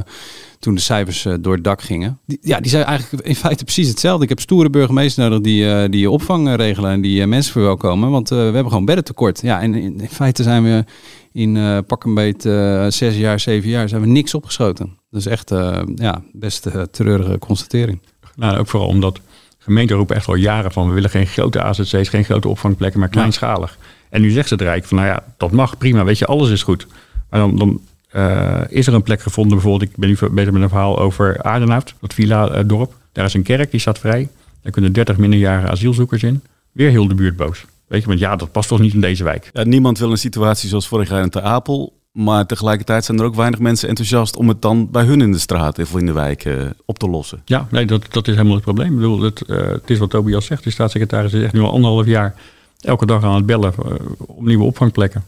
toen 0.59 0.75
de 0.75 0.81
cijfers 0.81 1.25
uh, 1.25 1.33
door 1.39 1.53
het 1.53 1.63
dak 1.63 1.81
gingen. 1.81 2.19
Die, 2.25 2.37
ja, 2.41 2.59
die 2.59 2.69
zei 2.69 2.83
eigenlijk 2.83 3.27
in 3.27 3.35
feite 3.35 3.63
precies 3.63 3.87
hetzelfde. 3.87 4.23
Ik 4.23 4.29
heb 4.29 4.39
stoere 4.39 4.69
burgemeesters 4.69 5.27
nodig 5.27 5.43
die, 5.43 5.89
die 5.89 6.09
opvang 6.09 6.55
regelen 6.55 6.91
en 6.91 7.01
die 7.01 7.27
mensen 7.27 7.51
verwelkomen. 7.51 8.09
Want 8.09 8.29
we 8.29 8.35
hebben 8.35 8.67
gewoon 8.67 8.85
bedden 8.85 9.03
tekort. 9.03 9.41
Ja, 9.41 9.61
en 9.61 9.73
in, 9.73 9.99
in 9.99 10.09
feite 10.09 10.43
zijn 10.43 10.63
we 10.63 10.83
in 11.31 11.83
pak 11.87 12.03
een 12.03 12.13
beet 12.13 12.41
zes 12.93 13.17
jaar, 13.17 13.39
zeven 13.39 13.69
jaar, 13.69 13.89
zijn 13.89 14.01
we 14.01 14.07
niks 14.07 14.33
opgeschoten. 14.33 14.97
Dat 15.09 15.19
is 15.19 15.27
echt 15.27 15.49
ja, 15.95 16.23
best 16.31 16.67
treurige 16.91 17.39
constatering. 17.39 18.01
Nou, 18.35 18.57
ook 18.57 18.67
vooral 18.67 18.89
omdat 18.89 19.19
gemeenten 19.57 19.95
roepen 19.95 20.15
echt 20.15 20.27
al 20.27 20.35
jaren 20.35 20.71
van... 20.71 20.87
we 20.87 20.93
willen 20.93 21.09
geen 21.09 21.27
grote 21.27 21.61
AZC's, 21.61 22.09
geen 22.09 22.25
grote 22.25 22.47
opvangplekken, 22.47 22.99
maar 22.99 23.09
kleinschalig. 23.09 23.77
Ja. 23.79 23.94
En 24.09 24.21
nu 24.21 24.29
zegt 24.29 24.47
ze 24.47 24.53
het 24.53 24.63
Rijk 24.63 24.85
van, 24.85 24.97
nou 24.97 25.09
ja, 25.09 25.23
dat 25.37 25.51
mag, 25.51 25.77
prima, 25.77 26.03
weet 26.03 26.17
je, 26.17 26.25
alles 26.25 26.49
is 26.49 26.63
goed. 26.63 26.87
Maar 27.29 27.39
dan, 27.39 27.57
dan 27.57 27.81
uh, 28.15 28.61
is 28.69 28.87
er 28.87 28.93
een 28.93 29.03
plek 29.03 29.21
gevonden, 29.21 29.53
bijvoorbeeld, 29.53 29.91
ik 29.91 29.97
ben 29.97 30.09
nu 30.09 30.17
bezig 30.31 30.51
met 30.51 30.61
een 30.61 30.69
verhaal 30.69 30.99
over 30.99 31.43
Aardenhout, 31.43 31.93
dat 31.99 32.13
villa-dorp. 32.13 32.93
Daar 33.11 33.25
is 33.25 33.33
een 33.33 33.43
kerk, 33.43 33.71
die 33.71 33.79
staat 33.79 33.99
vrij. 33.99 34.29
Daar 34.61 34.71
kunnen 34.71 34.93
30 34.93 35.17
minderjarige 35.17 35.69
asielzoekers 35.69 36.23
in. 36.23 36.41
Weer 36.71 36.89
heel 36.89 37.07
de 37.07 37.15
buurt 37.15 37.35
boos. 37.35 37.65
Weet 37.87 38.01
je, 38.01 38.07
want 38.07 38.19
ja, 38.19 38.35
dat 38.35 38.51
past 38.51 38.67
toch 38.67 38.79
niet 38.79 38.93
in 38.93 39.01
deze 39.01 39.23
wijk. 39.23 39.49
Ja, 39.53 39.63
niemand 39.63 39.99
wil 39.99 40.11
een 40.11 40.17
situatie 40.17 40.69
zoals 40.69 40.87
vorig 40.87 41.09
jaar 41.09 41.21
in 41.21 41.29
Ter 41.29 41.41
Apel. 41.41 41.93
Maar 42.11 42.45
tegelijkertijd 42.45 43.05
zijn 43.05 43.19
er 43.19 43.25
ook 43.25 43.35
weinig 43.35 43.59
mensen 43.59 43.89
enthousiast 43.89 44.35
om 44.35 44.47
het 44.47 44.61
dan 44.61 44.91
bij 44.91 45.03
hun 45.03 45.21
in 45.21 45.31
de 45.31 45.39
straat 45.39 45.79
of 45.79 45.95
in 45.95 46.05
de 46.05 46.11
wijk 46.11 46.45
uh, 46.45 46.65
op 46.85 46.99
te 46.99 47.09
lossen. 47.09 47.41
Ja, 47.45 47.67
nee, 47.71 47.85
dat, 47.85 48.05
dat 48.09 48.27
is 48.27 48.33
helemaal 48.33 48.55
het 48.55 48.63
probleem. 48.63 48.87
Ik 48.87 48.95
bedoel, 48.95 49.21
het, 49.21 49.43
uh, 49.47 49.57
het 49.57 49.89
is 49.89 49.97
wat 49.97 50.09
Tobias 50.09 50.45
zegt. 50.45 50.63
De 50.63 50.69
staatssecretaris 50.69 51.33
is 51.33 51.43
echt 51.43 51.53
nu 51.53 51.59
al 51.59 51.71
anderhalf 51.71 52.05
jaar 52.05 52.35
elke 52.85 53.05
dag 53.05 53.23
aan 53.23 53.35
het 53.35 53.45
bellen 53.45 53.73
uh, 53.85 53.93
om 54.17 54.45
nieuwe 54.45 54.63
opvangplekken. 54.63 55.23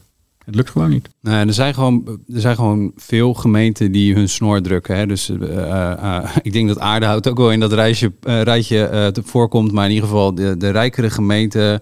Het 0.46 0.56
lukt 0.56 0.70
gewoon 0.70 0.90
niet. 0.90 1.10
Nee, 1.22 1.46
er, 1.46 1.54
zijn 1.54 1.74
gewoon, 1.74 2.20
er 2.34 2.40
zijn 2.40 2.56
gewoon 2.56 2.92
veel 2.96 3.34
gemeenten 3.34 3.92
die 3.92 4.14
hun 4.14 4.30
snor 4.30 4.62
drukken. 4.62 4.98
Hè. 4.98 5.06
Dus 5.06 5.30
uh, 5.30 5.42
uh, 5.42 6.36
ik 6.42 6.54
denk 6.54 6.68
dat 6.68 6.80
Aardehout 6.80 7.28
ook 7.30 7.38
wel 7.38 7.52
in 7.52 7.60
dat 7.60 7.74
rijtje, 7.74 8.12
rijtje 8.22 9.12
voorkomt. 9.24 9.72
Maar 9.72 9.86
in 9.86 9.92
ieder 9.92 10.10
geval 10.10 10.36
de, 10.36 10.58
de 10.58 10.70
rijkere 10.70 11.10
gemeenten 11.10 11.82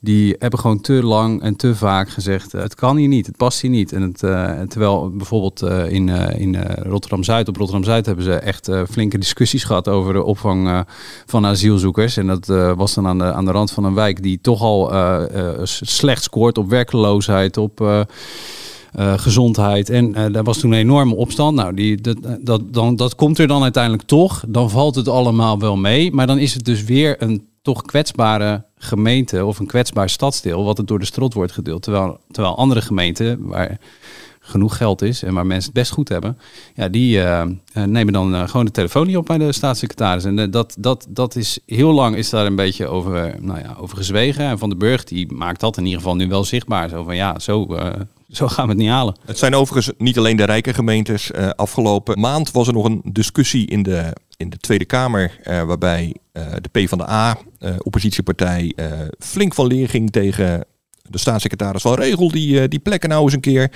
die 0.00 0.36
hebben 0.38 0.58
gewoon 0.58 0.80
te 0.80 0.92
lang 0.92 1.42
en 1.42 1.56
te 1.56 1.74
vaak 1.74 2.08
gezegd: 2.08 2.52
het 2.52 2.74
kan 2.74 2.96
hier 2.96 3.08
niet, 3.08 3.26
het 3.26 3.36
past 3.36 3.60
hier 3.60 3.70
niet. 3.70 3.92
En 3.92 4.02
het, 4.02 4.22
uh, 4.22 4.60
terwijl 4.60 5.10
bijvoorbeeld 5.10 5.62
uh, 5.62 5.90
in, 5.90 6.08
in 6.38 6.56
Rotterdam 6.62 7.24
Zuid, 7.24 7.48
op 7.48 7.56
Rotterdam 7.56 7.84
Zuid 7.84 8.06
hebben 8.06 8.24
ze 8.24 8.32
echt 8.32 8.70
flinke 8.90 9.18
discussies 9.18 9.64
gehad 9.64 9.88
over 9.88 10.12
de 10.12 10.22
opvang 10.22 10.84
van 11.26 11.46
asielzoekers. 11.46 12.16
En 12.16 12.26
dat 12.26 12.46
was 12.76 12.94
dan 12.94 13.06
aan 13.06 13.18
de, 13.18 13.32
aan 13.32 13.44
de 13.44 13.50
rand 13.50 13.70
van 13.70 13.84
een 13.84 13.94
wijk 13.94 14.22
die 14.22 14.40
toch 14.40 14.62
al 14.62 14.92
slecht 15.62 16.22
scoort 16.22 16.58
op 16.58 16.70
werkloosheid, 16.70 17.56
op. 17.56 18.06
Gezondheid. 19.16 19.90
En 19.90 20.08
uh, 20.08 20.32
daar 20.32 20.44
was 20.44 20.58
toen 20.58 20.72
een 20.72 20.78
enorme 20.78 21.14
opstand. 21.14 21.56
Nou, 21.56 21.74
die, 21.74 22.00
dat, 22.00 22.16
dat, 22.40 22.72
dan, 22.72 22.96
dat 22.96 23.14
komt 23.14 23.38
er 23.38 23.46
dan 23.46 23.62
uiteindelijk 23.62 24.02
toch. 24.02 24.44
Dan 24.48 24.70
valt 24.70 24.94
het 24.94 25.08
allemaal 25.08 25.58
wel 25.58 25.76
mee. 25.76 26.12
Maar 26.12 26.26
dan 26.26 26.38
is 26.38 26.54
het 26.54 26.64
dus 26.64 26.84
weer 26.84 27.22
een 27.22 27.48
toch 27.62 27.82
kwetsbare 27.82 28.64
gemeente 28.76 29.44
of 29.44 29.58
een 29.58 29.66
kwetsbaar 29.66 30.10
stadsdeel 30.10 30.64
wat 30.64 30.76
het 30.76 30.86
door 30.86 30.98
de 30.98 31.04
strot 31.04 31.34
wordt 31.34 31.52
gedeeld. 31.52 31.82
Terwijl, 31.82 32.20
terwijl 32.30 32.56
andere 32.56 32.82
gemeenten 32.82 33.46
waar 33.46 33.78
genoeg 34.40 34.76
geld 34.76 35.02
is 35.02 35.22
en 35.22 35.34
waar 35.34 35.46
mensen 35.46 35.70
het 35.70 35.80
best 35.80 35.92
goed 35.92 36.08
hebben, 36.08 36.38
ja, 36.74 36.88
die 36.88 37.16
uh, 37.16 37.42
nemen 37.72 38.12
dan 38.12 38.34
uh, 38.34 38.48
gewoon 38.48 38.66
de 38.66 38.72
telefoon 38.72 39.06
niet 39.06 39.16
op 39.16 39.26
bij 39.26 39.38
de 39.38 39.52
staatssecretaris. 39.52 40.24
En 40.24 40.50
dat, 40.50 40.76
dat, 40.78 41.06
dat 41.08 41.36
is 41.36 41.58
heel 41.66 41.92
lang 41.92 42.16
is 42.16 42.30
daar 42.30 42.46
een 42.46 42.56
beetje 42.56 42.86
over, 42.86 43.36
nou 43.40 43.58
ja, 43.58 43.76
over 43.78 43.96
gezwegen. 43.96 44.44
En 44.44 44.58
Van 44.58 44.68
den 44.68 44.78
Burg 44.78 45.04
die 45.04 45.32
maakt 45.32 45.60
dat 45.60 45.76
in 45.76 45.84
ieder 45.84 46.00
geval 46.00 46.16
nu 46.16 46.28
wel 46.28 46.44
zichtbaar. 46.44 46.88
Zo 46.88 47.04
van 47.04 47.16
ja, 47.16 47.38
zo, 47.38 47.66
zo 48.30 48.48
gaan 48.48 48.64
we 48.64 48.70
het 48.70 48.80
niet 48.80 48.90
halen. 48.90 49.16
Het 49.26 49.38
zijn 49.38 49.54
overigens 49.54 49.96
niet 49.98 50.18
alleen 50.18 50.36
de 50.36 50.44
rijke 50.44 50.74
gemeentes. 50.74 51.30
afgelopen 51.56 52.20
maand 52.20 52.50
was 52.50 52.66
er 52.66 52.72
nog 52.72 52.84
een 52.84 53.00
discussie 53.04 53.66
in 53.66 53.82
de 53.82 54.12
in 54.38 54.50
de 54.50 54.56
Tweede 54.56 54.84
Kamer, 54.84 55.38
uh, 55.44 55.62
waarbij 55.62 56.16
uh, 56.32 56.52
de 56.60 56.68
PvdA, 56.68 57.38
uh, 57.60 57.74
oppositiepartij, 57.78 58.76
flink 59.18 59.54
van 59.54 59.66
leer 59.66 59.88
ging 59.88 60.10
tegen 60.10 60.64
de 61.10 61.18
staatssecretaris 61.18 61.82
van 61.82 61.94
Regel, 61.94 62.30
die, 62.30 62.68
die 62.68 62.78
plekken 62.78 63.08
nou 63.08 63.24
eens 63.24 63.32
een 63.32 63.40
keer. 63.40 63.70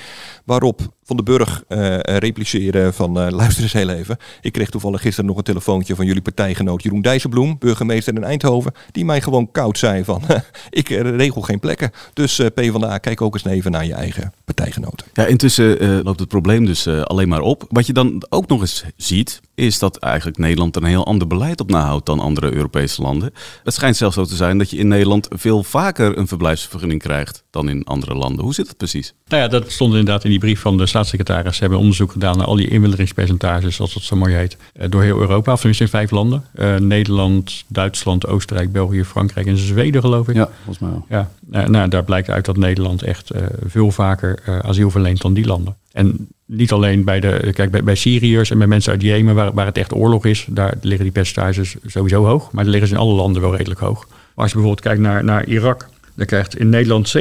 Waarop 0.45 0.81
Van 1.05 1.16
de 1.16 1.23
Burg 1.23 1.64
uh, 1.68 1.99
repliceren 1.99 2.95
van 2.95 3.18
uh, 3.18 3.31
luister 3.31 3.62
eens 3.62 3.73
heel 3.73 3.88
even. 3.88 4.16
Ik 4.40 4.53
kreeg 4.53 4.71
toevallig 4.71 5.01
gisteren 5.01 5.27
nog 5.27 5.37
een 5.37 5.42
telefoontje 5.42 5.95
van 5.95 6.07
jullie 6.07 6.23
partijgenoot 6.23 6.83
Jeroen 6.83 7.03
Dijsselbloem, 7.03 7.57
burgemeester 7.59 8.14
in 8.14 8.25
Eindhoven, 8.25 8.73
die 8.90 9.05
mij 9.05 9.21
gewoon 9.21 9.51
koud 9.51 9.79
zei 9.79 10.05
van 10.05 10.23
ik 10.71 10.88
regel 10.88 11.40
geen 11.40 11.61
plekken. 11.61 11.90
Dus 12.12 12.38
uh, 12.38 12.47
PvdA, 12.55 12.99
kijk 12.99 13.21
ook 13.21 13.35
eens 13.35 13.45
even 13.45 13.71
naar 13.71 13.87
je 13.87 13.95
eigen 13.95 14.33
partijgenoten. 14.45 15.07
Ja, 15.12 15.27
intussen 15.27 16.03
loopt 16.03 16.21
het 16.21 16.29
probleem 16.29 16.64
dus 16.64 16.87
alleen 16.88 17.29
maar 17.29 17.40
op. 17.40 17.64
Wat 17.68 17.87
je 17.87 17.92
dan 17.92 18.23
ook 18.29 18.49
nog 18.49 18.61
eens 18.61 18.85
ziet, 18.97 19.40
is 19.55 19.79
dat 19.79 19.97
eigenlijk 19.97 20.38
Nederland 20.38 20.77
een 20.77 20.85
heel 20.85 21.07
ander 21.07 21.27
beleid 21.27 21.61
op 21.61 21.71
nahoudt 21.71 22.07
dan 22.07 22.21
andere 22.21 22.55
Europese 22.55 23.03
landen. 23.03 23.33
Het 23.64 23.75
schijnt 23.75 23.97
zelfs 23.97 24.16
zo 24.16 24.25
te 24.25 24.37
zijn 24.37 24.59
dat 24.59 24.71
je 24.71 24.77
in 24.77 24.88
Nederland 24.88 25.29
veel 25.31 25.62
vaker 25.62 26.18
een 26.18 26.29
verblijfsvergunning 26.29 27.03
krijgt 27.03 27.22
krijgt 27.23 27.45
dan 27.51 27.69
in 27.69 27.85
andere 27.85 28.15
landen. 28.15 28.45
Hoe 28.45 28.55
zit 28.55 28.67
dat 28.67 28.77
precies? 28.77 29.15
Nou 29.27 29.43
ja, 29.43 29.49
dat 29.49 29.71
stond 29.71 29.91
inderdaad 29.91 30.25
in 30.25 30.31
die 30.31 30.39
brief 30.39 30.61
van 30.61 30.77
de 30.77 30.87
staatssecretaris. 30.87 31.55
Ze 31.55 31.61
hebben 31.61 31.79
onderzoek 31.79 32.13
gedaan 32.13 32.37
naar 32.37 32.47
al 32.47 32.57
die 32.57 32.69
inwilderingspercentages, 32.69 33.77
zoals 33.77 33.95
dat 33.95 34.03
zo 34.03 34.17
mooi 34.17 34.35
heet, 34.35 34.57
eh, 34.73 34.91
door 34.91 35.03
heel 35.03 35.21
Europa, 35.21 35.53
of 35.53 35.59
tenminste 35.59 35.85
in 35.85 35.91
vijf 35.91 36.11
landen. 36.11 36.45
Uh, 36.55 36.77
Nederland, 36.77 37.65
Duitsland, 37.67 38.27
Oostenrijk, 38.27 38.73
België, 38.73 39.05
Frankrijk 39.05 39.47
en 39.47 39.57
Zweden, 39.57 40.01
geloof 40.01 40.29
ik. 40.29 40.35
Ja, 40.35 40.49
volgens 40.55 40.79
mij 40.79 40.91
wel. 40.91 41.05
Ja, 41.09 41.31
nou, 41.47 41.71
nou 41.71 41.89
daar 41.89 42.05
blijkt 42.05 42.31
uit 42.31 42.45
dat 42.45 42.57
Nederland 42.57 43.03
echt 43.03 43.35
uh, 43.35 43.43
veel 43.67 43.91
vaker 43.91 44.61
asiel 44.63 44.91
verleent 44.91 45.21
dan 45.21 45.35
die 45.35 45.47
landen. 45.47 45.77
En 45.93 46.29
niet 46.47 46.73
alleen 46.73 47.05
bij, 47.05 47.21
de, 47.21 47.51
kijk, 47.55 47.71
bij, 47.71 47.83
bij 47.83 47.95
Syriërs 47.95 48.51
en 48.51 48.59
bij 48.59 48.67
mensen 48.67 48.93
uit 48.93 49.03
Jemen, 49.03 49.35
waar, 49.35 49.53
waar 49.53 49.67
het 49.67 49.79
echt 49.79 49.95
oorlog 49.95 50.25
is, 50.25 50.47
daar 50.49 50.75
liggen 50.81 51.03
die 51.03 51.13
percentages 51.13 51.77
sowieso 51.87 52.25
hoog. 52.25 52.53
Maar 52.53 52.63
daar 52.63 52.73
liggen 52.73 52.89
ze 52.89 52.95
in 52.95 53.01
alle 53.01 53.15
landen 53.15 53.43
wel 53.43 53.57
redelijk 53.57 53.81
hoog. 53.81 54.07
Maar 54.09 54.45
als 54.45 54.53
je 54.53 54.59
bijvoorbeeld 54.59 54.87
kijkt 54.87 55.01
naar, 55.01 55.25
naar 55.25 55.47
Irak, 55.47 55.89
dan 56.14 56.27
krijgt 56.27 56.59
in 56.59 56.68
Nederland 56.68 57.14
77% 57.18 57.20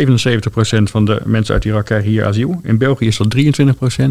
van 0.84 1.06
de 1.06 1.22
mensen 1.26 1.54
uit 1.54 1.66
Irak 1.66 1.86
krijgen 1.86 2.10
hier 2.10 2.26
asiel. 2.26 2.60
In 2.64 2.78
België 2.78 3.08
is 3.08 3.18
dat 3.18 3.36
23%, 3.36 3.40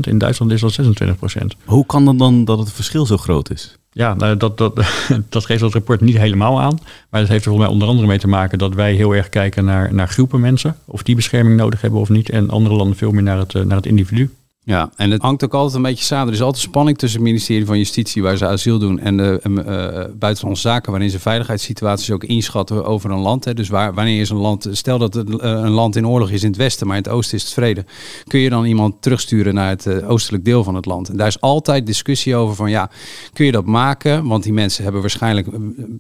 in 0.01 0.19
Duitsland 0.19 0.53
is 0.53 0.61
dat 0.61 0.79
26%. 0.81 1.43
Hoe 1.65 1.87
kan 1.87 2.07
het 2.07 2.19
dan 2.19 2.45
dat 2.45 2.59
het 2.59 2.73
verschil 2.73 3.07
zo 3.07 3.17
groot 3.17 3.51
is? 3.51 3.79
Ja, 3.93 4.15
nou, 4.15 4.37
dat, 4.37 4.59
dat, 4.59 4.75
dat 5.29 5.45
geeft 5.45 5.61
dat 5.61 5.73
rapport 5.73 6.01
niet 6.01 6.19
helemaal 6.19 6.61
aan. 6.61 6.79
Maar 7.11 7.21
dat 7.21 7.31
heeft 7.31 7.45
er 7.45 7.51
volgens 7.51 7.65
mij 7.65 7.73
onder 7.73 7.89
andere 7.89 8.07
mee 8.07 8.19
te 8.19 8.29
maken 8.29 8.59
dat 8.59 8.75
wij 8.75 8.95
heel 8.95 9.15
erg 9.15 9.29
kijken 9.29 9.65
naar, 9.65 9.95
naar 9.95 10.09
groepen 10.09 10.41
mensen. 10.41 10.77
Of 10.85 11.03
die 11.03 11.15
bescherming 11.15 11.57
nodig 11.57 11.81
hebben 11.81 12.01
of 12.01 12.09
niet. 12.09 12.31
En 12.31 12.51
andere 12.51 12.75
landen 12.75 12.97
veel 12.97 13.13
meer 13.13 13.23
naar 13.23 13.39
het, 13.39 13.53
naar 13.53 13.77
het 13.77 13.87
individu. 13.87 14.31
Ja, 14.65 14.91
en 14.97 15.11
het 15.11 15.23
hangt 15.23 15.45
ook 15.45 15.55
altijd 15.55 15.75
een 15.75 15.83
beetje 15.83 16.05
samen. 16.05 16.27
Er 16.27 16.33
is 16.33 16.43
altijd 16.43 16.63
spanning 16.63 16.99
tussen 16.99 17.21
het 17.21 17.29
ministerie 17.29 17.67
van 17.67 17.79
Justitie, 17.79 18.23
waar 18.23 18.37
ze 18.37 18.47
asiel 18.47 18.79
doen, 18.79 18.99
en 18.99 19.17
de 19.17 19.41
uh, 19.49 20.19
buitenlandse 20.19 20.69
zaken, 20.69 20.91
waarin 20.91 21.11
ze 21.11 21.19
veiligheidssituaties 21.19 22.11
ook 22.11 22.25
inschatten 22.25 22.85
over 22.85 23.11
een 23.11 23.19
land. 23.19 23.45
Hè. 23.45 23.55
Dus 23.55 23.69
waar, 23.69 23.95
wanneer 23.95 24.21
is 24.21 24.31
een 24.31 24.37
land, 24.37 24.69
stel 24.71 24.99
dat 24.99 25.15
het, 25.15 25.29
uh, 25.29 25.37
een 25.41 25.71
land 25.71 25.97
in 25.97 26.07
oorlog 26.07 26.31
is 26.31 26.43
in 26.43 26.49
het 26.49 26.57
westen, 26.57 26.87
maar 26.87 26.97
in 26.97 27.03
het 27.03 27.13
oosten 27.13 27.39
is 27.39 27.45
het 27.45 27.53
vrede, 27.53 27.85
kun 28.27 28.41
je 28.41 28.51
dan 28.51 28.65
iemand 28.65 29.03
terugsturen 29.03 29.55
naar 29.55 29.69
het 29.69 30.05
oostelijk 30.05 30.45
deel 30.45 30.65
van 30.65 30.75
het 30.75 30.87
land. 30.87 31.09
En 31.09 31.17
daar 31.17 31.27
is 31.27 31.41
altijd 31.41 31.87
discussie 31.87 32.37
over 32.37 32.55
van 32.55 32.71
ja, 32.71 32.91
kun 33.33 33.45
je 33.47 33.53
dat 33.53 33.67
maken? 33.67 34.27
Want 34.27 34.43
die 34.43 34.53
mensen 34.53 34.83
hebben 34.83 35.01
waarschijnlijk, 35.01 35.49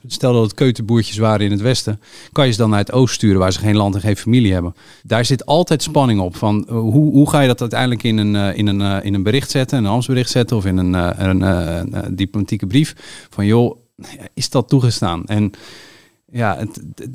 stel 0.07 0.33
dat 0.33 0.43
het 0.43 0.55
keutenboertjes 0.55 1.17
waren 1.17 1.47
in 1.47 1.51
het 1.51 1.61
westen, 1.61 2.01
kan 2.33 2.47
je 2.47 2.53
ze 2.53 2.59
dan 2.59 2.71
naar 2.71 2.79
het 2.79 2.93
oosten 2.93 3.15
sturen 3.15 3.39
waar 3.39 3.53
ze 3.53 3.59
geen 3.59 3.77
land 3.77 3.95
en 3.95 4.01
geen 4.01 4.17
familie 4.17 4.53
hebben. 4.53 4.75
Daar 5.03 5.25
zit 5.25 5.47
altijd 5.47 5.83
spanning 5.83 6.21
op 6.21 6.37
van 6.37 6.67
hoe, 6.69 7.13
hoe 7.13 7.31
ga 7.31 7.41
je 7.41 7.47
dat 7.47 7.61
uiteindelijk 7.61 8.03
in 8.03 8.17
een 8.17 8.50
in 8.55 8.67
een, 8.67 8.81
uh, 8.81 8.97
in 9.03 9.15
een 9.15 9.23
bericht 9.23 9.51
zetten, 9.51 9.79
een 9.79 9.87
ambtsbericht 9.87 10.31
zetten 10.31 10.57
of 10.57 10.65
in 10.65 10.77
een, 10.77 10.95
uh, 10.95 11.11
een, 11.17 12.17
diplomatieke 12.17 12.67
brief. 12.67 12.95
Van 13.31 13.47
joh, 13.47 13.77
is 14.35 14.51
dat 14.51 14.69
toegestaan? 14.69 15.25
En 15.27 15.53
ja, 16.33 16.59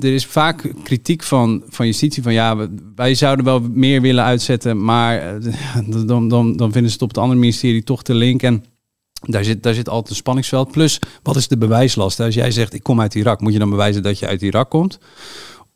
er 0.00 0.14
is 0.14 0.26
vaak 0.26 0.72
kritiek 0.82 1.22
van, 1.22 1.62
van 1.68 1.86
justitie 1.86 2.22
van 2.22 2.32
ja, 2.32 2.68
wij 2.94 3.14
zouden 3.14 3.44
wel 3.44 3.60
meer 3.60 4.00
willen 4.00 4.24
uitzetten, 4.24 4.84
maar 4.84 5.38
dan, 6.06 6.28
dan, 6.28 6.56
dan 6.56 6.72
vinden 6.72 6.90
ze 6.90 6.94
het 6.94 7.02
op 7.02 7.08
het 7.08 7.18
andere 7.18 7.40
ministerie 7.40 7.84
toch 7.84 8.02
te 8.02 8.14
link. 8.14 8.42
En 8.42 8.64
daar 9.20 9.44
zit, 9.44 9.62
daar 9.62 9.74
zit 9.74 9.88
altijd 9.88 10.10
een 10.10 10.16
spanningsveld. 10.16 10.70
Plus, 10.70 10.98
wat 11.22 11.36
is 11.36 11.48
de 11.48 11.58
bewijslast? 11.58 12.20
Als 12.20 12.34
jij 12.34 12.50
zegt, 12.50 12.74
ik 12.74 12.82
kom 12.82 13.00
uit 13.00 13.14
Irak, 13.14 13.40
moet 13.40 13.52
je 13.52 13.58
dan 13.58 13.70
bewijzen 13.70 14.02
dat 14.02 14.18
je 14.18 14.26
uit 14.26 14.42
Irak 14.42 14.70
komt? 14.70 14.98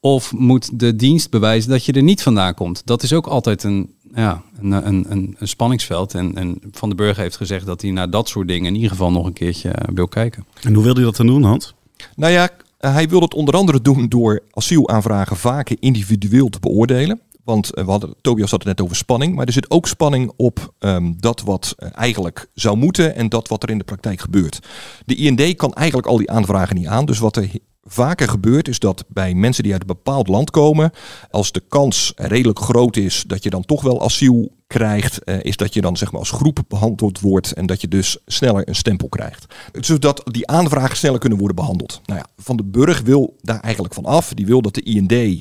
Of 0.00 0.32
moet 0.32 0.78
de 0.80 0.96
dienst 0.96 1.30
bewijzen 1.30 1.70
dat 1.70 1.84
je 1.84 1.92
er 1.92 2.02
niet 2.02 2.22
vandaan 2.22 2.54
komt? 2.54 2.82
Dat 2.84 3.02
is 3.02 3.12
ook 3.12 3.26
altijd 3.26 3.62
een, 3.62 3.94
ja, 4.14 4.42
een, 4.60 4.72
een, 4.72 5.06
een, 5.08 5.36
een 5.38 5.48
spanningsveld. 5.48 6.14
En, 6.14 6.36
en 6.36 6.58
Van 6.72 6.88
den 6.88 6.98
Burger 6.98 7.22
heeft 7.22 7.36
gezegd 7.36 7.66
dat 7.66 7.82
hij 7.82 7.90
naar 7.90 8.10
dat 8.10 8.28
soort 8.28 8.48
dingen 8.48 8.66
in 8.66 8.74
ieder 8.74 8.90
geval 8.90 9.10
nog 9.10 9.26
een 9.26 9.32
keertje 9.32 9.70
eh, 9.70 9.94
wil 9.94 10.08
kijken. 10.08 10.46
En 10.62 10.74
hoe 10.74 10.84
wil 10.84 10.94
hij 10.94 11.04
dat 11.04 11.16
dan 11.16 11.26
doen, 11.26 11.42
Hans? 11.42 11.74
Nou 12.16 12.32
ja, 12.32 12.48
hij 12.78 13.08
wil 13.08 13.20
het 13.20 13.34
onder 13.34 13.54
andere 13.54 13.80
doen 13.80 14.08
door 14.08 14.42
asielaanvragen 14.50 15.36
vaker 15.36 15.76
individueel 15.80 16.48
te 16.48 16.60
beoordelen. 16.60 17.20
Want 17.44 17.74
eh, 17.74 17.84
we 17.84 17.90
hadden, 17.90 18.14
Tobias 18.20 18.50
had 18.50 18.64
het 18.64 18.68
net 18.68 18.80
over 18.80 18.96
spanning, 18.96 19.34
maar 19.34 19.46
er 19.46 19.52
zit 19.52 19.70
ook 19.70 19.86
spanning 19.86 20.32
op 20.36 20.74
um, 20.78 21.16
dat 21.20 21.40
wat 21.40 21.74
eh, 21.76 21.88
eigenlijk 21.94 22.48
zou 22.54 22.76
moeten 22.76 23.14
en 23.14 23.28
dat 23.28 23.48
wat 23.48 23.62
er 23.62 23.70
in 23.70 23.78
de 23.78 23.84
praktijk 23.84 24.20
gebeurt. 24.20 24.58
De 25.06 25.14
IND 25.14 25.56
kan 25.56 25.72
eigenlijk 25.72 26.08
al 26.08 26.16
die 26.16 26.30
aanvragen 26.30 26.76
niet 26.76 26.86
aan. 26.86 27.04
Dus 27.04 27.18
wat 27.18 27.36
er 27.36 27.50
vaker 27.92 28.28
gebeurt 28.28 28.68
is 28.68 28.78
dat 28.78 29.04
bij 29.08 29.34
mensen 29.34 29.62
die 29.62 29.72
uit 29.72 29.80
een 29.80 29.86
bepaald 29.86 30.28
land 30.28 30.50
komen, 30.50 30.90
als 31.30 31.52
de 31.52 31.62
kans 31.68 32.12
redelijk 32.16 32.58
groot 32.58 32.96
is 32.96 33.24
dat 33.26 33.42
je 33.42 33.50
dan 33.50 33.64
toch 33.64 33.82
wel 33.82 34.02
asiel 34.02 34.52
krijgt, 34.66 35.24
eh, 35.24 35.42
is 35.42 35.56
dat 35.56 35.74
je 35.74 35.80
dan 35.80 35.96
zeg 35.96 36.10
maar 36.10 36.20
als 36.20 36.30
groep 36.30 36.58
behandeld 36.68 37.20
wordt 37.20 37.52
en 37.52 37.66
dat 37.66 37.80
je 37.80 37.88
dus 37.88 38.18
sneller 38.26 38.68
een 38.68 38.74
stempel 38.74 39.08
krijgt. 39.08 39.54
Zodat 39.80 40.22
die 40.24 40.46
aanvragen 40.46 40.96
sneller 40.96 41.18
kunnen 41.18 41.38
worden 41.38 41.56
behandeld. 41.56 42.00
Nou 42.04 42.18
ja, 42.18 42.26
Van 42.36 42.56
de 42.56 42.64
Burg 42.64 43.00
wil 43.00 43.36
daar 43.40 43.60
eigenlijk 43.60 43.94
van 43.94 44.04
af. 44.04 44.34
Die 44.34 44.46
wil 44.46 44.62
dat 44.62 44.74
de 44.74 44.82
IND 44.82 45.12
eh, 45.12 45.34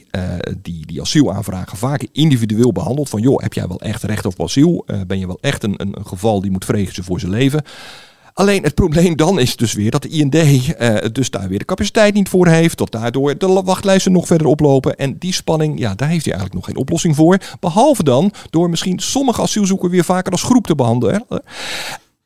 die, 0.62 0.85
die 0.85 1.01
asielaanvragen 1.01 1.77
vaker 1.77 2.07
individueel 2.12 2.71
behandelt. 2.71 3.09
Van 3.09 3.21
joh, 3.21 3.41
heb 3.41 3.53
jij 3.53 3.67
wel 3.67 3.81
echt 3.81 4.03
recht 4.03 4.25
op 4.25 4.41
asiel? 4.41 4.83
Uh, 4.88 5.01
ben 5.07 5.19
je 5.19 5.27
wel 5.27 5.38
echt 5.41 5.63
een, 5.63 5.73
een, 5.77 5.97
een 5.97 6.05
geval 6.05 6.41
die 6.41 6.51
moet 6.51 6.65
vrezen 6.65 7.03
voor 7.03 7.19
zijn 7.19 7.31
leven? 7.31 7.63
Alleen 8.39 8.63
het 8.63 8.73
probleem 8.73 9.15
dan 9.15 9.39
is 9.39 9.56
dus 9.56 9.73
weer 9.73 9.91
dat 9.91 10.02
de 10.02 10.10
IND 10.10 10.36
uh, 10.36 10.95
dus 11.12 11.30
daar 11.30 11.47
weer 11.47 11.60
de 11.60 11.65
capaciteit 11.65 12.13
niet 12.13 12.30
voor 12.30 12.47
heeft. 12.47 12.78
Dat 12.78 12.91
daardoor 12.91 13.38
de 13.38 13.47
wachtlijsten 13.47 14.12
nog 14.12 14.28
verder 14.28 14.47
oplopen. 14.47 14.95
En 14.95 15.17
die 15.17 15.34
spanning, 15.34 15.80
ja, 15.80 15.95
daar 15.95 16.10
heeft 16.10 16.25
hij 16.25 16.34
eigenlijk 16.34 16.54
nog 16.54 16.65
geen 16.65 16.82
oplossing 16.82 17.15
voor. 17.15 17.38
Behalve 17.60 18.04
dan 18.04 18.32
door 18.49 18.69
misschien 18.69 18.99
sommige 18.99 19.41
asielzoekers 19.41 19.91
weer 19.91 20.04
vaker 20.04 20.32
als 20.32 20.43
groep 20.43 20.67
te 20.67 20.75
behandelen. 20.75 21.25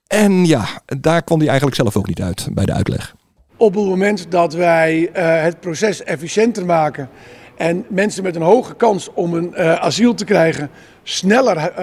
En 0.07 0.45
ja, 0.45 0.65
daar 0.85 1.23
kwam 1.23 1.37
hij 1.37 1.47
eigenlijk 1.47 1.77
zelf 1.77 1.97
ook 1.97 2.07
niet 2.07 2.21
uit 2.21 2.47
bij 2.51 2.65
de 2.65 2.73
uitleg. 2.73 3.15
Op 3.57 3.75
het 3.75 3.85
moment 3.85 4.25
dat 4.29 4.53
wij 4.53 4.99
uh, 4.99 5.41
het 5.41 5.59
proces 5.59 6.03
efficiënter 6.03 6.65
maken 6.65 7.09
en 7.57 7.85
mensen 7.89 8.23
met 8.23 8.35
een 8.35 8.41
hoge 8.41 8.75
kans 8.75 9.09
om 9.13 9.33
een 9.33 9.53
uh, 9.57 9.73
asiel 9.73 10.13
te 10.13 10.25
krijgen 10.25 10.69
sneller 11.03 11.73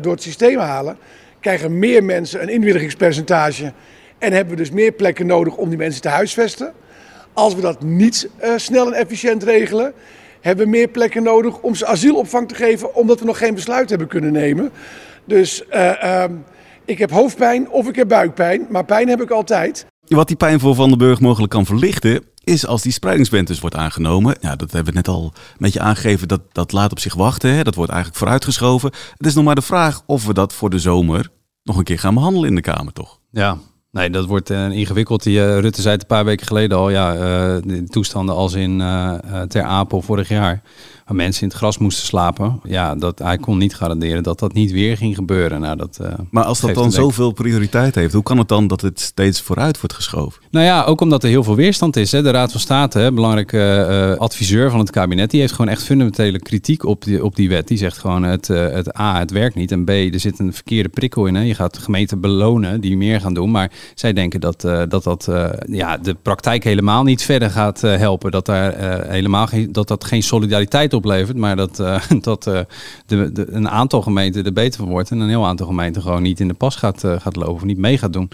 door 0.00 0.12
het 0.12 0.22
systeem 0.22 0.58
halen, 0.58 0.96
krijgen 1.46 1.78
meer 1.78 2.04
mensen 2.04 2.42
een 2.42 2.48
inwilligingspercentage 2.48 3.72
en 4.18 4.32
hebben 4.32 4.54
we 4.54 4.60
dus 4.60 4.70
meer 4.70 4.92
plekken 4.92 5.26
nodig 5.26 5.56
om 5.56 5.68
die 5.68 5.78
mensen 5.78 6.02
te 6.02 6.08
huisvesten. 6.08 6.72
Als 7.32 7.54
we 7.54 7.60
dat 7.60 7.82
niet 7.82 8.28
uh, 8.44 8.52
snel 8.56 8.86
en 8.86 8.92
efficiënt 8.92 9.42
regelen, 9.42 9.92
hebben 10.40 10.64
we 10.64 10.70
meer 10.70 10.88
plekken 10.88 11.22
nodig 11.22 11.58
om 11.58 11.74
ze 11.74 11.86
asielopvang 11.86 12.48
te 12.48 12.54
geven, 12.54 12.94
omdat 12.94 13.20
we 13.20 13.26
nog 13.26 13.38
geen 13.38 13.54
besluit 13.54 13.88
hebben 13.88 14.08
kunnen 14.08 14.32
nemen. 14.32 14.70
Dus 15.24 15.62
uh, 15.70 15.92
uh, 16.04 16.24
ik 16.84 16.98
heb 16.98 17.10
hoofdpijn 17.10 17.70
of 17.70 17.88
ik 17.88 17.96
heb 17.96 18.08
buikpijn, 18.08 18.66
maar 18.70 18.84
pijn 18.84 19.08
heb 19.08 19.22
ik 19.22 19.30
altijd. 19.30 19.86
Wat 20.06 20.26
die 20.26 20.36
pijn 20.36 20.60
voor 20.60 20.74
Van 20.74 20.88
den 20.88 20.98
Burg 20.98 21.20
mogelijk 21.20 21.52
kan 21.52 21.66
verlichten, 21.66 22.24
is 22.44 22.66
als 22.66 22.82
die 22.82 22.92
spreidingswet 22.92 23.46
dus 23.46 23.60
wordt 23.60 23.76
aangenomen. 23.76 24.36
Ja, 24.40 24.56
dat 24.56 24.72
hebben 24.72 24.92
we 24.92 24.98
net 24.98 25.08
al 25.08 25.32
een 25.34 25.56
beetje 25.58 25.80
aangegeven, 25.80 26.28
dat, 26.28 26.40
dat 26.52 26.72
laat 26.72 26.90
op 26.90 26.98
zich 26.98 27.14
wachten. 27.14 27.50
Hè? 27.50 27.62
Dat 27.62 27.74
wordt 27.74 27.90
eigenlijk 27.90 28.20
vooruitgeschoven. 28.20 28.90
Het 29.16 29.26
is 29.26 29.34
nog 29.34 29.44
maar 29.44 29.54
de 29.54 29.62
vraag 29.62 30.02
of 30.06 30.26
we 30.26 30.34
dat 30.34 30.52
voor 30.52 30.70
de 30.70 30.78
zomer 30.78 31.34
nog 31.66 31.76
een 31.76 31.84
keer 31.84 31.98
gaan 31.98 32.14
behandelen 32.14 32.48
in 32.48 32.54
de 32.54 32.60
Kamer, 32.60 32.92
toch? 32.92 33.20
Ja, 33.30 33.58
nee, 33.90 34.10
dat 34.10 34.26
wordt 34.26 34.50
uh, 34.50 34.70
ingewikkeld. 34.70 35.22
Die, 35.22 35.38
uh, 35.38 35.58
Rutte 35.58 35.80
zei 35.80 35.92
het 35.92 36.02
een 36.02 36.08
paar 36.08 36.24
weken 36.24 36.46
geleden 36.46 36.78
al, 36.78 36.90
ja, 36.90 37.14
uh, 37.14 37.20
de 37.62 37.86
toestanden 37.88 38.34
als 38.34 38.54
in 38.54 38.78
Ter 39.48 39.62
Apel 39.62 40.02
vorig 40.02 40.28
jaar 40.28 40.62
waar 41.06 41.16
mensen 41.16 41.42
in 41.42 41.48
het 41.48 41.56
gras 41.56 41.78
moesten 41.78 42.06
slapen. 42.06 42.60
Ja, 42.64 42.94
dat, 42.94 43.18
hij 43.18 43.38
kon 43.38 43.58
niet 43.58 43.74
garanderen 43.74 44.22
dat 44.22 44.38
dat 44.38 44.52
niet 44.52 44.72
weer 44.72 44.96
ging 44.96 45.14
gebeuren. 45.14 45.60
Nou, 45.60 45.76
dat, 45.76 45.98
uh, 46.02 46.08
maar 46.30 46.44
als 46.44 46.60
dat 46.60 46.74
dan 46.74 46.92
zoveel 46.92 47.32
prioriteit 47.32 47.94
heeft, 47.94 48.12
hoe 48.12 48.22
kan 48.22 48.38
het 48.38 48.48
dan 48.48 48.66
dat 48.66 48.80
het 48.80 49.00
steeds 49.00 49.40
vooruit 49.40 49.80
wordt 49.80 49.94
geschoven? 49.94 50.42
Nou 50.50 50.66
ja, 50.66 50.84
ook 50.84 51.00
omdat 51.00 51.22
er 51.22 51.28
heel 51.28 51.44
veel 51.44 51.54
weerstand 51.54 51.96
is. 51.96 52.12
Hè. 52.12 52.22
De 52.22 52.30
Raad 52.30 52.50
van 52.50 52.60
State, 52.60 52.98
hè, 52.98 53.12
belangrijke 53.12 53.86
uh, 53.90 54.20
adviseur 54.20 54.70
van 54.70 54.78
het 54.78 54.90
kabinet, 54.90 55.30
die 55.30 55.40
heeft 55.40 55.52
gewoon 55.52 55.70
echt 55.70 55.82
fundamentele 55.82 56.38
kritiek 56.38 56.84
op 56.84 57.04
die, 57.04 57.24
op 57.24 57.36
die 57.36 57.48
wet. 57.48 57.68
Die 57.68 57.78
zegt 57.78 57.98
gewoon 57.98 58.22
het, 58.22 58.48
uh, 58.48 58.68
het 58.68 58.98
A, 58.98 59.18
het 59.18 59.30
werkt 59.30 59.54
niet. 59.54 59.72
En 59.72 59.84
B, 59.84 59.88
er 59.88 60.20
zit 60.20 60.38
een 60.38 60.52
verkeerde 60.52 60.88
prikkel 60.88 61.26
in. 61.26 61.34
Hè. 61.34 61.42
Je 61.42 61.54
gaat 61.54 61.78
gemeenten 61.78 62.20
belonen 62.20 62.80
die 62.80 62.96
meer 62.96 63.20
gaan 63.20 63.34
doen. 63.34 63.50
Maar 63.50 63.70
zij 63.94 64.12
denken 64.12 64.40
dat 64.40 64.60
dat, 64.88 65.02
dat 65.02 65.28
ja, 65.66 65.96
de 65.96 66.16
praktijk 66.22 66.64
helemaal 66.64 67.02
niet 67.02 67.22
verder 67.22 67.50
gaat 67.50 67.80
helpen. 67.80 68.30
Dat, 68.30 68.46
daar, 68.46 68.74
helemaal 69.08 69.46
geen, 69.46 69.72
dat 69.72 69.88
dat 69.88 70.04
geen 70.04 70.22
solidariteit 70.22 70.94
oplevert, 70.96 71.36
maar 71.36 71.56
dat, 71.56 71.78
uh, 71.80 72.00
dat 72.20 72.46
uh, 72.46 72.60
de, 73.06 73.32
de, 73.32 73.50
een 73.50 73.68
aantal 73.68 74.02
gemeenten 74.02 74.44
er 74.44 74.52
beter 74.52 74.80
van 74.80 74.88
wordt 74.88 75.10
en 75.10 75.20
een 75.20 75.28
heel 75.28 75.46
aantal 75.46 75.66
gemeenten 75.66 76.02
gewoon 76.02 76.22
niet 76.22 76.40
in 76.40 76.48
de 76.48 76.54
pas 76.54 76.76
gaat, 76.76 77.04
uh, 77.04 77.20
gaat 77.20 77.36
lopen 77.36 77.54
of 77.54 77.64
niet 77.64 77.78
mee 77.78 77.98
gaat 77.98 78.12
doen. 78.12 78.30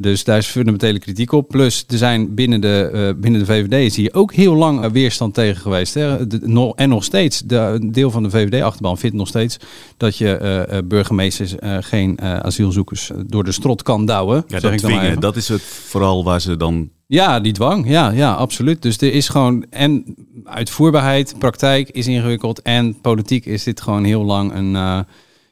Dus 0.00 0.24
daar 0.24 0.38
is 0.38 0.46
fundamentele 0.46 0.98
kritiek 0.98 1.32
op. 1.32 1.48
Plus, 1.48 1.84
er 1.88 1.98
zijn 1.98 2.34
binnen 2.34 2.60
de, 2.60 2.90
uh, 2.94 3.20
binnen 3.20 3.40
de 3.40 3.46
VVD 3.46 3.72
is 3.72 3.96
hier 3.96 4.14
ook 4.14 4.32
heel 4.32 4.54
lang 4.54 4.92
weerstand 4.92 5.34
tegen 5.34 5.60
geweest. 5.60 5.94
Hè. 5.94 6.26
De, 6.26 6.40
no, 6.42 6.72
en 6.72 6.88
nog 6.88 7.04
steeds, 7.04 7.40
de, 7.40 7.88
deel 7.92 8.10
van 8.10 8.22
de 8.22 8.30
VVD-achterban 8.30 8.98
vindt 8.98 9.16
nog 9.16 9.28
steeds 9.28 9.56
dat 9.96 10.16
je 10.16 10.66
uh, 10.70 10.78
burgemeesters 10.84 11.54
uh, 11.60 11.76
geen 11.80 12.20
asielzoekers 12.20 13.10
door 13.26 13.44
de 13.44 13.52
strot 13.52 13.82
kan 13.82 14.06
douwen. 14.06 14.44
Ja, 14.46 14.60
dat, 14.60 14.78
dwingen, 14.78 15.20
dat 15.20 15.36
is 15.36 15.48
het 15.48 15.62
vooral 15.62 16.24
waar 16.24 16.40
ze 16.40 16.56
dan 16.56 16.90
ja, 17.06 17.40
die 17.40 17.52
dwang. 17.52 17.88
Ja, 17.88 18.10
ja, 18.10 18.32
absoluut. 18.32 18.82
Dus 18.82 18.96
er 18.96 19.12
is 19.12 19.28
gewoon. 19.28 19.64
En 19.70 20.16
uitvoerbaarheid, 20.44 21.34
praktijk 21.38 21.88
is 21.88 22.06
ingewikkeld. 22.06 22.62
En 22.62 23.00
politiek 23.00 23.46
is 23.46 23.64
dit 23.64 23.80
gewoon 23.80 24.04
heel 24.04 24.24
lang 24.24 24.54
een. 24.54 24.74
Uh, 24.74 25.00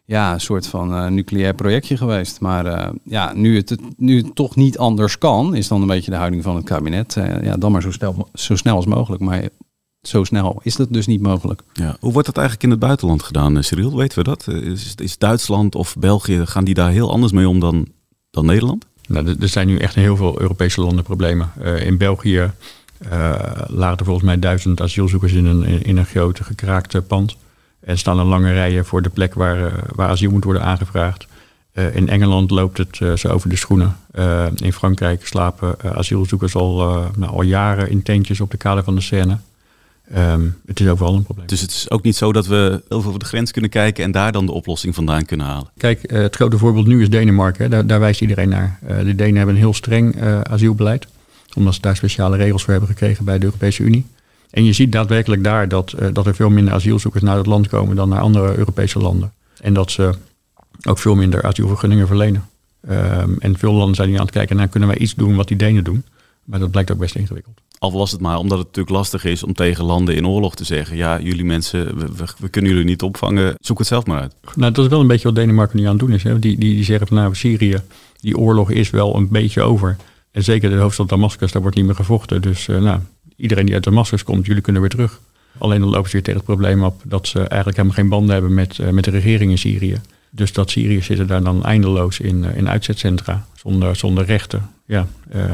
ja, 0.08 0.38
soort 0.38 0.66
van 0.66 0.92
uh, 0.92 1.06
nucleair 1.06 1.54
projectje 1.54 1.96
geweest. 1.96 2.40
Maar 2.40 2.66
uh, 2.66 2.88
ja, 3.04 3.32
nu 3.34 3.56
het, 3.56 3.76
nu 3.96 4.16
het 4.16 4.34
toch 4.34 4.56
niet 4.56 4.78
anders 4.78 5.18
kan, 5.18 5.54
is 5.54 5.68
dan 5.68 5.80
een 5.80 5.86
beetje 5.86 6.10
de 6.10 6.16
houding 6.16 6.42
van 6.42 6.56
het 6.56 6.64
kabinet. 6.64 7.14
ja, 7.42 7.56
dan 7.56 7.72
maar 7.72 7.82
zo 7.82 7.90
snel, 7.92 8.28
zo 8.34 8.56
snel 8.56 8.76
als 8.76 8.86
mogelijk. 8.86 9.22
Maar 9.22 9.48
zo 10.02 10.24
snel 10.24 10.60
is 10.62 10.76
dat 10.76 10.92
dus 10.92 11.06
niet 11.06 11.20
mogelijk. 11.22 11.62
Ja. 11.72 11.96
Hoe 12.00 12.12
wordt 12.12 12.26
dat 12.26 12.36
eigenlijk 12.36 12.66
in 12.66 12.70
het 12.72 12.80
buitenland 12.80 13.22
gedaan, 13.22 13.56
eh, 13.56 13.62
Cyril? 13.62 13.96
Weten 13.96 14.18
we 14.18 14.24
dat? 14.24 14.46
Eh, 14.48 14.54
Is, 14.56 14.94
is 14.96 15.18
Duitsland 15.18 15.74
of 15.74 15.96
België, 15.98 16.46
gaan 16.46 16.64
die 16.64 16.74
daar 16.74 16.90
heel 16.90 17.10
anders 17.10 17.32
mee 17.32 17.48
om 17.48 17.60
dan, 17.60 17.86
dan 18.30 18.46
Nederland? 18.46 18.84
Nou, 19.08 19.34
er- 19.40 19.48
zijn 19.48 19.66
nu 19.66 19.76
echt 19.78 19.94
heel 19.94 20.16
veel 20.16 20.40
Europese 20.40 20.80
landen 20.80 21.04
problemen. 21.04 21.50
Eh, 21.62 21.86
in 21.86 21.96
België 21.98 22.50
eh, 22.98 23.34
lagen 23.66 23.98
er 23.98 24.04
volgens 24.04 24.26
mij 24.26 24.38
duizend 24.38 24.80
asielzoekers 24.80 25.32
in 25.32 25.44
een, 25.46 25.62
in, 25.64 25.82
in 25.82 25.96
een 25.96 26.06
grote 26.06 26.44
gekraakte 26.44 27.02
pand. 27.02 27.36
En 27.88 27.98
staan 27.98 28.18
er 28.18 28.24
lange 28.24 28.52
rijen 28.52 28.84
voor 28.84 29.02
de 29.02 29.08
plek 29.08 29.34
waar, 29.34 29.66
eh, 29.66 29.72
waar 29.94 30.08
asiel 30.08 30.30
moet 30.30 30.44
worden 30.44 30.62
aangevraagd. 30.62 31.26
Eh, 31.72 31.96
in 31.96 32.08
Engeland 32.08 32.50
loopt 32.50 32.78
het 32.78 32.98
eh, 33.00 33.12
zo 33.12 33.28
over 33.28 33.48
de 33.48 33.56
schoenen. 33.56 33.96
In 34.54 34.72
Frankrijk 34.72 35.26
slapen 35.26 35.76
asielzoekers 35.94 36.54
al, 36.54 36.76
nou, 37.16 37.32
al 37.32 37.42
jaren 37.42 37.90
in 37.90 38.02
tentjes 38.02 38.40
op 38.40 38.50
de 38.50 38.56
kade 38.56 38.82
van 38.82 38.94
de 38.94 39.00
Seine. 39.00 39.38
Ehm, 40.12 40.46
het 40.66 40.80
is 40.80 40.88
overal 40.88 41.14
een 41.14 41.22
probleem. 41.22 41.46
Dus 41.46 41.60
het 41.60 41.70
is 41.70 41.90
ook 41.90 42.02
niet 42.02 42.16
zo 42.16 42.32
dat 42.32 42.46
we 42.46 42.82
over 42.88 43.18
de 43.18 43.24
grens 43.24 43.50
kunnen 43.50 43.70
kijken 43.70 44.04
en 44.04 44.10
daar 44.10 44.32
dan 44.32 44.46
de 44.46 44.52
oplossing 44.52 44.94
vandaan 44.94 45.24
kunnen 45.24 45.46
halen. 45.46 45.70
Kijk, 45.76 46.10
het 46.10 46.36
grote 46.36 46.58
voorbeeld 46.58 46.86
nu 46.86 47.02
is 47.02 47.10
Denemarken. 47.10 47.62
Hè. 47.62 47.68
Daar, 47.70 47.86
daar 47.86 48.00
wijst 48.00 48.20
iedereen 48.20 48.48
naar. 48.48 48.78
De 48.80 49.14
Denen 49.14 49.36
hebben 49.36 49.54
een 49.54 49.60
heel 49.60 49.74
streng 49.74 50.22
asielbeleid. 50.42 51.06
Omdat 51.54 51.74
ze 51.74 51.80
daar 51.80 51.96
speciale 51.96 52.36
regels 52.36 52.62
voor 52.62 52.72
hebben 52.72 52.90
gekregen 52.90 53.24
bij 53.24 53.38
de 53.38 53.44
Europese 53.44 53.82
Unie. 53.82 54.06
En 54.50 54.64
je 54.64 54.72
ziet 54.72 54.92
daadwerkelijk 54.92 55.44
daar 55.44 55.68
dat, 55.68 55.92
eh, 55.92 56.08
dat 56.12 56.26
er 56.26 56.34
veel 56.34 56.50
minder 56.50 56.74
asielzoekers 56.74 57.22
naar 57.22 57.36
het 57.36 57.46
land 57.46 57.68
komen 57.68 57.96
dan 57.96 58.08
naar 58.08 58.20
andere 58.20 58.56
Europese 58.56 58.98
landen. 58.98 59.32
En 59.60 59.74
dat 59.74 59.90
ze 59.90 60.12
ook 60.88 60.98
veel 60.98 61.14
minder 61.14 61.42
asielvergunningen 61.42 62.06
verlenen. 62.06 62.48
Ehm, 62.88 63.30
en 63.38 63.58
veel 63.58 63.72
landen 63.72 63.94
zijn 63.94 64.08
nu 64.08 64.14
aan 64.14 64.20
het 64.20 64.30
kijken 64.30 64.56
naar 64.56 64.68
kunnen 64.68 64.88
wij 64.88 64.98
iets 64.98 65.14
doen 65.14 65.36
wat 65.36 65.48
die 65.48 65.56
Denen 65.56 65.84
doen. 65.84 66.04
Maar 66.44 66.58
dat 66.58 66.70
blijkt 66.70 66.90
ook 66.92 66.98
best 66.98 67.14
ingewikkeld. 67.14 67.60
Al 67.78 67.92
was 67.92 68.10
het 68.12 68.20
maar 68.20 68.36
omdat 68.38 68.58
het 68.58 68.66
natuurlijk 68.66 68.96
lastig 68.96 69.24
is 69.24 69.42
om 69.42 69.52
tegen 69.52 69.84
landen 69.84 70.14
in 70.16 70.26
oorlog 70.26 70.54
te 70.54 70.64
zeggen: 70.64 70.96
ja, 70.96 71.20
jullie 71.20 71.44
mensen, 71.44 71.98
we, 71.98 72.06
we- 72.16 72.24
we 72.38 72.48
kunnen 72.48 72.70
jullie 72.70 72.86
niet 72.86 73.02
opvangen, 73.02 73.54
zoek 73.60 73.78
het 73.78 73.86
zelf 73.86 74.06
maar 74.06 74.20
uit. 74.20 74.34
Nou, 74.54 74.72
dat 74.72 74.84
is 74.84 74.90
wel 74.90 75.00
een 75.00 75.06
beetje 75.06 75.24
wat 75.26 75.34
Denemarken 75.34 75.76
nu 75.78 75.84
aan 75.84 75.90
het 75.90 75.98
doen 76.00 76.12
is. 76.12 76.22
Hè. 76.22 76.38
Die, 76.38 76.58
die, 76.58 76.74
die 76.74 76.84
zeggen 76.84 77.06
van 77.06 77.16
nou, 77.16 77.34
Syrië, 77.34 77.76
die 78.20 78.36
oorlog 78.38 78.70
is 78.70 78.90
wel 78.90 79.16
een 79.16 79.28
beetje 79.28 79.62
over. 79.62 79.96
En 80.30 80.44
zeker 80.44 80.70
de 80.70 80.76
hoofdstad 80.76 81.08
Damascus, 81.08 81.52
daar 81.52 81.62
wordt 81.62 81.76
niet 81.76 81.86
meer 81.86 81.94
gevochten. 81.94 82.42
Dus 82.42 82.68
eh, 82.68 82.80
nou, 82.80 83.00
iedereen 83.38 83.64
die 83.66 83.74
uit 83.74 83.84
Damascus 83.84 84.24
komt, 84.24 84.46
jullie 84.46 84.62
kunnen 84.62 84.82
weer 84.82 84.90
terug. 84.90 85.20
Alleen 85.58 85.80
dan 85.80 85.88
lopen 85.88 86.10
ze 86.10 86.12
weer 86.12 86.22
tegen 86.22 86.40
het 86.40 86.48
probleem 86.48 86.82
op 86.84 87.02
dat 87.04 87.26
ze 87.26 87.38
eigenlijk 87.38 87.76
helemaal 87.76 87.96
geen 87.96 88.08
banden 88.08 88.32
hebben 88.32 88.54
met, 88.54 88.78
eh, 88.78 88.88
met 88.88 89.04
de 89.04 89.10
regering 89.10 89.50
in 89.50 89.58
Syrië. 89.58 90.00
Dus 90.30 90.52
dat 90.52 90.70
Syriërs 90.70 91.06
zitten 91.06 91.26
daar 91.26 91.42
dan 91.42 91.64
eindeloos 91.64 92.20
in, 92.20 92.44
eh, 92.44 92.56
in 92.56 92.68
uitzetcentra, 92.68 93.46
zonder, 93.54 93.96
zonder 93.96 94.24
rechten. 94.24 94.70
Ja, 94.84 95.06
eh, 95.30 95.52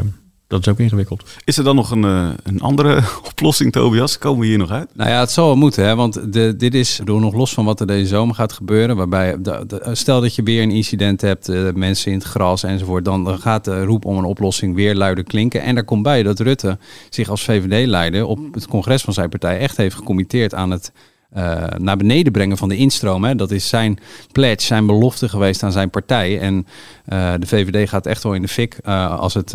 dat 0.54 0.66
is 0.66 0.72
ook 0.72 0.78
ingewikkeld. 0.78 1.24
Is 1.44 1.58
er 1.58 1.64
dan 1.64 1.76
nog 1.76 1.90
een, 1.90 2.04
eh, 2.04 2.28
een 2.42 2.60
andere 2.60 3.02
oplossing, 3.30 3.72
Tobias? 3.72 4.18
Komen 4.18 4.40
we 4.40 4.46
hier 4.46 4.58
nog 4.58 4.70
uit? 4.70 4.88
Nou 4.94 5.10
ja, 5.10 5.20
het 5.20 5.30
zal 5.30 5.46
wel 5.46 5.56
moeten, 5.56 5.84
hè? 5.84 5.94
want 5.94 6.32
de, 6.32 6.54
dit 6.56 6.74
is 6.74 7.00
door 7.04 7.20
nog 7.20 7.34
los 7.34 7.54
van 7.54 7.64
wat 7.64 7.80
er 7.80 7.86
deze 7.86 8.06
zomer 8.06 8.34
gaat 8.34 8.52
gebeuren. 8.52 8.96
Waarbij, 8.96 9.36
de, 9.42 9.64
de- 9.66 9.90
stel 9.92 10.20
dat 10.20 10.34
je 10.34 10.42
weer 10.42 10.62
een 10.62 10.70
incident 10.70 11.20
hebt, 11.20 11.48
eh, 11.48 11.72
mensen 11.74 12.12
in 12.12 12.18
het 12.18 12.26
gras 12.26 12.62
enzovoort. 12.62 13.04
Dan, 13.04 13.24
dan 13.24 13.38
gaat 13.38 13.64
de 13.64 13.84
roep 13.84 14.04
om 14.04 14.18
een 14.18 14.24
oplossing 14.24 14.74
weer 14.74 14.94
luider 14.94 15.24
klinken. 15.24 15.62
En 15.62 15.74
daar 15.74 15.84
komt 15.84 16.02
bij 16.02 16.22
dat 16.22 16.40
Rutte 16.40 16.78
zich 17.10 17.28
als 17.28 17.44
VVD-leider 17.44 18.26
op 18.26 18.38
het 18.52 18.66
congres 18.66 19.02
van 19.02 19.14
zijn 19.14 19.28
partij 19.28 19.58
echt 19.58 19.76
heeft 19.76 19.96
gecommitteerd 19.96 20.54
aan 20.54 20.70
het 20.70 20.92
eh, 21.34 21.64
naar 21.78 21.96
beneden 21.96 22.32
brengen 22.32 22.56
van 22.56 22.68
de 22.68 22.76
instroom. 22.76 23.24
Hè. 23.24 23.34
Dat 23.34 23.50
is 23.50 23.68
zijn 23.68 23.98
pledge, 24.32 24.66
zijn 24.66 24.86
belofte 24.86 25.28
geweest 25.28 25.62
aan 25.62 25.72
zijn 25.72 25.90
partij. 25.90 26.40
En 26.40 26.66
eh, 27.04 27.32
de 27.38 27.46
VVD 27.46 27.88
gaat 27.88 28.06
echt 28.06 28.22
wel 28.22 28.34
in 28.34 28.42
de 28.42 28.48
fik 28.48 28.78
eh, 28.84 29.18
als, 29.18 29.34
het, 29.34 29.54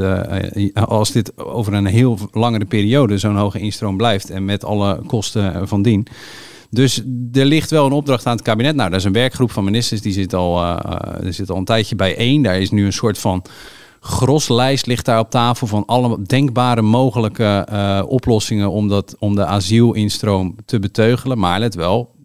als 0.74 1.12
dit 1.12 1.38
over 1.38 1.74
een 1.74 1.86
heel 1.86 2.18
langere 2.32 2.66
periode 2.66 3.18
zo'n 3.18 3.36
hoge 3.36 3.60
instroom 3.60 3.98
blijft. 3.98 4.30
En 4.30 4.46
met 4.46 4.66
alle 4.66 5.02
kosten 5.08 5.68
van 5.68 5.82
dien. 5.82 6.08
Dus 6.70 7.04
er 7.34 7.46
ligt 7.46 7.72
wel 7.72 7.86
een 7.86 7.92
opdracht 7.92 8.26
aan 8.26 8.36
het 8.36 8.46
kabinet. 8.46 8.76
Nou, 8.76 8.90
daar 8.90 9.00
is 9.00 9.06
een 9.06 9.14
werkgroep 9.14 9.52
van 9.52 9.64
ministers, 9.64 10.02
die 10.02 10.14
zit 10.14 10.34
al, 10.34 10.64
er 11.24 11.34
zit 11.34 11.50
al 11.50 11.58
een 11.58 11.66
tijdje 11.66 11.96
bijeen. 11.96 12.42
Daar 12.42 12.60
is 12.60 12.72
nu 12.72 12.86
een 12.86 12.94
soort 12.94 13.18
van 13.18 13.44
groslijst 14.00 14.86
ligt 14.86 15.06
daar 15.06 15.20
op 15.20 15.30
tafel 15.30 15.68
van 15.68 15.86
alle 15.86 16.22
denkbare 16.22 16.82
mogelijke 16.82 17.66
eh, 17.70 18.04
oplossingen 18.08 18.72
om, 18.72 18.88
dat, 18.88 19.16
om 19.20 19.36
de 19.36 19.46
asielinstroom 19.46 20.56
te 20.66 20.80
beteugelen. 20.80 21.40
Maar 21.40 21.60
let 21.60 21.76
wel, 21.76 22.18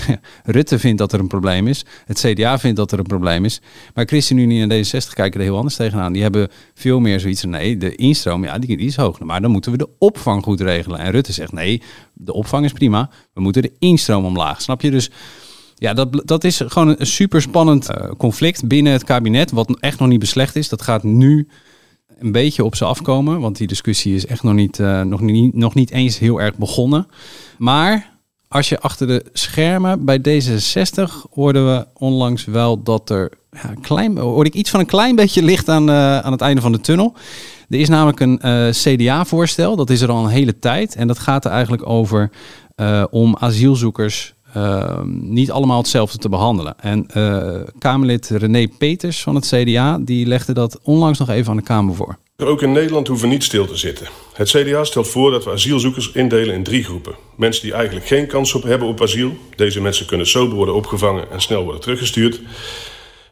Rutte 0.44 0.78
vindt 0.78 0.98
dat 0.98 1.12
er 1.12 1.20
een 1.20 1.26
probleem 1.26 1.66
is. 1.66 1.84
Het 2.06 2.18
CDA 2.18 2.58
vindt 2.58 2.76
dat 2.76 2.92
er 2.92 2.98
een 2.98 3.04
probleem 3.04 3.44
is. 3.44 3.60
Maar 3.94 4.04
ChristenUnie 4.06 4.68
en 4.68 4.84
D66 4.84 5.12
kijken 5.14 5.40
er 5.40 5.46
heel 5.46 5.56
anders 5.56 5.76
tegenaan. 5.76 6.12
Die 6.12 6.22
hebben 6.22 6.48
veel 6.74 7.00
meer 7.00 7.20
zoiets 7.20 7.44
nee, 7.44 7.76
de 7.76 7.94
instroom, 7.94 8.44
ja, 8.44 8.58
die, 8.58 8.76
die 8.76 8.86
is 8.86 8.96
hoog. 8.96 9.18
Maar 9.20 9.40
dan 9.40 9.50
moeten 9.50 9.72
we 9.72 9.78
de 9.78 9.88
opvang 9.98 10.42
goed 10.42 10.60
regelen. 10.60 10.98
En 10.98 11.10
Rutte 11.10 11.32
zegt, 11.32 11.52
nee, 11.52 11.82
de 12.12 12.32
opvang 12.32 12.64
is 12.64 12.72
prima. 12.72 13.10
We 13.34 13.40
moeten 13.40 13.62
de 13.62 13.72
instroom 13.78 14.24
omlaag. 14.24 14.62
Snap 14.62 14.80
je? 14.80 14.90
Dus 14.90 15.10
ja, 15.82 15.94
dat, 15.94 16.22
dat 16.24 16.44
is 16.44 16.62
gewoon 16.66 16.94
een 16.98 17.06
super 17.06 17.42
spannend 17.42 17.88
conflict 18.18 18.66
binnen 18.66 18.92
het 18.92 19.04
kabinet. 19.04 19.50
Wat 19.50 19.76
echt 19.80 19.98
nog 19.98 20.08
niet 20.08 20.20
beslecht 20.20 20.56
is. 20.56 20.68
Dat 20.68 20.82
gaat 20.82 21.02
nu 21.02 21.48
een 22.18 22.32
beetje 22.32 22.64
op 22.64 22.74
ze 22.76 22.84
afkomen. 22.84 23.40
Want 23.40 23.56
die 23.56 23.66
discussie 23.66 24.14
is 24.14 24.26
echt 24.26 24.42
nog 24.42 24.54
niet, 24.54 24.78
eh, 24.78 25.02
nog 25.02 25.20
niet, 25.20 25.54
nog 25.54 25.74
niet 25.74 25.90
eens 25.90 26.18
heel 26.18 26.40
erg 26.40 26.56
begonnen. 26.56 27.06
Maar 27.58 28.10
als 28.48 28.68
je 28.68 28.80
achter 28.80 29.06
de 29.06 29.24
schermen 29.32 30.04
bij 30.04 30.18
D66 30.18 31.12
hoorden 31.30 31.66
we 31.66 31.86
onlangs 31.94 32.44
wel 32.44 32.82
dat 32.82 33.10
er 33.10 33.32
ja, 33.50 33.74
klein, 33.80 34.18
hoorde 34.18 34.50
ik 34.50 34.56
iets 34.56 34.70
van 34.70 34.80
een 34.80 34.86
klein 34.86 35.16
beetje 35.16 35.42
licht 35.42 35.68
aan, 35.68 35.88
eh, 35.88 36.18
aan 36.18 36.32
het 36.32 36.40
einde 36.40 36.60
van 36.60 36.72
de 36.72 36.80
tunnel. 36.80 37.14
Er 37.68 37.78
is 37.78 37.88
namelijk 37.88 38.20
een 38.20 38.40
eh, 38.40 38.68
CDA-voorstel, 38.70 39.76
dat 39.76 39.90
is 39.90 40.00
er 40.00 40.10
al 40.10 40.24
een 40.24 40.30
hele 40.30 40.58
tijd. 40.58 40.94
En 40.94 41.06
dat 41.06 41.18
gaat 41.18 41.44
er 41.44 41.50
eigenlijk 41.50 41.88
over 41.88 42.30
eh, 42.74 43.04
om 43.10 43.36
asielzoekers 43.38 44.34
eh, 44.52 45.00
niet 45.04 45.50
allemaal 45.50 45.78
hetzelfde 45.78 46.18
te 46.18 46.28
behandelen. 46.28 46.74
En 46.80 47.06
eh, 47.06 47.60
Kamerlid 47.78 48.28
René 48.28 48.68
Peters 48.78 49.22
van 49.22 49.34
het 49.34 49.46
CDA, 49.46 49.98
die 49.98 50.26
legde 50.26 50.52
dat 50.52 50.78
onlangs 50.82 51.18
nog 51.18 51.28
even 51.28 51.50
aan 51.50 51.56
de 51.56 51.62
Kamer 51.62 51.94
voor. 51.94 52.18
Ook 52.36 52.62
in 52.62 52.72
Nederland 52.72 53.08
hoeven 53.08 53.28
niet 53.28 53.44
stil 53.44 53.66
te 53.66 53.76
zitten. 53.76 54.06
Het 54.34 54.48
CDA 54.48 54.84
stelt 54.84 55.08
voor 55.08 55.30
dat 55.30 55.44
we 55.44 55.50
asielzoekers 55.50 56.12
indelen 56.12 56.54
in 56.54 56.62
drie 56.62 56.84
groepen. 56.84 57.14
Mensen 57.36 57.62
die 57.62 57.72
eigenlijk 57.72 58.06
geen 58.06 58.26
kans 58.26 58.54
op 58.54 58.62
hebben 58.62 58.88
op 58.88 59.02
asiel. 59.02 59.32
Deze 59.56 59.80
mensen 59.80 60.06
kunnen 60.06 60.26
sober 60.26 60.56
worden 60.56 60.74
opgevangen 60.74 61.30
en 61.30 61.40
snel 61.40 61.64
worden 61.64 61.80
teruggestuurd. 61.80 62.40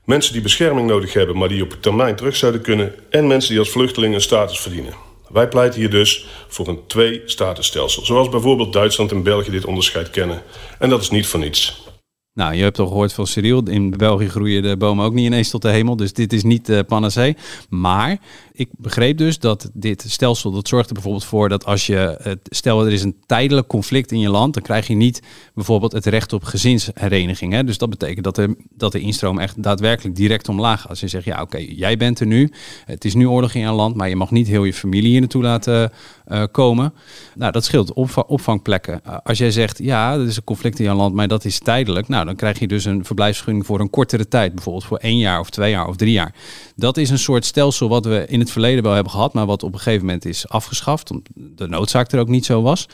Mensen 0.05 0.33
die 0.33 0.43
bescherming 0.43 0.89
nodig 0.89 1.13
hebben, 1.13 1.39
maar 1.39 1.49
die 1.49 1.63
op 1.63 1.77
termijn 1.81 2.17
terug 2.17 2.37
zouden 2.37 2.61
kunnen. 2.61 2.95
En 3.11 3.27
mensen 3.27 3.51
die 3.51 3.59
als 3.59 3.71
vluchteling 3.71 4.15
een 4.15 4.21
status 4.21 4.61
verdienen. 4.61 5.10
Wij 5.33 5.49
pleiten 5.49 5.81
hier 5.81 5.91
dus 5.91 6.27
voor 6.49 6.69
een 6.69 6.81
twee-statusstelsel. 6.87 8.05
Zoals 8.05 8.29
bijvoorbeeld 8.29 8.73
Duitsland 8.73 9.13
en 9.13 9.23
België 9.23 9.51
dit 9.51 9.65
onderscheid 9.65 10.11
kennen. 10.11 10.43
En 10.79 10.91
dat 10.91 11.01
is 11.01 11.11
niet 11.11 11.27
voor 11.27 11.41
niets. 11.41 11.89
Nou, 12.33 12.55
je 12.55 12.63
hebt 12.63 12.79
al 12.79 12.87
gehoord 12.87 13.13
van 13.13 13.27
Cyril. 13.27 13.63
In 13.69 13.91
België 13.91 14.29
groeien 14.29 14.63
de 14.63 14.77
bomen 14.77 15.05
ook 15.05 15.13
niet 15.13 15.27
ineens 15.27 15.51
tot 15.51 15.63
de 15.63 15.69
hemel. 15.69 15.97
Dus 15.97 16.13
dit 16.13 16.33
is 16.33 16.43
niet 16.43 16.69
uh, 16.69 16.79
panacee. 16.87 17.37
Maar 17.69 18.19
ik 18.61 18.69
begreep 18.77 19.19
dus 19.19 19.39
dat 19.39 19.71
dit 19.73 20.05
stelsel, 20.09 20.51
dat 20.51 20.69
zorgt 20.69 20.89
er 20.89 20.95
bijvoorbeeld 20.95 21.25
voor 21.25 21.49
dat 21.49 21.65
als 21.65 21.87
je, 21.87 22.37
stel 22.45 22.87
er 22.87 22.93
is 22.93 23.03
een 23.03 23.17
tijdelijk 23.27 23.67
conflict 23.67 24.13
in 24.13 24.21
je 24.21 24.31
land, 24.31 24.55
dan 24.55 24.63
krijg 24.63 24.87
je 24.87 24.95
niet 24.95 25.23
bijvoorbeeld 25.55 25.93
het 25.93 26.07
recht 26.07 26.33
op 26.33 26.45
gezinshereniging. 26.45 27.53
Hè? 27.53 27.65
Dus 27.65 27.79
dat 27.79 27.91
betekent 27.91 28.25
dat, 28.25 28.39
er, 28.39 28.55
dat 28.71 28.93
de 28.93 29.01
instroom 29.01 29.39
echt 29.39 29.63
daadwerkelijk 29.63 30.17
direct 30.17 30.49
omlaag. 30.49 30.89
Als 30.89 31.01
je 31.01 31.09
zegt, 31.09 31.25
ja 31.25 31.43
oké, 31.43 31.59
jij 31.59 31.97
bent 31.97 32.21
er 32.21 32.27
nu, 32.27 32.53
het 32.85 33.05
is 33.05 33.15
nu 33.15 33.29
oorlog 33.29 33.55
in 33.55 33.61
je 33.61 33.71
land, 33.71 33.95
maar 33.95 34.09
je 34.09 34.17
mag 34.17 34.31
niet 34.31 34.47
heel 34.47 34.65
je 34.65 34.75
familie 34.75 35.11
hier 35.11 35.21
naartoe 35.21 35.43
laten 35.43 35.93
uh, 36.29 36.43
komen. 36.53 36.93
Nou, 37.35 37.53
dat 37.53 37.65
scheelt 37.65 37.93
opvang, 37.93 38.27
opvangplekken. 38.27 39.01
Uh, 39.07 39.17
als 39.23 39.39
jij 39.39 39.51
zegt, 39.51 39.79
ja, 39.79 40.15
er 40.15 40.27
is 40.27 40.37
een 40.37 40.45
conflict 40.45 40.79
in 40.79 40.85
je 40.85 40.95
land, 40.95 41.15
maar 41.15 41.29
dat 41.29 41.45
is 41.45 41.59
tijdelijk, 41.59 42.09
nou 42.09 42.25
dan 42.25 42.37
krijg 42.37 42.59
je 42.59 42.67
dus 42.67 42.85
een 42.85 43.05
verblijfsvergunning 43.05 43.67
voor 43.67 43.81
een 43.81 43.91
kortere 43.91 44.29
tijd, 44.29 44.55
bijvoorbeeld 44.55 44.85
voor 44.85 44.99
één 44.99 45.19
jaar 45.19 45.41
of 45.41 45.51
twee 45.51 45.71
jaar 45.71 45.89
of 45.89 45.97
drie 45.97 46.13
jaar. 46.13 46.35
Dat 46.77 46.97
is 46.97 47.11
een 47.11 47.19
soort 47.19 47.45
stelsel 47.45 47.89
wat 47.89 48.05
we 48.05 48.25
in 48.29 48.41
het 48.41 48.50
verleden 48.51 48.83
wel 48.83 48.93
hebben 48.93 49.13
gehad, 49.13 49.33
maar 49.33 49.47
wat 49.47 49.63
op 49.63 49.73
een 49.73 49.79
gegeven 49.79 50.07
moment 50.07 50.25
is 50.25 50.49
afgeschaft, 50.49 51.11
omdat 51.11 51.29
de 51.35 51.69
noodzaak 51.69 52.13
er 52.13 52.21
ook 52.21 52.29
niet 52.29 52.45
zo 52.45 52.63
was. 52.63 52.87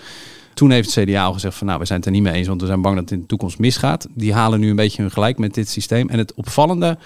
Toen 0.55 0.71
heeft 0.71 0.95
het 0.95 1.09
CDA 1.09 1.25
al 1.25 1.33
gezegd 1.33 1.57
van 1.57 1.67
nou, 1.67 1.79
we 1.79 1.85
zijn 1.85 1.99
het 1.99 2.07
er 2.07 2.15
niet 2.15 2.23
mee 2.23 2.33
eens, 2.33 2.49
want 2.49 2.61
we 2.61 2.67
zijn 2.67 2.83
bang 2.83 2.95
dat 2.95 3.05
het 3.05 3.13
in 3.13 3.21
de 3.21 3.27
toekomst 3.27 3.59
misgaat. 3.59 4.09
Die 4.15 4.33
halen 4.33 4.61
nu 4.61 4.71
een 4.71 4.77
beetje 4.77 5.03
hun 5.03 5.11
gelijk 5.11 5.39
met 5.39 5.55
dit 5.55 5.69
systeem. 5.69 6.09
En 6.09 6.19
het 6.19 6.35
opvallende, 6.35 6.99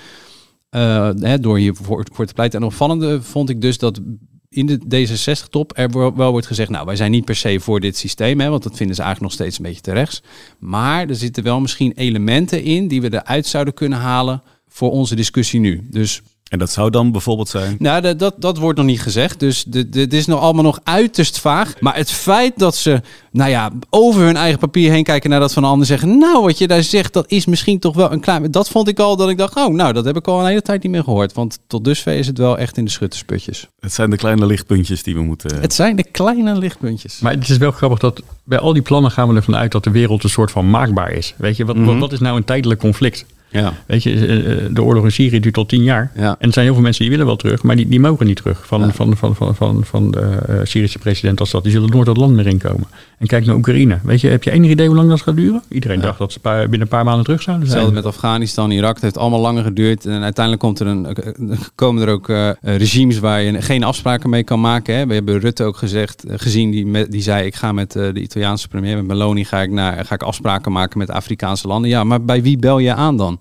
uh, 0.70 1.10
hè, 1.14 1.40
door 1.40 1.58
hier 1.58 1.74
voor, 1.82 2.04
te 2.04 2.34
pleiten, 2.34 2.60
en 2.60 2.66
opvallende 2.66 3.22
vond 3.22 3.48
ik 3.48 3.60
dus 3.60 3.78
dat 3.78 4.00
in 4.48 4.66
de 4.66 4.78
D66-top 4.78 5.72
er 5.74 6.16
wel 6.16 6.30
wordt 6.30 6.46
gezegd, 6.46 6.70
nou, 6.70 6.86
wij 6.86 6.96
zijn 6.96 7.10
niet 7.10 7.24
per 7.24 7.36
se 7.36 7.60
voor 7.60 7.80
dit 7.80 7.96
systeem, 7.96 8.40
hè, 8.40 8.48
want 8.48 8.62
dat 8.62 8.76
vinden 8.76 8.96
ze 8.96 9.02
eigenlijk 9.02 9.32
nog 9.32 9.40
steeds 9.40 9.58
een 9.58 9.64
beetje 9.64 9.80
te 9.80 9.92
rechts. 9.92 10.22
Maar 10.58 11.08
er 11.08 11.16
zitten 11.16 11.42
wel 11.42 11.60
misschien 11.60 11.92
elementen 11.92 12.62
in 12.62 12.88
die 12.88 13.00
we 13.00 13.12
eruit 13.12 13.46
zouden 13.46 13.74
kunnen 13.74 13.98
halen 13.98 14.42
voor 14.68 14.90
onze 14.90 15.14
discussie 15.14 15.60
nu. 15.60 15.86
Dus 15.90 16.22
En 16.50 16.58
dat 16.58 16.70
zou 16.70 16.90
dan 16.90 17.12
bijvoorbeeld 17.12 17.48
zijn? 17.48 17.76
Nou, 17.78 18.00
dat, 18.00 18.18
dat, 18.18 18.34
dat 18.38 18.58
wordt 18.58 18.78
nog 18.78 18.86
niet 18.86 19.00
gezegd. 19.02 19.40
Dus 19.40 19.64
dit 19.88 20.12
is 20.12 20.26
nog 20.26 20.40
allemaal 20.40 20.62
nog 20.62 20.80
uiterst 20.84 21.38
vaag. 21.38 21.74
Maar 21.80 21.96
het 21.96 22.10
feit 22.10 22.52
dat 22.58 22.76
ze, 22.76 23.00
nou 23.32 23.50
ja, 23.50 23.70
over 23.90 24.22
hun 24.22 24.36
eigen 24.36 24.58
papier 24.58 24.90
heen 24.90 25.04
kijken 25.04 25.30
naar 25.30 25.40
dat 25.40 25.52
van 25.52 25.62
een 25.64 25.68
ander 25.70 25.86
zeggen. 25.86 26.18
Nou, 26.18 26.42
wat 26.42 26.58
je 26.58 26.66
daar 26.66 26.82
zegt, 26.82 27.12
dat 27.12 27.30
is 27.30 27.46
misschien 27.46 27.78
toch 27.78 27.94
wel 27.94 28.12
een 28.12 28.20
klein. 28.20 28.50
Dat 28.50 28.68
vond 28.68 28.88
ik 28.88 28.98
al 28.98 29.16
dat 29.16 29.28
ik 29.28 29.38
dacht, 29.38 29.56
oh, 29.56 29.74
nou, 29.74 29.92
dat 29.92 30.04
heb 30.04 30.16
ik 30.16 30.28
al 30.28 30.40
een 30.40 30.46
hele 30.46 30.62
tijd 30.62 30.82
niet 30.82 30.92
meer 30.92 31.04
gehoord. 31.04 31.32
Want 31.32 31.58
tot 31.66 31.84
dusver 31.84 32.12
is 32.16 32.26
het 32.26 32.38
wel 32.38 32.58
echt 32.58 32.76
in 32.76 32.84
de 32.84 32.90
schuttersputjes. 32.90 33.66
Het 33.80 33.92
zijn 33.92 34.10
de 34.10 34.16
kleine 34.16 34.46
lichtpuntjes 34.46 35.02
die 35.02 35.14
we 35.14 35.22
moeten. 35.22 35.60
Het 35.60 35.74
zijn 35.74 35.96
de 35.96 36.04
kleine 36.10 36.58
lichtpuntjes. 36.58 37.20
Maar 37.20 37.32
het 37.32 37.48
is 37.48 37.56
wel 37.56 37.70
grappig 37.72 37.98
dat 37.98 38.22
bij 38.44 38.58
al 38.58 38.72
die 38.72 38.82
plannen 38.82 39.10
gaan 39.10 39.28
we 39.28 39.34
ervan 39.34 39.56
uit 39.56 39.72
dat 39.72 39.84
de 39.84 39.90
wereld 39.90 40.24
een 40.24 40.30
soort 40.30 40.50
van 40.50 40.70
maakbaar 40.70 41.12
is. 41.12 41.34
Weet 41.36 41.56
je, 41.56 41.64
wat, 41.64 41.76
wat, 41.76 41.84
Mhm. 41.86 41.98
wat 41.98 42.12
is 42.12 42.20
nou 42.20 42.36
een 42.36 42.44
tijdelijk 42.44 42.80
conflict? 42.80 43.24
Ja. 43.50 43.72
Weet 43.86 44.02
je, 44.02 44.14
eh, 44.14 44.52
eh, 44.52 44.74
de 44.74 44.82
oorlog 44.82 45.04
in 45.04 45.12
Syrië 45.12 45.40
duurt 45.40 45.56
al 45.56 45.66
tien 45.66 45.82
jaar. 45.82 46.10
Ja. 46.14 46.36
En 46.38 46.46
er 46.46 46.52
zijn 46.52 46.64
heel 46.64 46.74
veel 46.74 46.82
mensen 46.82 47.02
die 47.02 47.10
willen 47.10 47.26
wel 47.26 47.36
terug, 47.36 47.62
maar 47.62 47.76
die, 47.76 47.88
die 47.88 48.00
mogen 48.00 48.26
niet 48.26 48.36
terug 48.36 48.66
van, 48.66 48.92
van, 48.92 49.16
van, 49.16 49.36
van, 49.36 49.54
van, 49.54 49.84
van 49.84 50.10
de 50.10 50.20
eh, 50.20 50.56
Syrische 50.62 50.98
president 50.98 51.40
als 51.40 51.50
dat. 51.50 51.62
Die 51.62 51.72
zullen 51.72 51.90
nooit 51.90 52.06
dat 52.06 52.16
land 52.16 52.34
meer 52.34 52.46
inkomen. 52.46 52.86
En 53.20 53.26
kijk 53.26 53.46
naar 53.46 53.54
Oekraïne. 53.54 53.98
Weet 54.02 54.20
je, 54.20 54.28
heb 54.28 54.42
je 54.42 54.50
enig 54.50 54.70
idee 54.70 54.86
hoe 54.86 54.96
lang 54.96 55.08
dat 55.08 55.20
gaat 55.20 55.36
duren? 55.36 55.62
Iedereen 55.68 56.00
dacht 56.00 56.18
dat 56.18 56.32
ze 56.32 56.40
paar- 56.40 56.60
binnen 56.60 56.80
een 56.80 56.88
paar 56.88 57.04
maanden 57.04 57.24
terug 57.24 57.42
zouden 57.42 57.66
zijn. 57.66 57.78
Hetzelfde 57.80 58.08
met 58.08 58.16
Afghanistan, 58.16 58.70
Irak. 58.70 58.94
Het 58.94 59.02
heeft 59.02 59.18
allemaal 59.18 59.40
langer 59.40 59.62
geduurd. 59.62 60.06
En 60.06 60.22
uiteindelijk 60.22 60.64
komt 60.64 60.80
er 60.80 60.86
een, 60.86 61.16
komen 61.74 62.02
er 62.02 62.12
ook 62.12 62.28
eh, 62.28 62.50
regimes 62.60 63.18
waar 63.18 63.40
je 63.42 63.62
geen 63.62 63.84
afspraken 63.84 64.30
mee 64.30 64.44
kan 64.44 64.60
maken. 64.60 64.94
Hè. 64.94 65.06
We 65.06 65.14
hebben 65.14 65.38
Rutte 65.38 65.64
ook 65.64 65.76
gezegd, 65.76 66.24
eh, 66.24 66.34
gezien, 66.38 66.70
die, 66.70 66.86
met, 66.86 67.10
die 67.10 67.22
zei... 67.22 67.46
ik 67.46 67.54
ga 67.54 67.72
met 67.72 67.96
eh, 67.96 68.12
de 68.12 68.20
Italiaanse 68.20 68.68
premier, 68.68 68.96
met 68.96 69.06
Meloni, 69.06 69.44
ga 69.44 69.60
ik, 69.60 69.70
naar, 69.70 70.04
ga 70.04 70.14
ik 70.14 70.22
afspraken 70.22 70.72
maken 70.72 70.98
met 70.98 71.10
Afrikaanse 71.10 71.68
landen. 71.68 71.90
Ja, 71.90 72.04
maar 72.04 72.24
bij 72.24 72.42
wie 72.42 72.58
bel 72.58 72.78
je 72.78 72.94
aan 72.94 73.16
dan? 73.16 73.38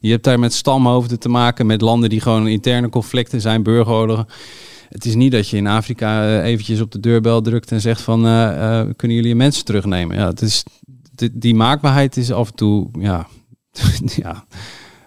Je 0.00 0.10
hebt 0.10 0.24
daar 0.24 0.38
met 0.38 0.52
stamhoofden 0.52 1.18
te 1.18 1.28
maken, 1.28 1.66
met 1.66 1.80
landen 1.80 2.08
die 2.08 2.20
gewoon 2.20 2.48
interne 2.48 2.88
conflicten 2.88 3.40
zijn, 3.40 3.62
burgeroorlogen. 3.62 4.26
Het 4.90 5.04
is 5.04 5.14
niet 5.14 5.32
dat 5.32 5.48
je 5.48 5.56
in 5.56 5.66
Afrika 5.66 6.24
eh, 6.26 6.44
eventjes 6.44 6.80
op 6.80 6.90
de 6.92 7.00
deurbel 7.00 7.40
drukt 7.42 7.72
en 7.72 7.80
zegt 7.80 8.00
van... 8.00 8.26
eh, 8.26 8.78
eh, 8.80 8.88
kunnen 8.96 9.16
jullie 9.16 9.32
je 9.32 9.36
mensen 9.36 9.64
terugnemen? 9.64 10.16
Ja, 10.16 10.26
het 10.28 10.40
is, 10.42 10.64
die, 11.14 11.30
die 11.34 11.54
maakbaarheid 11.54 12.16
is 12.16 12.32
af 12.32 12.48
en 12.48 12.54
toe... 12.54 12.88
Ja, 12.98 13.26
ja, 14.22 14.44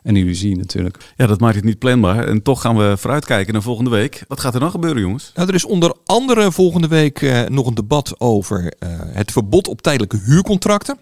een 0.04 0.15
illusie 0.15 0.56
natuurlijk. 0.58 1.13
Ja, 1.17 1.28
dat 1.28 1.39
maakt 1.39 1.56
het 1.56 1.63
niet 1.63 1.80
planbaar. 1.80 2.28
En 2.28 2.41
toch 2.41 2.62
gaan 2.62 2.78
we 2.78 2.98
vooruitkijken 2.98 3.54
naar 3.54 3.62
volgende 3.62 3.89
week. 3.89 4.24
Wat 4.28 4.39
gaat 4.39 4.54
er 4.54 4.60
dan 4.60 4.72
gebeuren, 4.72 5.02
jongens? 5.02 5.32
Nou, 5.36 5.48
er 5.48 5.54
is 5.56 5.65
onder 5.65 5.96
andere 6.06 6.52
volgende 6.52 6.88
week 6.88 7.22
eh, 7.22 7.41
nog 7.43 7.67
een 7.67 7.74
debat 7.74 8.19
over 8.19 8.74
eh, 8.80 8.89
het 9.02 9.32
verbod 9.32 9.67
op 9.67 9.82
tijdelijke 9.82 10.19
huurcontracten. 10.26 10.98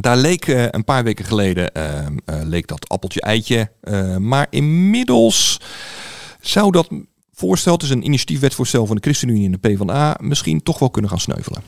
Daar 0.00 0.16
leek 0.16 0.46
eh, 0.46 0.64
een 0.70 0.84
paar 0.84 1.04
weken 1.04 1.24
geleden 1.24 1.70
leek 2.44 2.66
dat 2.66 2.88
appeltje-eitje. 2.88 3.70
eh, 3.80 4.16
maar 4.16 4.46
inmiddels 4.50 5.60
zou 6.40 6.70
dat 6.70 6.88
voorstel, 7.32 7.76
is 7.76 7.90
een 7.90 8.04
initiatiefwetsvoorstel 8.04 8.86
van 8.86 8.96
de 8.96 9.02
ChristenUnie 9.02 9.44
en 9.44 9.52
de 9.52 9.58
PvdA, 9.58 10.16
misschien 10.20 10.62
toch 10.62 10.78
wel 10.78 10.90
kunnen 10.90 11.10
gaan 11.10 11.20
sneuvelen. 11.20 11.62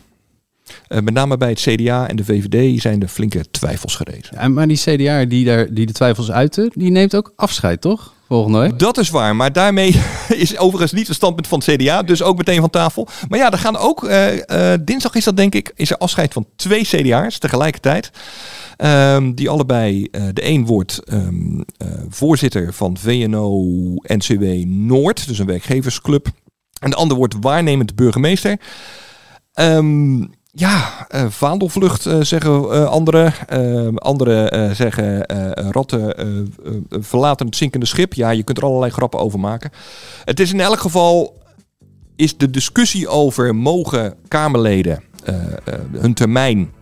Eh, 0.88 1.00
met 1.00 1.14
name 1.14 1.37
bij 1.37 1.48
het 1.48 1.61
CDA 1.61 2.09
en 2.09 2.16
de 2.16 2.24
VVD 2.24 2.81
zijn 2.81 3.03
er 3.03 3.09
flinke 3.09 3.50
twijfels 3.50 3.96
gerezen. 3.96 4.53
Maar 4.53 4.68
die 4.68 4.77
CDA 4.77 5.24
die, 5.24 5.44
daar, 5.44 5.74
die 5.74 5.87
de 5.87 5.92
twijfels 5.92 6.31
uiten, 6.31 6.70
die 6.74 6.90
neemt 6.90 7.16
ook 7.16 7.33
afscheid, 7.37 7.81
toch? 7.81 8.14
Volgende 8.29 8.59
week. 8.59 8.79
Dat 8.79 8.99
is 8.99 9.11
waar, 9.11 9.37
maar 9.37 9.53
daarmee 9.53 10.03
is 10.29 10.59
overigens 10.59 10.93
niet 10.93 11.07
het 11.07 11.17
standpunt 11.17 11.47
van 11.47 11.63
het 11.65 11.75
CDA, 11.75 12.03
dus 12.03 12.23
ook 12.23 12.37
meteen 12.37 12.61
van 12.61 12.71
tafel. 12.71 13.09
Maar 13.29 13.39
ja, 13.39 13.51
er 13.51 13.59
gaan 13.59 13.77
ook, 13.77 14.05
eh, 14.05 14.73
eh, 14.73 14.81
dinsdag 14.85 15.15
is 15.15 15.25
dat 15.25 15.37
denk 15.37 15.55
ik, 15.55 15.73
is 15.75 15.91
er 15.91 15.97
afscheid 15.97 16.33
van 16.33 16.47
twee 16.57 16.85
CDA's 16.85 17.39
tegelijkertijd. 17.39 18.11
Ehm, 18.77 19.33
die 19.35 19.51
allebei, 19.51 20.09
eh, 20.11 20.23
de 20.33 20.47
een 20.47 20.67
wordt 20.67 21.05
ehm, 21.05 21.61
eh, 21.77 21.89
voorzitter 22.09 22.73
van 22.73 22.97
VNO-NCW 22.99 24.45
Noord, 24.67 25.29
dus 25.29 25.39
een 25.39 25.47
werkgeversclub. 25.47 26.27
En 26.81 26.91
de 26.91 26.97
ander 26.97 27.17
wordt 27.17 27.35
waarnemend 27.41 27.95
burgemeester. 27.95 28.61
Ehm, 29.53 30.25
ja, 30.57 31.07
eh, 31.09 31.27
vaandelvlucht 31.29 32.07
eh, 32.07 32.21
zeggen 32.21 32.53
eh, 32.53 32.85
anderen. 32.85 33.33
Anderen 33.95 34.77
zeggen 34.77 35.27
eh, 35.27 35.69
verlaten 36.88 37.47
het 37.47 37.57
zinkende 37.57 37.87
schip. 37.87 38.14
Ja, 38.14 38.31
je 38.31 38.43
kunt 38.43 38.59
er 38.59 38.64
allerlei 38.64 38.90
grappen 38.90 39.21
over 39.21 39.40
maken. 39.40 39.71
Het 40.25 40.40
is 40.40 40.53
in 40.53 40.61
elk 40.61 40.81
geval 40.81 41.43
is 42.17 42.37
de 42.37 42.51
discussie 42.51 43.09
over 43.09 43.55
mogen 43.55 44.14
Kamerleden 44.29 45.03
hun 45.93 46.14
termijn 46.14 46.73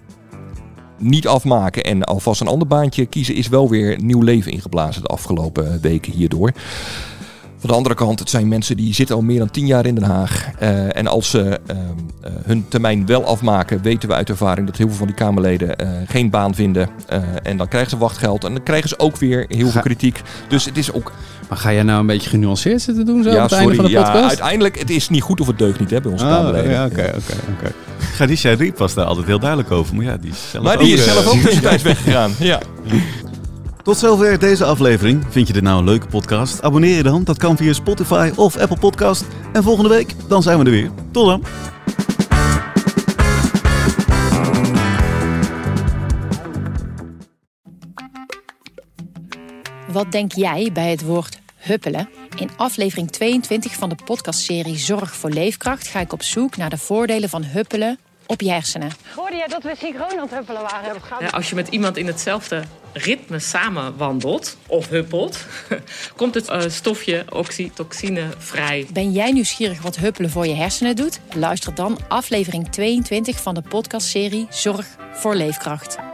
niet 0.99 1.27
afmaken 1.27 1.85
en 1.85 2.05
alvast 2.05 2.41
een 2.41 2.47
ander 2.47 2.69
baantje 2.69 3.07
kiezen, 3.07 3.35
is 3.35 3.49
wel 3.49 3.69
weer 3.69 4.03
nieuw 4.03 4.23
leven 4.23 4.53
ingeblazen 4.53 5.03
de 5.03 5.09
afgelopen 5.09 5.81
weken 5.81 6.13
hierdoor. 6.13 6.53
Van 7.63 7.71
de 7.71 7.77
andere 7.77 7.95
kant, 7.95 8.19
het 8.19 8.31
zijn 8.31 8.49
mensen 8.49 8.77
die 8.77 8.95
zitten 8.95 9.17
al 9.17 9.23
meer 9.23 9.39
dan 9.39 9.51
tien 9.51 9.67
jaar 9.67 9.87
in 9.87 9.95
Den 9.95 10.05
Haag. 10.05 10.49
Eh, 10.59 10.97
en 10.97 11.07
als 11.07 11.31
ze 11.31 11.61
ehm, 11.67 11.79
eh, 12.23 12.31
hun 12.45 12.65
termijn 12.69 13.07
wel 13.07 13.25
afmaken, 13.25 13.83
weten 13.83 14.09
we 14.09 14.15
uit 14.15 14.29
ervaring 14.29 14.67
dat 14.67 14.77
heel 14.77 14.89
veel 14.89 14.97
van 14.97 15.07
die 15.07 15.17
Kamerleden 15.17 15.77
eh, 15.77 15.89
geen 16.07 16.31
baan 16.31 16.55
vinden. 16.55 16.89
Eh, 17.07 17.23
en 17.43 17.57
dan 17.57 17.69
krijgen 17.69 17.91
ze 17.91 17.99
wachtgeld 17.99 18.45
en 18.45 18.53
dan 18.55 18.63
krijgen 18.63 18.89
ze 18.89 18.99
ook 18.99 19.17
weer 19.17 19.45
heel 19.49 19.69
veel 19.69 19.81
kritiek. 19.81 20.21
Dus 20.49 20.65
het 20.65 20.77
is 20.77 20.93
ook... 20.93 21.13
Maar 21.49 21.59
ga 21.59 21.73
jij 21.73 21.83
nou 21.83 22.01
een 22.01 22.07
beetje 22.07 22.31
genuanceerd 22.31 22.83
zitten 22.83 23.07
doen 23.07 23.23
zo 23.23 23.31
ja, 23.31 23.37
op 23.37 23.43
het 23.43 23.53
einde 23.53 23.75
sorry. 23.75 23.93
van 23.95 24.03
de 24.05 24.11
Ja, 24.21 24.29
uiteindelijk, 24.29 24.79
het 24.79 24.91
is 24.91 25.09
niet 25.09 25.23
goed 25.23 25.41
of 25.41 25.47
het 25.47 25.59
deugt 25.59 25.81
niet 25.81 25.91
hè, 25.91 26.01
bij 26.01 26.13
onze 26.13 26.25
Ah, 26.25 26.31
Kamerleden. 26.31 26.71
ja, 26.71 26.85
oké, 26.85 27.13
oké, 27.17 27.35
oké. 27.59 27.73
Gadisha 27.99 28.55
Riep 28.55 28.79
was 28.79 28.95
daar 28.95 29.05
altijd 29.05 29.27
heel 29.27 29.39
duidelijk 29.39 29.71
over. 29.71 29.95
Maar 29.95 30.05
ja, 30.05 30.17
die 30.17 30.31
is 30.31 30.51
zelf 30.51 30.65
Maar 30.65 30.79
die 30.79 30.93
ook, 30.93 30.99
is 30.99 31.05
zelf 31.05 31.27
ook 31.27 31.41
tussentijds 31.45 31.83
weggegaan. 31.83 32.31
Ja. 32.39 32.59
Tot 33.83 33.99
zover 33.99 34.39
deze 34.39 34.65
aflevering. 34.65 35.25
Vind 35.29 35.47
je 35.47 35.53
dit 35.53 35.63
nou 35.63 35.79
een 35.79 35.85
leuke 35.85 36.07
podcast? 36.07 36.63
Abonneer 36.63 36.97
je 36.97 37.03
dan. 37.03 37.25
Dat 37.25 37.39
kan 37.39 37.57
via 37.57 37.73
Spotify 37.73 38.33
of 38.37 38.57
Apple 38.57 38.79
Podcast. 38.79 39.25
En 39.53 39.63
volgende 39.63 39.89
week, 39.91 40.15
dan 40.29 40.43
zijn 40.43 40.59
we 40.59 40.65
er 40.65 40.71
weer. 40.71 40.91
Tot 41.11 41.27
dan. 41.27 41.45
Wat 49.89 50.13
denk 50.13 50.33
jij 50.33 50.71
bij 50.73 50.91
het 50.91 51.03
woord 51.03 51.41
huppelen? 51.57 52.09
In 52.37 52.51
aflevering 52.57 53.11
22 53.11 53.75
van 53.75 53.89
de 53.89 53.97
podcastserie 54.05 54.79
Zorg 54.79 55.17
voor 55.17 55.31
Leefkracht 55.31 55.89
ga 55.89 56.01
ik 56.01 56.13
op 56.13 56.23
zoek 56.23 56.57
naar 56.57 56.71
de 56.71 56.79
voordelen 56.79 57.29
van 57.29 57.45
huppelen 57.45 57.99
op 58.27 58.41
je 58.41 58.51
hersenen. 58.51 58.91
Hoorde 59.17 59.37
jij 59.37 59.47
dat 59.47 59.63
we 59.63 59.75
synchroon 59.79 60.11
aan 60.11 60.19
het 60.19 60.31
huppelen 60.31 60.63
waren? 60.63 61.01
Ja, 61.21 61.29
als 61.29 61.49
je 61.49 61.55
met 61.55 61.69
iemand 61.69 61.97
in 61.97 62.07
hetzelfde 62.07 62.63
ritme 62.93 63.39
samen 63.39 63.97
wandelt 63.97 64.57
of 64.67 64.89
huppelt, 64.89 65.47
komt 66.17 66.35
het 66.35 66.49
eh, 66.49 66.61
stofje 66.69 67.25
oxytocine 67.29 68.29
vrij. 68.39 68.87
Ben 68.93 69.13
jij 69.13 69.33
nieuwsgierig 69.33 69.83
wat 69.83 69.97
huppelen 69.97 70.31
voor 70.31 70.47
je 70.47 70.55
hersenen 70.55 70.97
doet? 70.97 71.21
Luister 71.35 71.75
dan 71.75 71.99
aflevering 72.09 72.69
22 72.69 73.41
van 73.41 73.55
de 73.55 73.63
podcastserie 73.63 74.47
Zorg 74.51 74.87
voor 75.13 75.35
Leefkracht. 75.35 76.12